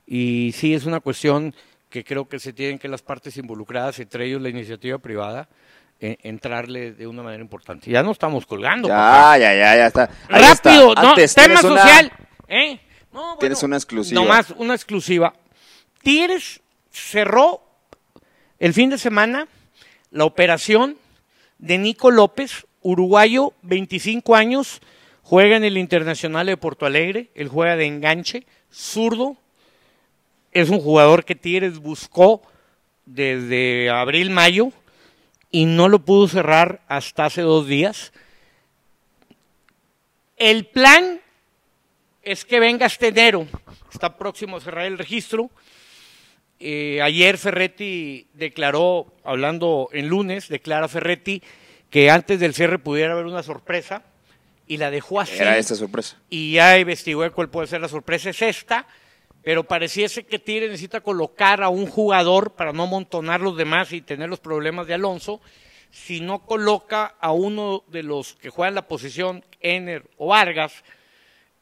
Y 0.06 0.52
sí 0.56 0.74
es 0.74 0.86
una 0.86 1.00
cuestión 1.00 1.54
que 1.90 2.04
creo 2.04 2.28
que 2.30 2.38
se 2.40 2.54
tienen 2.54 2.78
que 2.78 2.88
las 2.88 3.02
partes 3.02 3.36
involucradas, 3.38 4.00
entre 4.00 4.28
ellos 4.28 4.42
la 4.42 4.50
iniciativa 4.50 5.00
privada, 5.00 5.50
eh, 6.00 6.18
entrarle 6.22 6.92
de 6.94 7.08
una 7.08 7.24
manera 7.24 7.42
importante. 7.42 7.90
Ya 7.90 8.04
no 8.04 8.12
estamos 8.12 8.46
colgando. 8.46 8.88
Ya, 8.88 9.36
ya, 9.40 9.54
ya, 9.56 9.76
ya 9.76 9.88
está. 9.88 10.04
Ahí 10.30 10.42
Rápido, 10.44 10.90
está. 10.90 11.02
no, 11.02 11.16
tema 11.16 11.60
una- 11.72 11.82
social. 11.82 12.12
¿eh? 12.48 12.80
No, 13.12 13.20
bueno, 13.22 13.38
Tienes 13.40 13.64
una 13.64 13.76
exclusiva. 13.78 14.22
Nomás 14.22 14.52
una 14.58 14.76
exclusiva. 14.76 15.34
Tigres 16.02 16.62
cerró 16.92 17.62
el 18.60 18.74
fin 18.74 18.90
de 18.90 18.98
semana 18.98 19.48
la 20.12 20.26
operación 20.26 20.98
de 21.60 21.78
Nico 21.78 22.12
López, 22.12 22.66
uruguayo, 22.82 23.54
25 23.62 24.36
años, 24.36 24.82
juega 25.22 25.58
en 25.58 25.64
el 25.64 25.78
Internacional 25.78 26.48
de 26.48 26.58
Porto 26.58 26.86
Alegre, 26.86 27.30
él 27.36 27.48
juega 27.48 27.76
de 27.76 27.86
enganche, 27.86 28.46
zurdo. 28.72 29.38
Es 30.52 30.70
un 30.70 30.80
jugador 30.80 31.26
que 31.26 31.36
Tigres 31.36 31.80
buscó 31.80 32.42
desde 33.06 33.90
abril, 33.90 34.30
mayo 34.30 34.72
y 35.52 35.66
no 35.66 35.90
lo 35.90 36.00
pudo 36.00 36.28
cerrar 36.28 36.82
hasta 36.88 37.26
hace 37.26 37.42
dos 37.42 37.68
días. 37.68 38.14
El 40.38 40.66
plan 40.66 41.20
es 42.24 42.46
que 42.46 42.60
venga 42.60 42.86
este 42.86 43.08
enero. 43.08 43.48
Está 43.92 44.18
próximo 44.18 44.58
a 44.58 44.62
cerrar 44.62 44.86
el 44.86 44.98
registro. 44.98 45.50
Eh, 46.60 47.02
ayer 47.02 47.38
Ferretti 47.38 48.28
declaró, 48.34 49.14
hablando 49.24 49.90
en 49.94 50.10
lunes, 50.10 50.50
declara 50.50 50.88
Ferretti 50.88 51.42
que 51.90 52.10
antes 52.10 52.40
del 52.40 52.54
cierre 52.54 52.80
pudiera 52.80 53.14
haber 53.14 53.26
una 53.26 53.44
sorpresa 53.44 54.04
y 54.68 54.78
la 54.78 54.92
dejó 54.92 55.20
así. 55.20 55.38
Era 55.40 55.58
esta 55.58 55.76
sorpresa. 55.76 56.18
Y 56.30 56.54
ya 56.54 56.78
investigó 56.78 57.30
cuál 57.32 57.50
puede 57.50 57.68
ser 57.68 57.82
la 57.82 57.88
sorpresa. 57.88 58.30
Es 58.30 58.42
esta, 58.42 58.86
pero 59.42 59.64
pareciese 59.64 60.26
que 60.26 60.38
Tigre 60.38 60.68
necesita 60.68 61.02
colocar 61.02 61.64
a 61.64 61.70
un 61.70 61.88
jugador 61.88 62.52
para 62.52 62.74
no 62.74 62.84
amontonar 62.84 63.42
los 63.42 63.58
demás 63.58 63.92
y 63.94 64.02
tener 64.02 64.30
los 64.30 64.40
problemas 64.40 64.86
de 64.86 64.94
Alonso. 64.94 65.42
Si 65.92 66.20
no 66.20 66.46
coloca 66.46 67.16
a 67.20 67.32
uno 67.32 67.84
de 67.88 68.04
los 68.04 68.36
que 68.36 68.50
juegan 68.50 68.76
la 68.76 68.88
posición, 68.88 69.44
Ener 69.60 70.04
o 70.18 70.28
Vargas, 70.28 70.84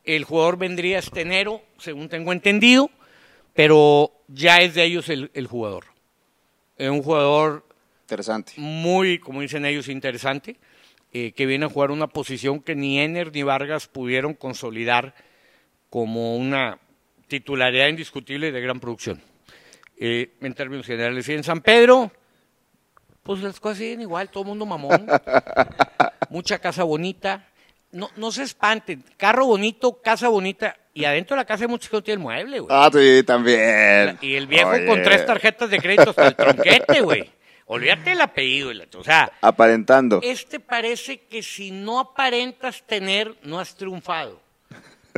el 0.03 0.25
jugador 0.25 0.57
vendría 0.57 0.99
este 0.99 1.21
enero, 1.21 1.61
según 1.77 2.09
tengo 2.09 2.33
entendido, 2.33 2.89
pero 3.57 4.11
ya 4.27 4.61
es 4.61 4.75
de 4.75 4.83
ellos 4.83 5.09
el, 5.09 5.31
el 5.33 5.47
jugador. 5.47 5.85
Es 6.77 6.91
un 6.91 7.01
jugador 7.01 7.65
Interesante. 8.03 8.53
muy, 8.57 9.17
como 9.17 9.41
dicen 9.41 9.65
ellos, 9.65 9.87
interesante, 9.87 10.57
eh, 11.11 11.31
que 11.31 11.47
viene 11.47 11.65
a 11.65 11.69
jugar 11.69 11.89
una 11.89 12.05
posición 12.05 12.59
que 12.59 12.75
ni 12.75 12.99
Ener 12.99 13.33
ni 13.33 13.41
Vargas 13.41 13.87
pudieron 13.87 14.35
consolidar 14.35 15.15
como 15.89 16.37
una 16.37 16.77
titularidad 17.27 17.87
indiscutible 17.87 18.51
de 18.51 18.61
gran 18.61 18.79
producción. 18.79 19.23
Eh, 19.97 20.35
en 20.39 20.53
términos 20.53 20.85
generales, 20.85 21.27
y 21.27 21.33
en 21.33 21.43
San 21.43 21.61
Pedro, 21.61 22.11
pues 23.23 23.41
las 23.41 23.59
cosas 23.59 23.79
siguen 23.79 24.01
igual, 24.01 24.29
todo 24.29 24.43
el 24.43 24.49
mundo 24.49 24.67
mamón, 24.67 25.07
mucha 26.29 26.59
casa 26.59 26.83
bonita, 26.83 27.49
no, 27.91 28.09
no 28.15 28.31
se 28.31 28.43
espanten, 28.43 29.03
carro 29.17 29.45
bonito, 29.45 30.01
casa 30.01 30.27
bonita, 30.29 30.75
y 30.93 31.05
adentro 31.05 31.35
de 31.35 31.41
la 31.41 31.45
casa 31.45 31.63
hay 31.63 31.69
muchos 31.69 31.89
que 31.89 31.97
no 31.97 32.03
tienen 32.03 32.21
mueble, 32.23 32.59
güey. 32.59 32.75
Ah, 32.75 32.89
sí, 32.91 33.23
también. 33.23 34.17
Y 34.21 34.35
el 34.35 34.47
viejo 34.47 34.69
Oye. 34.71 34.85
con 34.85 35.03
tres 35.03 35.25
tarjetas 35.25 35.69
de 35.69 35.77
crédito 35.79 36.09
hasta 36.09 36.27
el 36.27 36.35
tronquete, 36.35 37.01
güey. 37.01 37.31
Olvídate 37.67 38.13
el 38.13 38.21
apellido, 38.21 38.71
o 38.97 39.03
sea, 39.03 39.31
Aparentando. 39.41 40.21
este 40.23 40.59
parece 40.59 41.19
que 41.25 41.43
si 41.43 41.71
no 41.71 41.99
aparentas 41.99 42.81
tener, 42.87 43.35
no 43.43 43.59
has 43.59 43.75
triunfado. 43.75 44.39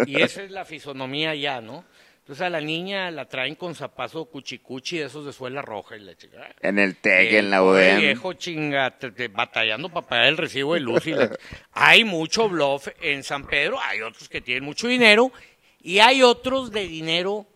Y 0.08 0.22
esa 0.22 0.44
es 0.44 0.52
la 0.52 0.66
fisonomía 0.66 1.36
ya, 1.36 1.62
¿no? 1.62 1.86
Entonces 2.30 2.46
a 2.46 2.50
la 2.52 2.62
niña 2.62 3.10
la 3.10 3.26
traen 3.28 3.56
con 3.56 3.74
zapazo 3.74 4.26
cuchicuchi 4.26 5.00
de 5.00 5.06
esos 5.06 5.26
de 5.26 5.34
suela 5.34 5.64
roja 5.64 5.98
y 5.98 6.02
la 6.02 6.16
chica. 6.16 6.54
En 6.62 6.78
el 6.78 6.96
TEC, 6.98 7.34
en 7.34 7.50
la 7.50 7.64
UDEM. 7.64 8.02
viejo 8.02 8.34
chinga, 8.34 8.96
te- 9.00 9.10
te- 9.10 9.30
batallando 9.30 9.90
para 9.90 10.06
pagar 10.08 10.28
el 10.28 10.38
recibo 10.38 10.76
de 10.76 10.80
luz. 10.80 11.08
Y 11.08 11.14
la- 11.16 11.36
hay 11.74 12.04
mucho 12.04 12.48
bluff 12.48 12.88
en 13.02 13.24
San 13.24 13.48
Pedro, 13.48 13.80
hay 13.82 14.02
otros 14.02 14.30
que 14.30 14.42
tienen 14.42 14.64
mucho 14.64 14.88
dinero 14.88 15.32
y 15.82 15.98
hay 15.98 16.22
otros 16.22 16.70
de 16.72 16.88
dinero 16.88 17.48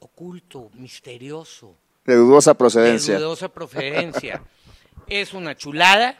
oculto, 0.00 0.70
misterioso 0.74 1.76
De 2.04 2.16
dudosa 2.16 2.50
de 2.50 2.54
procedencia. 2.56 3.18
dudosa 3.18 3.50
procedencia. 3.50 4.42
es 5.06 5.32
una 5.32 5.56
chulada, 5.56 6.18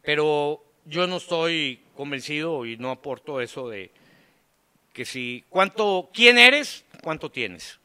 pero 0.00 0.62
yo 0.84 1.08
no 1.08 1.16
estoy 1.16 1.80
convencido 1.96 2.64
y 2.66 2.76
no 2.76 2.92
aporto 2.92 3.40
eso 3.40 3.68
de 3.68 3.90
que 4.92 5.04
si 5.04 5.44
cuánto 5.50 6.08
quién 6.14 6.38
eres, 6.38 6.85
cuánto 7.06 7.30
tienes. 7.30 7.78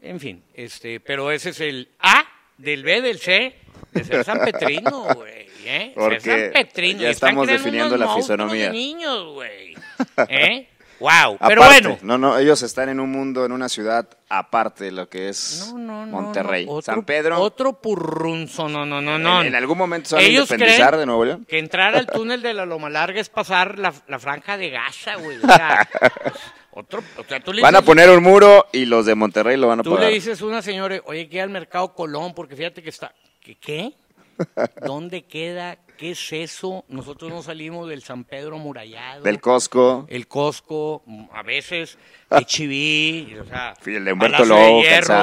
En 0.00 0.18
fin, 0.18 0.42
este, 0.54 1.00
pero 1.00 1.30
ese 1.30 1.50
es 1.50 1.60
el 1.60 1.90
A 1.98 2.24
del 2.56 2.82
B 2.82 3.02
del 3.02 3.18
C 3.18 3.54
de 3.92 4.04
ser 4.04 4.24
San 4.24 4.38
Petrino, 4.42 5.04
güey, 5.14 5.46
¿eh? 5.66 5.92
Porque 5.94 6.18
ser 6.20 6.52
San 6.54 6.62
Petrino. 6.64 7.00
ya 7.02 7.10
están 7.10 7.28
estamos 7.30 7.46
creando 7.46 7.62
definiendo 7.64 7.94
unos 7.96 8.08
la 8.08 8.14
fisonomía. 8.14 8.64
de 8.66 8.70
niños, 8.72 9.34
güey. 9.34 9.74
¿Eh? 10.30 10.68
Wow, 11.00 11.36
pero 11.46 11.62
Aparte, 11.62 11.82
bueno. 11.88 11.98
No, 12.02 12.16
no, 12.18 12.38
ellos 12.38 12.60
están 12.62 12.88
en 12.88 12.98
un 13.00 13.10
mundo, 13.12 13.44
en 13.44 13.52
una 13.52 13.68
ciudad 13.68 14.08
aparte 14.30 14.84
de 14.84 14.90
lo 14.92 15.08
que 15.08 15.28
es 15.28 15.70
No, 15.72 15.78
no, 15.78 16.06
Monterrey. 16.06 16.64
no. 16.66 16.72
Otro- 16.72 16.92
San 16.94 17.04
Pedro. 17.04 17.38
Otro 17.40 17.80
purrunzo, 17.80 18.68
no, 18.68 18.84
no, 18.86 19.00
no, 19.00 19.16
no. 19.18 19.42
En, 19.42 19.48
en 19.48 19.54
algún 19.56 19.76
momento 19.78 20.08
se 20.08 20.14
van 20.16 20.24
a 20.24 20.26
Ellos 20.26 20.50
independizar 20.50 20.88
creen 20.88 21.00
de 21.00 21.06
Nuevo 21.06 21.24
León. 21.24 21.44
Que 21.48 21.58
entrar 21.60 21.94
al 21.94 22.06
túnel 22.12 22.40
de 22.42 22.54
la 22.54 22.64
Loma 22.66 22.88
Larga 22.90 23.20
es 23.20 23.28
pasar 23.28 23.78
la, 23.78 23.92
la 24.08 24.18
franja 24.18 24.56
de 24.56 24.70
Gaza, 24.70 25.14
güey. 25.16 25.36
O 25.36 25.46
sea, 25.46 25.88
otro, 26.78 27.02
o 27.16 27.24
sea, 27.24 27.40
tú 27.40 27.52
le 27.52 27.62
Van 27.62 27.76
a 27.76 27.82
poner 27.82 28.08
un 28.10 28.22
muro 28.22 28.66
y 28.72 28.86
los 28.86 29.06
de 29.06 29.14
Monterrey 29.14 29.56
lo 29.56 29.68
van 29.68 29.80
a 29.80 29.82
Tú 29.82 29.98
le 29.98 30.08
dices 30.10 30.40
a 30.40 30.46
una 30.46 30.62
señora, 30.62 31.00
oye, 31.06 31.28
que 31.28 31.40
al 31.40 31.50
mercado 31.50 31.94
Colón, 31.94 32.34
porque 32.34 32.56
fíjate 32.56 32.82
que 32.82 32.90
está. 32.90 33.12
Qué? 33.60 33.94
¿Dónde 34.86 35.22
queda? 35.22 35.78
¿Qué 35.98 36.12
es 36.12 36.32
eso? 36.32 36.84
Nosotros 36.86 37.28
no 37.28 37.42
salimos 37.42 37.88
del 37.88 38.04
San 38.04 38.22
Pedro 38.22 38.54
amurallado. 38.54 39.22
Del 39.24 39.40
Costco. 39.40 40.06
el 40.08 40.28
Costco, 40.28 41.02
mm, 41.06 41.24
a 41.34 41.42
veces 41.42 41.98
HB, 42.30 43.40
o 43.40 43.44
sea, 43.44 43.74
el 43.84 44.04
de 44.04 44.12
Humberto 44.12 44.46
de 44.46 44.80
Hierro. 44.80 45.14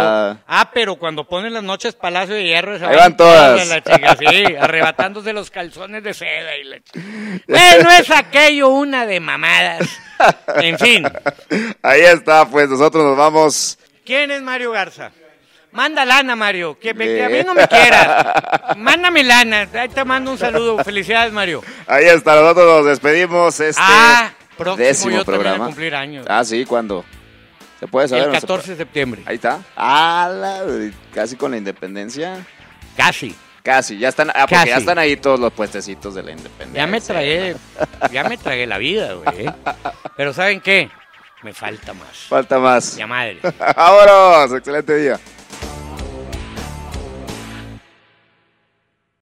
Ah, 0.46 0.70
pero 0.74 0.98
cuando 0.98 1.24
ponen 1.24 1.54
las 1.54 1.64
noches 1.64 1.96
Palacio 1.96 2.36
de 2.36 2.44
Hierro, 2.44 2.78
se 2.78 2.86
Ahí 2.86 2.98
van 2.98 3.16
todas. 3.16 3.66
La 3.70 3.82
chica, 3.82 4.18
sí, 4.18 4.44
arrebatándose 4.60 5.32
los 5.32 5.50
calzones 5.50 6.04
de 6.04 6.14
seda 6.14 6.58
y 6.58 6.66
la 6.66 6.78
Bueno, 7.48 7.90
es 7.92 8.12
aquello 8.12 8.68
una 8.68 9.06
de 9.06 9.22
mamadas. 9.22 9.88
En 10.58 10.78
fin, 10.78 11.06
Ahí 11.84 12.02
está, 12.02 12.46
pues 12.50 12.68
nosotros 12.68 13.02
nos 13.02 13.16
vamos. 13.16 13.80
¿quién 14.04 14.30
es 14.30 14.42
Mario 14.42 14.72
Garza? 14.72 15.14
Manda 15.76 16.06
lana, 16.06 16.36
Mario, 16.36 16.78
que, 16.80 16.94
me- 16.94 17.06
que 17.06 17.24
a 17.26 17.30
mí 17.30 17.40
no 17.46 17.54
me 17.54 17.68
quieras. 17.68 18.34
Mándame 18.78 19.24
lana, 19.24 19.68
ahí 19.74 19.90
te 19.90 20.04
mando 20.06 20.32
un 20.32 20.38
saludo. 20.38 20.84
Felicidades, 20.84 21.34
Mario. 21.34 21.62
Ahí 21.86 22.06
está, 22.06 22.36
nosotros 22.36 22.66
nos 22.66 22.86
despedimos. 22.86 23.60
Este 23.60 23.82
Ah, 23.84 24.32
próximo 24.58 24.78
décimo 24.88 25.12
yo 25.18 25.26
también 25.26 25.42
programa. 25.42 25.66
a 25.66 25.68
cumplir 25.68 25.96
años. 25.96 26.26
Ah, 26.30 26.44
sí, 26.46 26.64
¿cuándo? 26.66 27.04
¿Se 27.80 27.88
puede 27.88 28.08
saber? 28.08 28.24
el 28.24 28.30
o 28.30 28.34
no 28.34 28.40
se 28.40 28.48
14 28.48 28.72
de 28.72 28.78
septiembre. 28.78 29.22
Ahí 29.26 29.36
está. 29.36 29.60
Ah, 29.76 30.30
la- 30.34 30.64
casi 31.14 31.36
con 31.36 31.52
la 31.52 31.58
independencia. 31.58 32.38
Casi. 32.96 33.36
Casi, 33.62 33.98
ya 33.98 34.10
están, 34.10 34.30
ah, 34.30 34.42
porque 34.42 34.56
Casi. 34.56 34.70
ya 34.70 34.78
están 34.78 34.98
ahí 35.00 35.18
todos 35.18 35.40
los 35.40 35.52
puestecitos 35.52 36.14
de 36.16 36.22
la 36.24 36.32
independencia. 36.32 36.82
Ya 36.84 36.88
me 36.88 37.02
tragué, 37.02 37.56
ya 38.14 38.24
me 38.24 38.38
tragué 38.38 38.68
la 38.68 38.78
vida, 38.78 39.14
güey. 39.14 39.52
Pero 40.16 40.34
¿saben 40.34 40.62
qué? 40.62 40.90
Me 41.44 41.52
falta 41.54 41.94
más. 41.94 42.18
Falta 42.30 42.60
más. 42.60 42.96
Ya 42.96 43.08
madre. 43.08 43.40
Vámonos, 43.76 44.54
excelente 44.54 44.96
día. 44.96 45.20